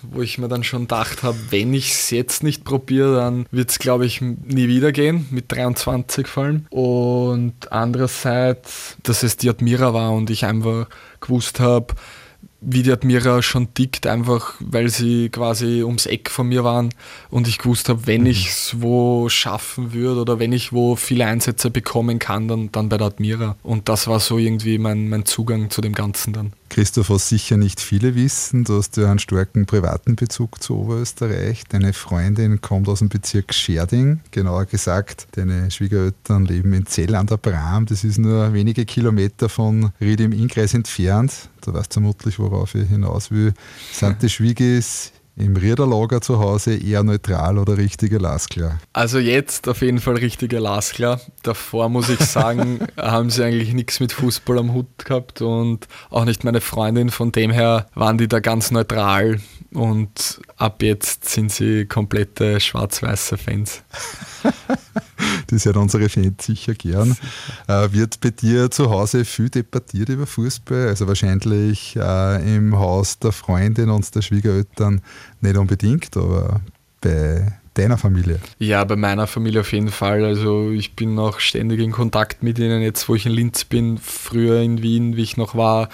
wo 0.03 0.21
ich 0.21 0.38
mir 0.38 0.47
dann 0.47 0.63
schon 0.63 0.81
gedacht 0.81 1.23
habe, 1.23 1.38
wenn 1.49 1.73
ich 1.73 1.91
es 1.91 2.09
jetzt 2.09 2.43
nicht 2.43 2.63
probiere, 2.63 3.15
dann 3.15 3.45
wird 3.51 3.69
es, 3.69 3.79
glaube 3.79 4.05
ich, 4.05 4.21
nie 4.21 4.67
wieder 4.67 4.91
gehen, 4.91 5.27
mit 5.31 5.51
23 5.51 6.27
vor 6.27 6.43
allem. 6.43 6.65
Und 6.69 7.71
andererseits, 7.71 8.97
dass 9.03 9.23
es 9.23 9.38
die 9.38 9.49
Admira 9.49 9.93
war 9.93 10.12
und 10.13 10.29
ich 10.29 10.45
einfach 10.45 10.88
gewusst 11.19 11.59
habe, 11.59 11.95
wie 12.62 12.83
die 12.83 12.91
Admira 12.91 13.41
schon 13.41 13.73
tickt, 13.73 14.05
einfach 14.05 14.55
weil 14.59 14.89
sie 14.89 15.29
quasi 15.29 15.83
ums 15.83 16.05
Eck 16.05 16.29
von 16.29 16.47
mir 16.47 16.63
waren 16.63 16.89
und 17.29 17.47
ich 17.47 17.57
gewusst 17.57 17.88
habe, 17.89 18.05
wenn 18.07 18.21
mhm. 18.21 18.27
ich 18.27 18.49
es 18.49 18.81
wo 18.81 19.29
schaffen 19.29 19.93
würde 19.93 20.21
oder 20.21 20.39
wenn 20.39 20.51
ich 20.51 20.73
wo 20.73 20.95
viele 20.95 21.25
Einsätze 21.25 21.69
bekommen 21.69 22.19
kann, 22.19 22.47
dann, 22.47 22.71
dann 22.71 22.89
bei 22.89 22.97
der 22.97 23.07
Admira. 23.07 23.55
Und 23.63 23.88
das 23.88 24.07
war 24.07 24.19
so 24.19 24.38
irgendwie 24.38 24.77
mein, 24.77 25.09
mein 25.09 25.25
Zugang 25.25 25.69
zu 25.69 25.81
dem 25.81 25.93
Ganzen 25.93 26.33
dann. 26.33 26.53
Christoph, 26.69 27.10
was 27.10 27.27
sicher 27.27 27.58
nicht 27.58 27.82
viele 27.82 28.15
wissen, 28.15 28.63
du 28.63 28.77
hast 28.77 28.95
ja 28.97 29.10
einen 29.10 29.19
starken 29.19 29.65
privaten 29.65 30.15
Bezug 30.15 30.62
zu 30.62 30.77
Oberösterreich. 30.77 31.63
Deine 31.67 31.93
Freundin 31.93 32.62
kommt 32.62 32.88
aus 32.88 32.99
dem 32.99 33.10
Bezirk 33.10 33.53
Scherding, 33.53 34.21
genauer 34.32 34.65
gesagt, 34.65 35.27
deine 35.32 35.71
Schwiegereltern 35.71 36.45
leben 36.45 36.71
in 36.73 36.86
Zell 36.86 37.15
an 37.15 37.27
der 37.27 37.38
Bram. 37.38 37.86
Das 37.86 38.03
ist 38.03 38.19
nur 38.19 38.53
wenige 38.53 38.86
Kilometer 38.86 39.49
von 39.49 39.91
Ried 39.99 40.21
im 40.21 40.32
Innkreis 40.32 40.73
entfernt. 40.73 41.49
Du 41.65 41.73
weißt 41.73 41.93
vermutlich, 41.93 42.39
worauf 42.39 42.75
ich 42.75 42.88
hinaus 42.88 43.32
will. 43.32 43.53
Sind 43.91 44.21
die 44.21 44.29
Schwiegis 44.29 45.12
im 45.39 45.56
Riederlager 45.56 46.21
zu 46.21 46.39
Hause 46.39 46.75
eher 46.75 47.04
neutral 47.04 47.58
oder 47.58 47.78
richtige 47.78 48.17
Lasklar? 48.17 48.80
Also 48.93 49.19
jetzt 49.19 49.67
auf 49.67 49.82
jeden 49.82 49.99
Fall 49.99 50.17
richtige 50.17 50.60
Lasklar. 50.60 51.21
Davor 51.43 51.89
muss 51.89 52.10
ich 52.10 52.19
sagen, 52.19 52.80
haben 52.97 53.30
sie 53.30 53.43
eigentlich 53.43 53.73
nichts 53.73 53.99
mit 53.99 54.12
Fußball 54.12 54.60
am 54.60 54.73
Hut 54.73 55.06
gehabt 55.06 55.41
und 55.41 55.88
auch 56.10 56.25
nicht 56.25 56.43
meine 56.43 56.62
Freundin. 56.62 57.10
Von 57.10 57.32
dem 57.32 57.52
her 57.52 57.88
waren 57.95 58.17
die 58.17 58.28
da 58.28 58.39
ganz 58.39 58.71
neutral 58.71 59.39
und 59.73 60.41
ab 60.58 60.84
jetzt 60.84 61.30
sind 61.30 61.52
sie 61.52 61.86
komplette 61.86 62.60
schwarz-weiße 62.60 63.38
Fans. 63.38 63.84
das 65.47 65.65
hört 65.65 65.77
unsere 65.77 66.09
Fans 66.09 66.45
sicher 66.45 66.73
gern. 66.73 67.15
Äh, 67.67 67.91
wird 67.91 68.19
bei 68.21 68.29
dir 68.29 68.71
zu 68.71 68.89
Hause 68.89 69.25
viel 69.25 69.49
debattiert 69.49 70.09
über 70.09 70.25
Fußball? 70.25 70.88
Also 70.88 71.07
wahrscheinlich 71.07 71.95
äh, 71.95 72.55
im 72.55 72.77
Haus 72.77 73.19
der 73.19 73.31
Freundin 73.31 73.89
und 73.89 74.13
der 74.13 74.21
Schwiegereltern 74.21 75.01
nicht 75.41 75.57
unbedingt, 75.57 76.15
aber 76.17 76.62
bei 77.01 77.59
deiner 77.73 77.97
Familie? 77.97 78.39
Ja, 78.57 78.83
bei 78.83 78.95
meiner 78.95 79.27
Familie 79.27 79.62
auf 79.62 79.71
jeden 79.71 79.89
Fall. 79.89 80.25
Also 80.25 80.71
ich 80.71 80.95
bin 80.95 81.15
noch 81.15 81.39
ständig 81.39 81.79
in 81.79 81.91
Kontakt 81.91 82.43
mit 82.43 82.59
ihnen, 82.59 82.81
jetzt 82.81 83.07
wo 83.09 83.15
ich 83.15 83.25
in 83.25 83.31
Linz 83.31 83.63
bin, 83.63 83.97
früher 83.97 84.62
in 84.62 84.81
Wien, 84.81 85.15
wie 85.15 85.23
ich 85.23 85.38
noch 85.38 85.55
war, 85.55 85.89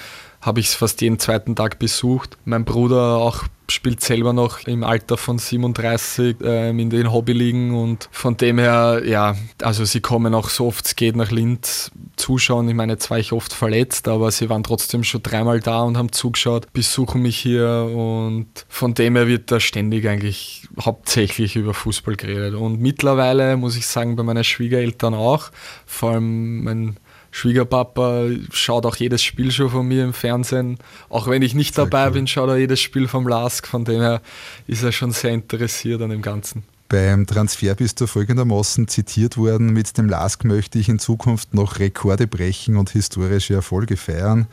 habe 0.45 0.59
ich 0.59 0.67
es 0.67 0.75
fast 0.75 1.01
jeden 1.01 1.17
zweiten 1.17 1.55
Tag 1.55 1.79
besucht. 1.79 2.37
Mein 2.45 2.65
Bruder 2.65 3.17
auch 3.17 3.45
spielt 3.71 4.01
selber 4.01 4.31
noch 4.31 4.67
im 4.67 4.83
Alter 4.83 5.17
von 5.17 5.39
37 5.39 6.37
ähm, 6.43 6.77
in 6.77 6.91
den 6.91 7.11
Hobbyligen 7.11 7.73
und 7.73 8.07
von 8.11 8.37
dem 8.37 8.59
her, 8.59 9.01
ja, 9.05 9.35
also 9.59 9.85
sie 9.85 10.01
kommen 10.01 10.35
auch 10.35 10.49
so 10.49 10.67
oft 10.67 10.85
es 10.85 10.95
geht 10.95 11.15
nach 11.15 11.31
Linz 11.31 11.89
zuschauen. 12.15 12.69
Ich 12.69 12.75
meine, 12.75 12.93
jetzt 12.93 13.09
war 13.09 13.17
ich 13.17 13.31
oft 13.31 13.53
verletzt, 13.53 14.07
aber 14.07 14.29
sie 14.29 14.49
waren 14.49 14.61
trotzdem 14.61 15.03
schon 15.03 15.23
dreimal 15.23 15.61
da 15.61 15.81
und 15.81 15.97
haben 15.97 16.11
zugeschaut, 16.11 16.71
besuchen 16.73 17.23
mich 17.23 17.37
hier 17.37 17.89
und 17.91 18.47
von 18.69 18.93
dem 18.93 19.15
her 19.15 19.27
wird 19.27 19.51
da 19.51 19.59
ständig 19.59 20.07
eigentlich 20.07 20.67
hauptsächlich 20.79 21.55
über 21.55 21.73
Fußball 21.73 22.15
geredet. 22.15 22.53
Und 22.53 22.79
mittlerweile 22.79 23.57
muss 23.57 23.75
ich 23.75 23.87
sagen, 23.87 24.15
bei 24.15 24.21
meinen 24.21 24.43
Schwiegereltern 24.43 25.15
auch, 25.15 25.49
vor 25.87 26.11
allem 26.11 26.63
mein 26.63 26.97
Schwiegerpapa 27.35 28.27
schaut 28.51 28.85
auch 28.85 28.95
jedes 28.95 29.21
Spiel 29.21 29.51
schon 29.51 29.69
von 29.69 29.85
mir 29.85 30.05
im 30.05 30.13
Fernsehen. 30.13 30.77
Auch 31.09 31.27
wenn 31.27 31.41
ich 31.41 31.53
nicht 31.53 31.75
sehr 31.75 31.83
dabei 31.83 32.05
cool. 32.05 32.13
bin, 32.13 32.27
schaut 32.27 32.47
er 32.47 32.55
jedes 32.55 32.79
Spiel 32.79 33.09
vom 33.09 33.27
LASK. 33.27 33.67
Von 33.67 33.83
dem 33.83 33.99
her 33.99 34.21
ist 34.67 34.83
er 34.83 34.93
schon 34.93 35.11
sehr 35.11 35.31
interessiert 35.31 36.01
an 36.01 36.11
dem 36.11 36.21
Ganzen. 36.21 36.63
Beim 36.87 37.27
Transfer 37.27 37.75
bist 37.75 37.99
du 37.99 38.07
folgendermaßen 38.07 38.87
zitiert 38.87 39.35
worden, 39.35 39.73
mit 39.73 39.97
dem 39.97 40.07
LASK 40.07 40.45
möchte 40.45 40.79
ich 40.79 40.87
in 40.87 40.97
Zukunft 40.97 41.53
noch 41.53 41.79
Rekorde 41.79 42.25
brechen 42.25 42.77
und 42.77 42.91
historische 42.91 43.55
Erfolge 43.55 43.97
feiern. 43.97 44.47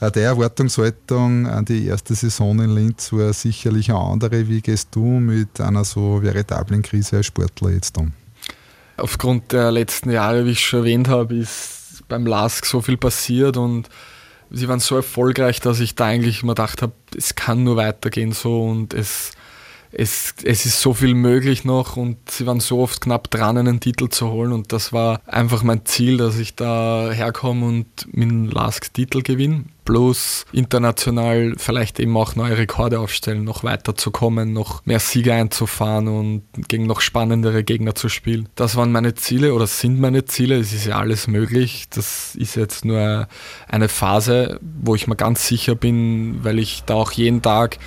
Der 0.00 0.22
Erwartungshaltung 0.22 1.48
an 1.48 1.64
die 1.64 1.86
erste 1.86 2.14
Saison 2.14 2.60
in 2.60 2.70
Linz 2.70 3.12
war 3.12 3.32
sicherlich 3.32 3.90
eine 3.90 3.98
andere. 3.98 4.48
Wie 4.48 4.60
gehst 4.60 4.90
du 4.92 5.04
mit 5.04 5.60
einer 5.60 5.82
so 5.82 6.22
veritablen 6.22 6.82
Krise 6.82 7.16
als 7.16 7.26
Sportler 7.26 7.70
jetzt 7.70 7.98
um? 7.98 8.12
Aufgrund 8.98 9.50
der 9.50 9.72
letzten 9.72 10.10
Jahre, 10.10 10.46
wie 10.46 10.50
ich 10.50 10.64
schon 10.64 10.80
erwähnt 10.80 11.08
habe, 11.08 11.34
ist 11.34 11.83
beim 12.14 12.26
LASK 12.26 12.64
so 12.66 12.80
viel 12.80 12.96
passiert 12.96 13.56
und 13.56 13.88
sie 14.50 14.68
waren 14.68 14.78
so 14.78 14.94
erfolgreich, 14.94 15.60
dass 15.60 15.80
ich 15.80 15.96
da 15.96 16.06
eigentlich 16.06 16.42
immer 16.42 16.54
gedacht 16.54 16.80
habe, 16.80 16.92
es 17.16 17.34
kann 17.34 17.64
nur 17.64 17.76
weitergehen 17.76 18.32
so 18.32 18.62
und 18.62 18.94
es, 18.94 19.32
es, 19.96 20.34
es 20.42 20.66
ist 20.66 20.80
so 20.80 20.94
viel 20.94 21.14
möglich 21.14 21.64
noch 21.64 21.96
und 21.96 22.30
sie 22.30 22.46
waren 22.46 22.60
so 22.60 22.80
oft 22.80 23.00
knapp 23.00 23.30
dran, 23.30 23.58
einen 23.58 23.80
Titel 23.80 24.08
zu 24.08 24.30
holen 24.30 24.52
und 24.52 24.72
das 24.72 24.92
war 24.92 25.20
einfach 25.26 25.62
mein 25.62 25.84
Ziel, 25.84 26.16
dass 26.16 26.38
ich 26.38 26.54
da 26.54 27.10
herkomme 27.12 27.66
und 27.66 27.86
mit 28.12 28.28
dem 28.28 28.50
LASK-Titel 28.50 29.22
gewinne 29.22 29.64
bloß 29.84 30.46
international 30.52 31.54
vielleicht 31.58 32.00
eben 32.00 32.16
auch 32.16 32.36
neue 32.36 32.56
Rekorde 32.56 33.00
aufstellen, 33.00 33.44
noch 33.44 33.64
weiterzukommen, 33.64 34.52
noch 34.52 34.84
mehr 34.86 34.98
Siege 34.98 35.34
einzufahren 35.34 36.08
und 36.08 36.42
gegen 36.68 36.86
noch 36.86 37.00
spannendere 37.00 37.64
Gegner 37.64 37.94
zu 37.94 38.08
spielen. 38.08 38.48
Das 38.54 38.76
waren 38.76 38.92
meine 38.92 39.14
Ziele 39.14 39.54
oder 39.54 39.66
sind 39.66 40.00
meine 40.00 40.24
Ziele. 40.24 40.56
Es 40.56 40.72
ist 40.72 40.86
ja 40.86 40.98
alles 40.98 41.26
möglich. 41.26 41.86
Das 41.90 42.34
ist 42.34 42.56
jetzt 42.56 42.84
nur 42.84 43.28
eine 43.68 43.88
Phase, 43.88 44.58
wo 44.62 44.94
ich 44.94 45.06
mir 45.06 45.16
ganz 45.16 45.46
sicher 45.46 45.74
bin, 45.74 46.42
weil 46.42 46.58
ich 46.58 46.84
da 46.84 46.94
auch 46.94 47.12
jeden 47.12 47.42
Tag 47.42 47.78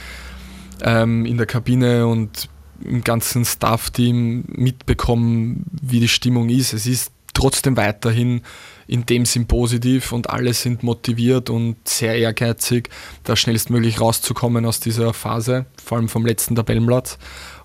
ähm, 0.83 1.25
in 1.25 1.37
der 1.37 1.45
Kabine 1.45 2.07
und 2.07 2.49
im 2.83 3.03
ganzen 3.03 3.43
Staff-Team 3.43 4.45
mitbekomme, 4.47 5.57
wie 5.81 5.99
die 5.99 6.07
Stimmung 6.07 6.49
ist. 6.49 6.73
Es 6.73 6.85
ist 6.85 7.11
trotzdem 7.33 7.77
weiterhin 7.77 8.41
in 8.87 9.05
dem 9.05 9.25
Sinn 9.25 9.47
positiv 9.47 10.11
und 10.11 10.29
alle 10.29 10.53
sind 10.53 10.81
motiviert 10.81 11.49
und 11.49 11.75
sehr 11.87 12.15
ehrgeizig, 12.15 12.89
da 13.23 13.35
schnellstmöglich 13.35 13.99
rauszukommen 13.99 14.65
aus 14.65 14.79
dieser 14.79 15.13
Phase, 15.13 15.65
vor 15.83 15.97
allem 15.97 16.09
vom 16.09 16.25
letzten 16.25 16.55
Tabellenplatz. 16.55 17.17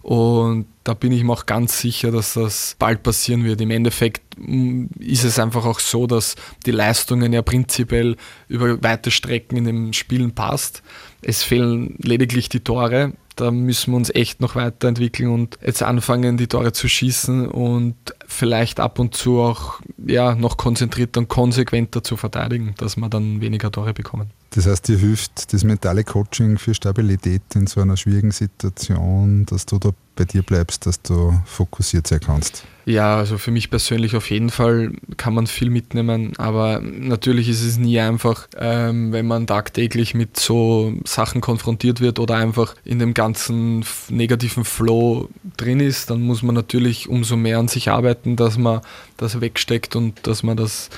Und 0.03 0.67
da 0.83 0.95
bin 0.95 1.13
ich 1.13 1.23
mir 1.23 1.33
auch 1.33 1.47
ganz 1.47 1.79
sicher, 1.79 2.11
dass 2.11 2.35
das 2.35 2.75
bald 2.77 3.05
passieren 3.05 3.45
wird. 3.45 3.61
Im 3.61 3.71
Endeffekt 3.71 4.37
mm, 4.37 4.87
ist 4.99 5.23
es 5.23 5.39
einfach 5.39 5.65
auch 5.65 5.79
so, 5.79 6.09
dass 6.09 6.35
die 6.67 6.73
Leistungen 6.73 7.33
ja 7.33 7.41
prinzipiell 7.43 8.17
über 8.49 8.83
weite 8.83 9.13
Strecken 9.13 9.57
in 9.57 9.65
den 9.65 9.93
Spielen 9.93 10.35
passt. 10.35 10.83
Es 11.23 11.43
fehlen 11.43 11.95
lediglich 11.99 12.49
die 12.49 12.61
Tore. 12.61 13.13
Da 13.37 13.51
müssen 13.51 13.93
wir 13.93 13.97
uns 13.97 14.11
echt 14.11 14.41
noch 14.41 14.57
weiterentwickeln 14.57 15.31
und 15.31 15.59
jetzt 15.65 15.83
anfangen, 15.83 16.37
die 16.37 16.49
Tore 16.49 16.73
zu 16.73 16.89
schießen 16.89 17.49
und 17.49 17.97
vielleicht 18.33 18.81
ab 18.81 18.99
und 18.99 19.15
zu 19.15 19.41
auch 19.41 19.81
ja, 20.05 20.35
noch 20.35 20.57
konzentrierter 20.57 21.21
und 21.21 21.29
konsequenter 21.29 22.03
zu 22.03 22.17
verteidigen, 22.17 22.75
dass 22.79 22.97
wir 22.97 23.09
dann 23.09 23.41
weniger 23.41 23.71
Tore 23.71 23.93
bekommen. 23.93 24.31
Das 24.55 24.67
heißt, 24.67 24.89
dir 24.89 24.99
hilft 24.99 25.53
das 25.53 25.65
mentale 25.65 26.05
Coaching 26.05 26.59
für 26.59 26.75
Stabilität 26.75 27.43
in 27.55 27.67
so 27.67 27.81
einer 27.81 27.97
schwierigen 27.97 28.33
Situation, 28.33 29.47
dass 29.47 29.65
du 29.65 29.79
da 29.79 29.91
bei 30.15 30.25
dir 30.25 30.43
bleibst, 30.43 30.87
dass 30.87 31.01
du 31.01 31.41
fokussiert 31.47 32.07
sein 32.07 32.21
kannst? 32.21 32.65
Ja, 32.85 33.17
also 33.17 33.39
für 33.39 33.53
mich 33.53 33.71
persönlich 33.71 34.17
auf 34.17 34.29
jeden 34.31 34.51
Fall 34.51 34.93
kann 35.17 35.35
man 35.35 35.47
viel 35.47 35.71
mitnehmen, 35.71 36.33
aber 36.37 36.81
natürlich 36.81 37.49
ist 37.49 37.63
es 37.63 37.79
nie 37.79 38.01
einfach, 38.01 38.49
ähm, 38.59 39.13
wenn 39.13 39.27
man 39.27 39.47
tagtäglich 39.47 40.15
mit 40.15 40.39
so 40.39 40.93
Sachen 41.05 41.41
konfrontiert 41.41 42.01
wird 42.01 42.19
oder 42.19 42.35
einfach 42.35 42.75
in 42.85 42.99
dem 42.99 43.15
ganzen 43.15 43.85
negativen 44.09 44.65
Flow 44.65 45.29
drin 45.57 45.79
ist, 45.79 46.11
dann 46.11 46.23
muss 46.23 46.43
man 46.43 46.57
natürlich 46.57 47.09
umso 47.09 47.37
mehr 47.37 47.59
an 47.59 47.69
sich 47.69 47.89
arbeiten, 47.89 48.22
dass 48.25 48.59
man 48.59 48.81
das 49.17 49.41
wegsteckt 49.41 49.97
und 49.97 50.27
dass 50.27 50.43
man 50.43 50.57
das 50.57 50.91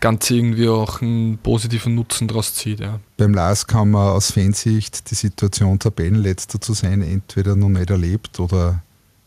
Ganze 0.00 0.34
irgendwie 0.34 0.68
auch 0.68 1.02
einen 1.02 1.38
positiven 1.38 1.94
Nutzen 1.94 2.26
daraus 2.26 2.54
zieht. 2.54 2.80
Ja. 2.80 3.00
Beim 3.18 3.34
Lars 3.34 3.66
kann 3.66 3.90
man 3.90 4.08
aus 4.08 4.32
Fansicht 4.32 5.10
die 5.10 5.14
Situation 5.14 5.78
Tabellenletzter 5.78 6.60
zu 6.60 6.72
sein 6.72 7.02
entweder 7.02 7.54
noch 7.54 7.68
nicht 7.68 7.90
erlebt 7.90 8.40
oder 8.40 8.82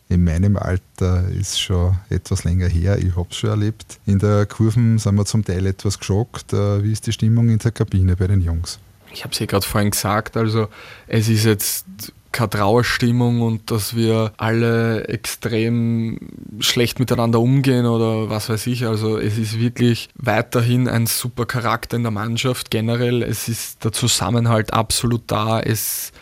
in 0.08 0.24
meinem 0.24 0.56
Alter 0.56 1.28
ist 1.28 1.60
schon 1.60 1.96
etwas 2.10 2.44
länger 2.44 2.68
her. 2.68 2.98
Ich 2.98 3.16
habe 3.16 3.28
es 3.30 3.36
schon 3.36 3.50
erlebt. 3.50 3.98
In 4.04 4.18
der 4.18 4.46
Kurven 4.46 4.98
sind 4.98 5.14
wir 5.14 5.24
zum 5.24 5.44
Teil 5.44 5.66
etwas 5.66 5.98
geschockt. 5.98 6.52
Äh, 6.52 6.82
wie 6.84 6.92
ist 6.92 7.06
die 7.06 7.12
Stimmung 7.12 7.48
in 7.48 7.58
der 7.58 7.72
Kabine 7.72 8.16
bei 8.16 8.26
den 8.26 8.40
Jungs? 8.40 8.78
Ich 9.12 9.22
habe 9.22 9.32
es 9.32 9.38
ja 9.38 9.46
gerade 9.46 9.66
vorhin 9.66 9.92
gesagt, 9.92 10.36
also 10.36 10.68
es 11.06 11.28
ist 11.28 11.44
jetzt 11.44 11.86
keine 12.34 12.50
Trauerstimmung 12.50 13.40
und 13.40 13.70
dass 13.70 13.96
wir 13.96 14.32
alle 14.36 15.06
extrem 15.08 16.18
schlecht 16.58 16.98
miteinander 16.98 17.40
umgehen 17.40 17.86
oder 17.86 18.28
was 18.28 18.50
weiß 18.50 18.66
ich. 18.66 18.86
Also 18.86 19.16
es 19.16 19.38
ist 19.38 19.58
wirklich 19.58 20.08
weiterhin 20.16 20.88
ein 20.88 21.06
super 21.06 21.46
Charakter 21.46 21.96
in 21.96 22.02
der 22.02 22.12
Mannschaft 22.12 22.70
generell. 22.70 23.22
Es 23.22 23.48
ist 23.48 23.84
der 23.84 23.92
Zusammenhalt 23.92 24.74
absolut 24.74 25.22
da. 25.28 25.60
Es 25.60 26.12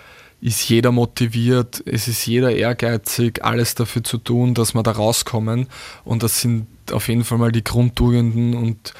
ist 0.42 0.68
jeder 0.68 0.92
motiviert, 0.92 1.82
es 1.86 2.08
ist 2.08 2.26
jeder 2.26 2.52
ehrgeizig, 2.52 3.44
alles 3.44 3.74
dafür 3.74 4.04
zu 4.04 4.18
tun, 4.18 4.54
dass 4.54 4.74
wir 4.74 4.82
da 4.82 4.90
rauskommen. 4.90 5.68
Und 6.04 6.22
das 6.22 6.40
sind 6.40 6.66
auf 6.92 7.08
jeden 7.08 7.24
Fall 7.24 7.38
mal 7.38 7.52
die 7.52 7.64
Grundtugenden 7.64 8.54
und 8.54 8.92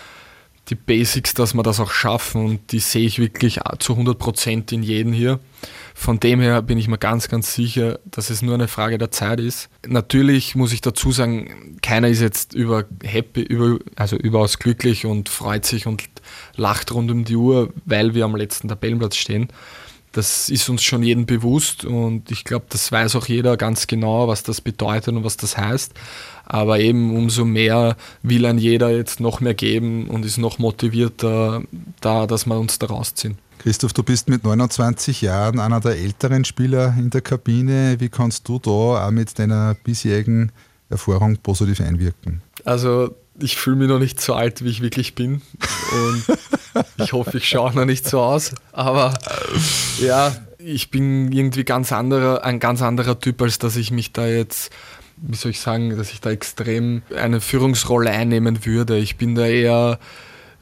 die 0.69 0.75
Basics, 0.75 1.35
dass 1.35 1.55
wir 1.55 1.63
das 1.63 1.81
auch 1.81 1.91
schaffen. 1.91 2.45
Und 2.45 2.73
die 2.73 2.79
sehe 2.79 3.05
ich 3.07 3.19
wirklich 3.19 3.61
zu 3.79 3.93
100 3.93 4.19
Prozent 4.19 4.73
in 4.73 4.83
jedem 4.83 5.13
hier. 5.13 5.41
Von 5.95 6.21
dem 6.21 6.41
her 6.41 6.63
bin 6.63 6.79
ich 6.79 6.89
mir 6.89 6.99
ganz, 6.99 7.29
ganz 7.29 7.55
sicher, 7.55 7.99
dass 8.05 8.31
es 8.31 8.43
nur 8.43 8.55
eine 8.55 8.69
Frage 8.69 8.99
der 8.99 9.11
Zeit 9.11 9.41
ist. 9.41 9.69
Natürlich 9.87 10.55
muss 10.55 10.73
ich 10.73 10.81
dazu 10.81 11.13
sagen, 11.13 11.79
keiner 11.83 12.09
ist 12.09 12.21
jetzt 12.21 12.55
über 12.55 12.85
happy, 13.03 13.43
über, 13.43 13.79
also 13.97 14.17
überaus 14.17 14.59
glücklich 14.59 15.05
und 15.05 15.29
freut 15.29 15.67
sich 15.67 15.87
und 15.87 16.05
lacht 16.57 16.93
rund 16.93 17.11
um 17.11 17.25
die 17.25 17.37
Uhr, 17.37 17.73
weil 17.85 18.15
wir 18.15 18.25
am 18.25 18.37
letzten 18.37 18.69
Tabellenplatz 18.69 19.17
stehen. 19.17 19.49
Das 20.13 20.51
ist 20.51 20.69
uns 20.69 20.83
schon 20.83 21.03
jedem 21.03 21.25
bewusst 21.25 21.87
und 21.87 22.31
ich 22.31 22.45
glaube, 22.45 22.67
das 22.69 22.93
weiß 22.93 23.17
auch 23.17 23.27
jeder 23.27 23.57
ganz 23.57 23.87
genau, 23.87 24.29
was 24.29 24.43
das 24.43 24.61
bedeutet 24.61 25.15
und 25.15 25.25
was 25.25 25.39
das 25.39 25.57
heißt. 25.57 25.95
Aber 26.45 26.81
eben 26.81 27.17
umso 27.17 27.45
mehr 27.45 27.97
will 28.23 28.47
ein 28.47 28.59
jeder 28.59 28.91
jetzt 28.91 29.21
noch 29.21 29.41
mehr 29.41 29.55
geben 29.55 30.09
und 30.09 30.25
ist 30.25 30.39
noch 30.39 30.59
motivierter 30.59 31.63
da, 32.01 32.27
dass 32.27 32.47
wir 32.47 32.59
uns 32.59 32.79
da 32.79 32.89
rausziehen. 32.89 33.39
Christoph, 33.59 33.93
du 33.93 34.03
bist 34.03 34.29
mit 34.29 34.43
29 34.43 35.23
Jahren 35.23 35.61
einer 35.61 35.81
der 35.81 35.97
älteren 35.97 36.45
Spieler 36.45 36.95
in 36.99 37.11
der 37.11 37.21
Kabine. 37.21 37.97
Wie 38.01 38.09
kannst 38.09 38.49
du 38.49 38.59
da 38.59 38.71
auch 38.71 39.11
mit 39.13 39.39
deiner 39.39 39.75
bisherigen 39.85 40.51
Erfahrung 40.91 41.37
positiv 41.37 41.81
einwirken? 41.81 42.43
Also 42.65 43.15
ich 43.39 43.57
fühle 43.57 43.77
mich 43.77 43.89
noch 43.89 43.99
nicht 43.99 44.21
so 44.21 44.35
alt, 44.35 44.65
wie 44.65 44.69
ich 44.69 44.83
wirklich 44.83 45.15
bin. 45.15 45.43
Und 45.93 46.39
ich 46.99 47.13
hoffe, 47.13 47.39
ich 47.39 47.49
schaue 47.49 47.73
noch 47.75 47.85
nicht 47.85 48.07
so 48.07 48.21
aus. 48.21 48.53
Aber 48.73 49.15
ja, 50.01 50.35
ich 50.59 50.91
bin 50.91 51.33
irgendwie 51.33 51.65
ganz 51.65 51.93
anderer, 51.93 52.45
ein 52.45 52.61
ganz 52.61 52.83
anderer 52.83 53.19
Typ, 53.19 53.41
als 53.43 53.59
dass 53.59 53.77
ich 53.77 53.91
mich 53.91 54.13
da 54.13 54.27
jetzt, 54.27 54.71
wie 55.23 55.37
soll 55.37 55.53
ich 55.53 55.61
sagen, 55.61 55.97
dass 55.97 56.13
ich 56.13 56.21
da 56.21 56.31
extrem 56.31 57.03
eine 57.17 57.41
Führungsrolle 57.41 58.11
einnehmen 58.11 58.65
würde. 58.65 58.99
Ich 58.99 59.17
bin 59.17 59.35
da 59.35 59.47
eher 59.47 59.99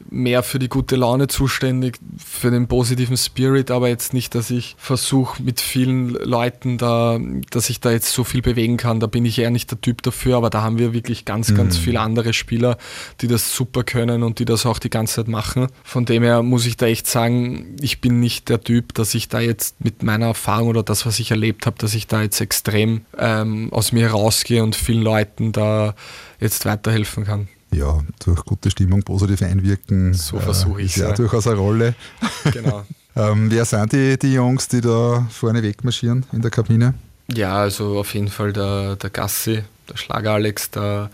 mehr 0.08 0.42
für 0.42 0.58
die 0.58 0.68
gute 0.68 0.96
Laune 0.96 1.28
zuständig, 1.28 1.98
für 2.18 2.50
den 2.50 2.68
positiven 2.68 3.16
Spirit, 3.16 3.70
aber 3.70 3.88
jetzt 3.88 4.14
nicht, 4.14 4.34
dass 4.34 4.50
ich 4.50 4.76
versuche 4.78 5.42
mit 5.42 5.60
vielen 5.60 6.10
Leuten 6.10 6.78
da, 6.78 7.18
dass 7.50 7.70
ich 7.70 7.80
da 7.80 7.90
jetzt 7.90 8.12
so 8.12 8.24
viel 8.24 8.42
bewegen 8.42 8.76
kann. 8.76 9.00
Da 9.00 9.06
bin 9.06 9.24
ich 9.24 9.38
eher 9.38 9.50
nicht 9.50 9.70
der 9.70 9.80
Typ 9.80 10.02
dafür, 10.02 10.36
aber 10.36 10.50
da 10.50 10.62
haben 10.62 10.78
wir 10.78 10.92
wirklich 10.92 11.24
ganz, 11.24 11.50
mhm. 11.50 11.56
ganz 11.56 11.76
viele 11.76 12.00
andere 12.00 12.32
Spieler, 12.32 12.78
die 13.20 13.28
das 13.28 13.54
super 13.54 13.84
können 13.84 14.22
und 14.22 14.38
die 14.38 14.44
das 14.44 14.66
auch 14.66 14.78
die 14.78 14.90
ganze 14.90 15.16
Zeit 15.16 15.28
machen. 15.28 15.68
Von 15.84 16.04
dem 16.04 16.22
her 16.22 16.42
muss 16.42 16.66
ich 16.66 16.76
da 16.76 16.86
echt 16.86 17.06
sagen, 17.06 17.76
ich 17.80 18.00
bin 18.00 18.20
nicht 18.20 18.48
der 18.48 18.60
Typ, 18.60 18.94
dass 18.94 19.14
ich 19.14 19.28
da 19.28 19.40
jetzt 19.40 19.84
mit 19.84 20.02
meiner 20.02 20.26
Erfahrung 20.26 20.68
oder 20.68 20.82
das, 20.82 21.06
was 21.06 21.18
ich 21.18 21.30
erlebt 21.30 21.66
habe, 21.66 21.76
dass 21.78 21.94
ich 21.94 22.06
da 22.06 22.22
jetzt 22.22 22.40
extrem 22.40 23.02
ähm, 23.18 23.72
aus 23.72 23.92
mir 23.92 24.08
herausgehe 24.08 24.62
und 24.62 24.76
vielen 24.76 25.02
Leuten 25.02 25.52
da 25.52 25.94
jetzt 26.40 26.64
weiterhelfen 26.64 27.24
kann 27.24 27.48
ja, 27.72 28.02
durch 28.24 28.44
gute 28.44 28.70
Stimmung 28.70 29.02
positiv 29.02 29.42
einwirken. 29.42 30.14
So 30.14 30.38
versuche 30.38 30.82
ich 30.82 30.96
es. 30.96 31.02
Ja, 31.02 31.12
durchaus 31.12 31.46
eine 31.46 31.56
Rolle. 31.56 31.94
Genau. 32.52 32.84
ähm, 33.16 33.50
wer 33.50 33.64
sind 33.64 33.92
die, 33.92 34.18
die 34.18 34.32
Jungs, 34.32 34.66
die 34.68 34.80
da 34.80 35.26
vorne 35.30 35.62
wegmarschieren 35.62 36.24
in 36.32 36.40
der 36.40 36.50
Kabine? 36.50 36.94
Ja, 37.32 37.56
also 37.56 37.98
auf 37.98 38.14
jeden 38.14 38.28
Fall 38.28 38.52
der, 38.52 38.96
der 38.96 39.10
Gassi, 39.10 39.62
der 39.88 39.96
Schlager 39.96 40.32
Alex, 40.32 40.70
der 40.70 41.10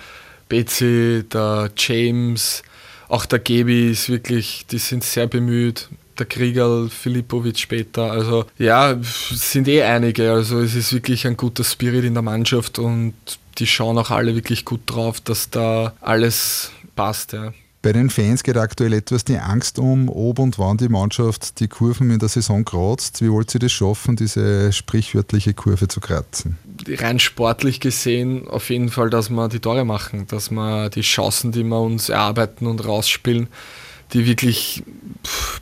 Betsy, 0.49 1.25
der 1.31 1.71
James, 1.77 2.63
auch 3.09 3.27
der 3.27 3.39
Gebi 3.39 3.91
ist 3.91 4.09
wirklich, 4.09 4.67
die 4.71 4.79
sind 4.79 5.05
sehr 5.05 5.27
bemüht. 5.27 5.89
Der 6.19 6.27
Krieger, 6.27 6.89
Filipovic 6.89 7.59
später. 7.59 8.11
Also 8.11 8.47
ja, 8.59 8.93
es 8.93 9.53
sind 9.53 9.69
eh 9.69 9.83
einige. 9.83 10.33
Also 10.33 10.61
es 10.61 10.75
ist 10.75 10.93
wirklich 10.93 11.27
ein 11.27 11.37
guter 11.37 11.63
Spirit 11.63 12.05
in 12.05 12.15
der 12.15 12.23
Mannschaft 12.23 12.79
und 12.79 13.15
die 13.59 13.67
schauen 13.67 13.99
auch 13.99 14.11
alle 14.11 14.35
wirklich 14.35 14.65
gut 14.65 14.81
drauf, 14.87 15.21
dass 15.21 15.51
da 15.51 15.95
alles 16.01 16.71
passt. 16.95 17.33
Ja. 17.33 17.53
Bei 17.87 17.93
den 17.93 18.11
Fans 18.11 18.43
geht 18.43 18.57
aktuell 18.57 18.93
etwas 18.95 19.25
die 19.25 19.39
Angst 19.39 19.79
um, 19.79 20.09
ob 20.09 20.41
und 20.41 20.59
wann 20.59 20.77
die 20.77 20.89
Mannschaft 20.89 21.61
die 21.61 21.69
Kurven 21.69 22.11
in 22.11 22.19
der 22.19 22.29
Saison 22.29 22.65
kratzt. 22.65 23.23
Wie 23.23 23.31
wollt 23.31 23.55
ihr 23.55 23.61
das 23.61 23.71
schaffen, 23.71 24.17
diese 24.17 24.73
sprichwörtliche 24.73 25.55
Kurve 25.55 25.87
zu 25.87 26.01
kratzen? 26.01 26.59
Rein 26.89 27.21
sportlich 27.21 27.79
gesehen 27.79 28.49
auf 28.49 28.71
jeden 28.71 28.89
Fall, 28.89 29.09
dass 29.09 29.31
wir 29.31 29.49
die 29.49 29.61
Tore 29.61 29.85
machen, 29.85 30.27
dass 30.27 30.51
wir 30.51 30.91
die 30.91 31.03
Chancen, 31.03 31.53
die 31.53 31.63
wir 31.63 31.81
uns 31.81 32.09
erarbeiten 32.09 32.67
und 32.67 32.85
rausspielen, 32.85 33.47
die 34.13 34.27
wirklich 34.27 34.83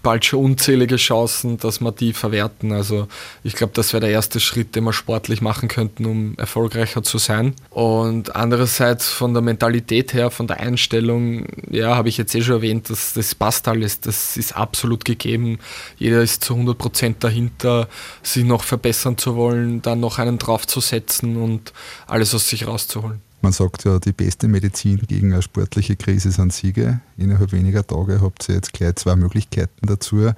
bald 0.03 0.25
schon 0.25 0.45
unzählige 0.45 0.97
Chancen, 0.97 1.57
dass 1.59 1.81
wir 1.81 1.93
die 1.93 2.13
verwerten. 2.13 2.73
Also 2.73 3.09
ich 3.43 3.55
glaube, 3.55 3.73
das 3.75 3.93
wäre 3.93 4.03
der 4.03 4.11
erste 4.11 4.39
Schritt, 4.39 4.77
den 4.77 4.85
wir 4.85 4.93
sportlich 4.93 5.41
machen 5.41 5.69
könnten, 5.69 6.05
um 6.05 6.35
erfolgreicher 6.37 7.03
zu 7.03 7.19
sein. 7.19 7.55
Und 7.71 8.37
andererseits 8.37 9.09
von 9.09 9.33
der 9.33 9.43
Mentalität 9.43 10.13
her, 10.13 10.31
von 10.31 10.47
der 10.47 10.61
Einstellung, 10.61 11.47
ja, 11.71 11.97
habe 11.97 12.09
ich 12.09 12.19
jetzt 12.19 12.35
eh 12.35 12.43
schon 12.43 12.57
erwähnt, 12.57 12.91
dass 12.91 13.15
das 13.15 13.35
passt 13.35 13.67
alles, 13.67 14.01
das 14.01 14.37
ist 14.37 14.57
absolut 14.57 15.05
gegeben. 15.05 15.59
Jeder 15.97 16.23
ist 16.23 16.45
zu 16.45 16.55
100 16.55 16.77
Prozent 16.77 17.25
dahinter, 17.25 17.89
sich 18.23 18.45
noch 18.45 18.63
verbessern 18.63 19.17
zu 19.17 19.37
wollen, 19.37 19.81
dann 19.81 20.01
noch 20.01 20.19
einen 20.19 20.39
draufzusetzen 20.39 21.37
und 21.37 21.73
alles 22.07 22.35
aus 22.35 22.49
sich 22.49 22.67
rauszuholen. 22.67 23.23
Man 23.45 23.53
sagt 23.53 23.85
ja, 23.85 23.99
die 23.99 24.13
beste 24.13 24.49
Medizin 24.49 25.03
gegen 25.07 25.35
eine 25.35 25.43
sportliche 25.43 25.97
Krise 25.97 26.31
sind 26.31 26.51
Siege. 26.51 27.01
Innerhalb 27.19 27.53
weniger 27.53 27.87
Tage 27.87 28.23
habt 28.23 28.49
ihr 28.49 28.55
jetzt 28.55 28.73
gleich 28.73 28.95
zwei 28.95 29.17
Möglichkeiten 29.17 29.87
dazu. 29.87 30.33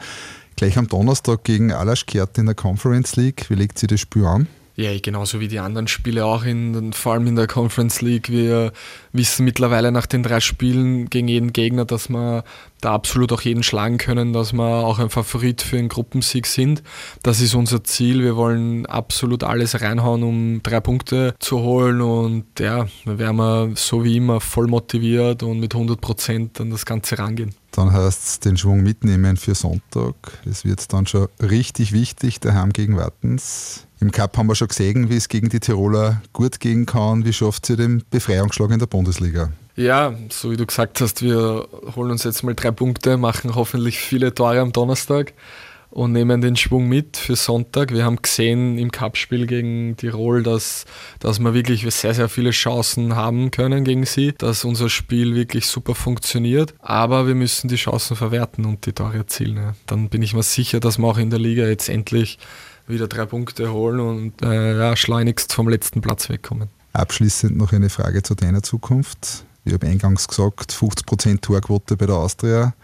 Gleich 0.57 0.77
am 0.77 0.89
Donnerstag 0.89 1.45
gegen 1.45 1.71
Alaschkert 1.71 2.37
in 2.37 2.47
der 2.47 2.57
Conference 2.57 3.15
League. 3.15 3.49
Wie 3.49 3.55
legt 3.55 3.79
sie 3.79 3.87
das 3.87 4.01
Spiel 4.01 4.25
an? 4.25 4.49
Ja, 4.75 4.91
genauso 4.99 5.39
wie 5.39 5.47
die 5.47 5.61
anderen 5.61 5.87
Spiele 5.87 6.25
auch, 6.25 6.43
in, 6.43 6.93
vor 6.95 7.13
allem 7.13 7.29
in 7.29 7.37
der 7.37 7.47
Conference 7.47 8.03
League. 8.03 8.29
Wir 8.29 8.73
wissen 9.13 9.45
mittlerweile 9.45 9.93
nach 9.93 10.07
den 10.07 10.25
drei 10.25 10.41
Spielen 10.41 11.09
gegen 11.09 11.29
jeden 11.29 11.53
Gegner, 11.53 11.85
dass 11.85 12.09
wir 12.09 12.43
da 12.81 12.93
absolut 12.93 13.33
auch 13.33 13.41
jeden 13.41 13.62
schlagen 13.62 13.99
können, 13.99 14.33
dass 14.33 14.53
wir 14.53 14.62
auch 14.62 14.99
ein 14.99 15.11
Favorit 15.11 15.62
für 15.62 15.79
einen 15.79 15.89
Gruppensieg 15.89 16.47
sind. 16.47 16.83
Das 17.22 17.41
ist 17.41 17.55
unser 17.55 17.85
Ziel. 17.85 18.22
Wir 18.22 18.37
wollen 18.37 18.87
absolut 18.87 19.45
alles 19.45 19.81
reinhauen, 19.81 20.22
um 20.22 20.62
drei 20.62 20.81
Punkte 20.81 21.35
zu 21.39 21.61
holen 21.61 22.01
und 22.01 22.45
ja, 22.59 22.87
da 23.05 23.18
werden 23.18 23.37
wir 23.37 23.70
so 23.74 24.05
wie 24.05 24.16
immer 24.16 24.41
voll 24.41 24.66
motiviert 24.66 25.43
und 25.43 25.61
mit 25.61 25.74
100 25.74 26.01
Prozent 26.01 26.61
an 26.61 26.70
das 26.70 26.85
Ganze 26.87 27.18
rangehen. 27.18 27.55
Dann 27.72 27.93
heißt 27.93 28.27
es 28.27 28.41
den 28.41 28.57
Schwung 28.57 28.83
mitnehmen 28.83 29.37
für 29.37 29.55
Sonntag. 29.55 30.14
Es 30.51 30.64
wird 30.64 30.93
dann 30.93 31.07
schon 31.07 31.29
richtig 31.41 31.93
wichtig, 31.93 32.41
daheim 32.41 32.72
gegen 32.72 32.97
Wattens. 32.97 33.87
Im 34.01 34.12
Cup 34.12 34.37
haben 34.37 34.47
wir 34.47 34.55
schon 34.55 34.68
gesehen, 34.68 35.11
wie 35.11 35.16
es 35.16 35.29
gegen 35.29 35.49
die 35.49 35.61
Tiroler 35.61 36.22
gut 36.33 36.61
gehen 36.61 36.87
kann. 36.87 37.24
Wie 37.24 37.33
schafft 37.33 37.68
ihr 37.70 37.77
den 37.77 38.03
Befreiungsschlag 38.11 38.70
in 38.70 38.79
der 38.79 38.87
Bundesliga? 38.87 39.51
Ja, 39.77 40.14
so 40.31 40.51
wie 40.51 40.57
du 40.57 40.64
gesagt 40.64 41.03
hast, 41.03 41.20
wir 41.20 41.68
holen 41.95 42.11
uns 42.11 42.24
jetzt 42.24 42.43
mal 42.43 42.55
drei 42.55 42.70
Punkte, 42.70 43.18
machen 43.18 43.55
hoffentlich 43.55 43.99
viele 43.99 44.35
Tore 44.35 44.61
am 44.61 44.72
Donnerstag 44.72 45.35
und 45.91 46.12
nehmen 46.12 46.41
den 46.41 46.57
Schwung 46.57 46.89
mit 46.89 47.18
für 47.18 47.37
Sonntag. 47.37 47.93
Wir 47.93 48.05
haben 48.05 48.16
gesehen 48.16 48.79
im 48.79 48.91
Cup-Spiel 48.91 49.47
gegen 49.47 49.95
Tirol, 49.99 50.43
dass, 50.43 50.87
dass 51.20 51.41
wir 51.41 51.53
wirklich 51.53 51.87
sehr, 51.95 52.14
sehr 52.14 52.31
viele 52.31 52.53
Chancen 52.53 53.16
haben 53.16 53.51
können 53.51 53.85
gegen 53.85 54.07
sie, 54.07 54.33
dass 54.39 54.64
unser 54.64 54.89
Spiel 54.89 55.35
wirklich 55.35 55.66
super 55.66 55.95
funktioniert. 55.95 56.74
Aber 56.81 57.27
wir 57.27 57.35
müssen 57.35 57.68
die 57.68 57.77
Chancen 57.77 58.16
verwerten 58.16 58.64
und 58.64 58.87
die 58.87 58.93
Tore 58.93 59.18
erzielen. 59.18 59.57
Ja. 59.57 59.74
Dann 59.87 60.09
bin 60.09 60.22
ich 60.22 60.33
mir 60.33 60.43
sicher, 60.43 60.81
dass 60.81 60.97
wir 60.97 61.07
auch 61.07 61.18
in 61.18 61.29
der 61.29 61.39
Liga 61.39 61.66
jetzt 61.66 61.91
endlich 61.91 62.39
wieder 62.87 63.09
drei 63.09 63.27
Punkte 63.27 63.72
holen 63.72 64.01
und 64.01 64.43
äh, 64.43 64.79
ja, 64.79 64.97
schleunigst 64.97 65.53
vom 65.53 65.68
letzten 65.68 66.01
Platz 66.01 66.31
wegkommen. 66.31 66.68
Abschließend 66.95 67.57
noch 67.57 67.72
eine 67.72 67.91
Frage 67.91 68.22
zu 68.22 68.35
deiner 68.35 68.62
Zukunft. 68.62 69.46
Ich 69.67 69.73
habe 69.73 69.89
eingangs 69.89 70.29
gesagt, 70.29 70.73
50% 70.73 71.41
Torquote 71.41 71.97
bei 71.97 72.07
der 72.07 72.14
Austria. 72.14 72.75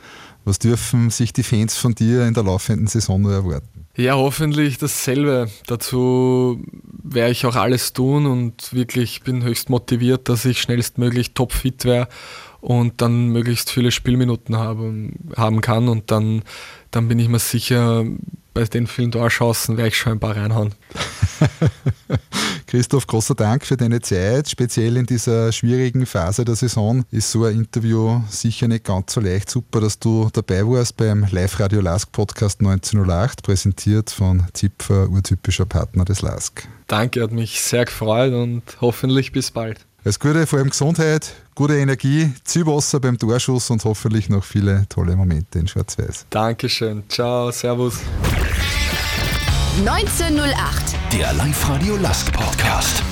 Was 0.45 0.59
dürfen 0.59 1.11
sich 1.11 1.33
die 1.33 1.45
Fans 1.45 1.77
von 1.77 1.95
dir 1.95 2.27
in 2.27 2.35
der 2.35 2.43
laufenden 2.43 2.89
Saison 2.89 3.25
erwarten? 3.31 3.87
Ja, 3.97 4.17
hoffentlich 4.17 4.79
dasselbe. 4.79 5.49
Dazu 5.69 6.61
werde 7.05 7.31
ich 7.31 7.47
auch 7.47 7.55
alles 7.55 7.93
tun 7.93 8.27
und 8.27 8.73
wirklich 8.73 9.23
bin 9.23 9.45
höchst 9.45 9.71
motiviert, 9.71 10.29
dass 10.29 10.45
ich 10.45 10.61
schnellstmöglich 10.61 11.35
topfit 11.35 11.85
wäre 11.85 12.09
und 12.61 13.01
dann 13.01 13.29
möglichst 13.29 13.71
viele 13.71 13.93
Spielminuten 13.93 14.57
haben, 14.57 15.15
haben 15.37 15.61
kann. 15.61 15.89
Und 15.89 16.11
dann, 16.11 16.43
dann 16.93 17.09
bin 17.09 17.19
ich 17.19 17.29
mir 17.29 17.39
sicher, 17.39 18.05
bei 18.55 18.65
den 18.65 18.87
vielen 18.87 19.11
Torchancen 19.11 19.77
werde 19.77 19.89
ich 19.89 19.97
schon 19.97 20.13
ein 20.13 20.21
paar 20.21 20.37
reinhauen. 20.37 20.75
Christoph, 22.67 23.07
großer 23.07 23.35
Dank 23.35 23.67
für 23.67 23.77
deine 23.77 24.01
Zeit. 24.01 24.49
Speziell 24.49 24.97
in 24.97 25.07
dieser 25.07 25.53
schwierigen 25.53 26.07
Phase 26.07 26.45
der 26.45 26.55
Saison 26.55 27.05
ist 27.11 27.31
so 27.31 27.45
ein 27.45 27.57
Interview 27.57 28.21
sicher 28.29 28.69
nicht 28.69 28.85
ganz 28.85 29.15
so 29.15 29.21
leicht. 29.21 29.51
Super, 29.51 29.81
dass 29.81 29.99
du 29.99 30.29
dabei 30.33 30.67
warst 30.67 30.97
beim 30.99 31.27
Live-Radio 31.31 31.81
Lask 31.81 32.13
Podcast 32.13 32.61
1908, 32.61 33.43
präsentiert 33.43 34.11
von 34.11 34.45
Zipfer, 34.53 35.09
urtypischer 35.09 35.67
Partner 35.67 36.05
des 36.05 36.21
Lask. 36.21 36.69
Danke, 36.87 37.23
hat 37.23 37.33
mich 37.33 37.61
sehr 37.63 37.87
gefreut 37.87 38.35
und 38.35 38.63
hoffentlich 38.83 39.33
bis 39.33 39.51
bald. 39.51 39.81
Alles 40.05 40.19
Gute, 40.19 40.47
vor 40.47 40.59
allem 40.59 40.71
Gesundheit, 40.71 41.33
gute 41.55 41.79
Energie, 41.79 42.33
Zielwasser 42.45 43.01
beim 43.01 43.19
Torschuss 43.19 43.71
und 43.71 43.85
hoffentlich 43.85 44.29
noch 44.29 44.45
viele 44.45 44.87
tolle 44.89 45.17
Momente 45.17 45.59
in 45.59 45.69
Schwarz-Weiß. 45.69 46.27
Dankeschön. 46.31 47.05
Ciao, 47.09 47.51
Servus. 47.51 48.01
1908. 49.87 50.97
Der 51.13 51.33
Live-Radio 51.35 51.97
Lask 51.97 52.33
Podcast. 52.33 53.03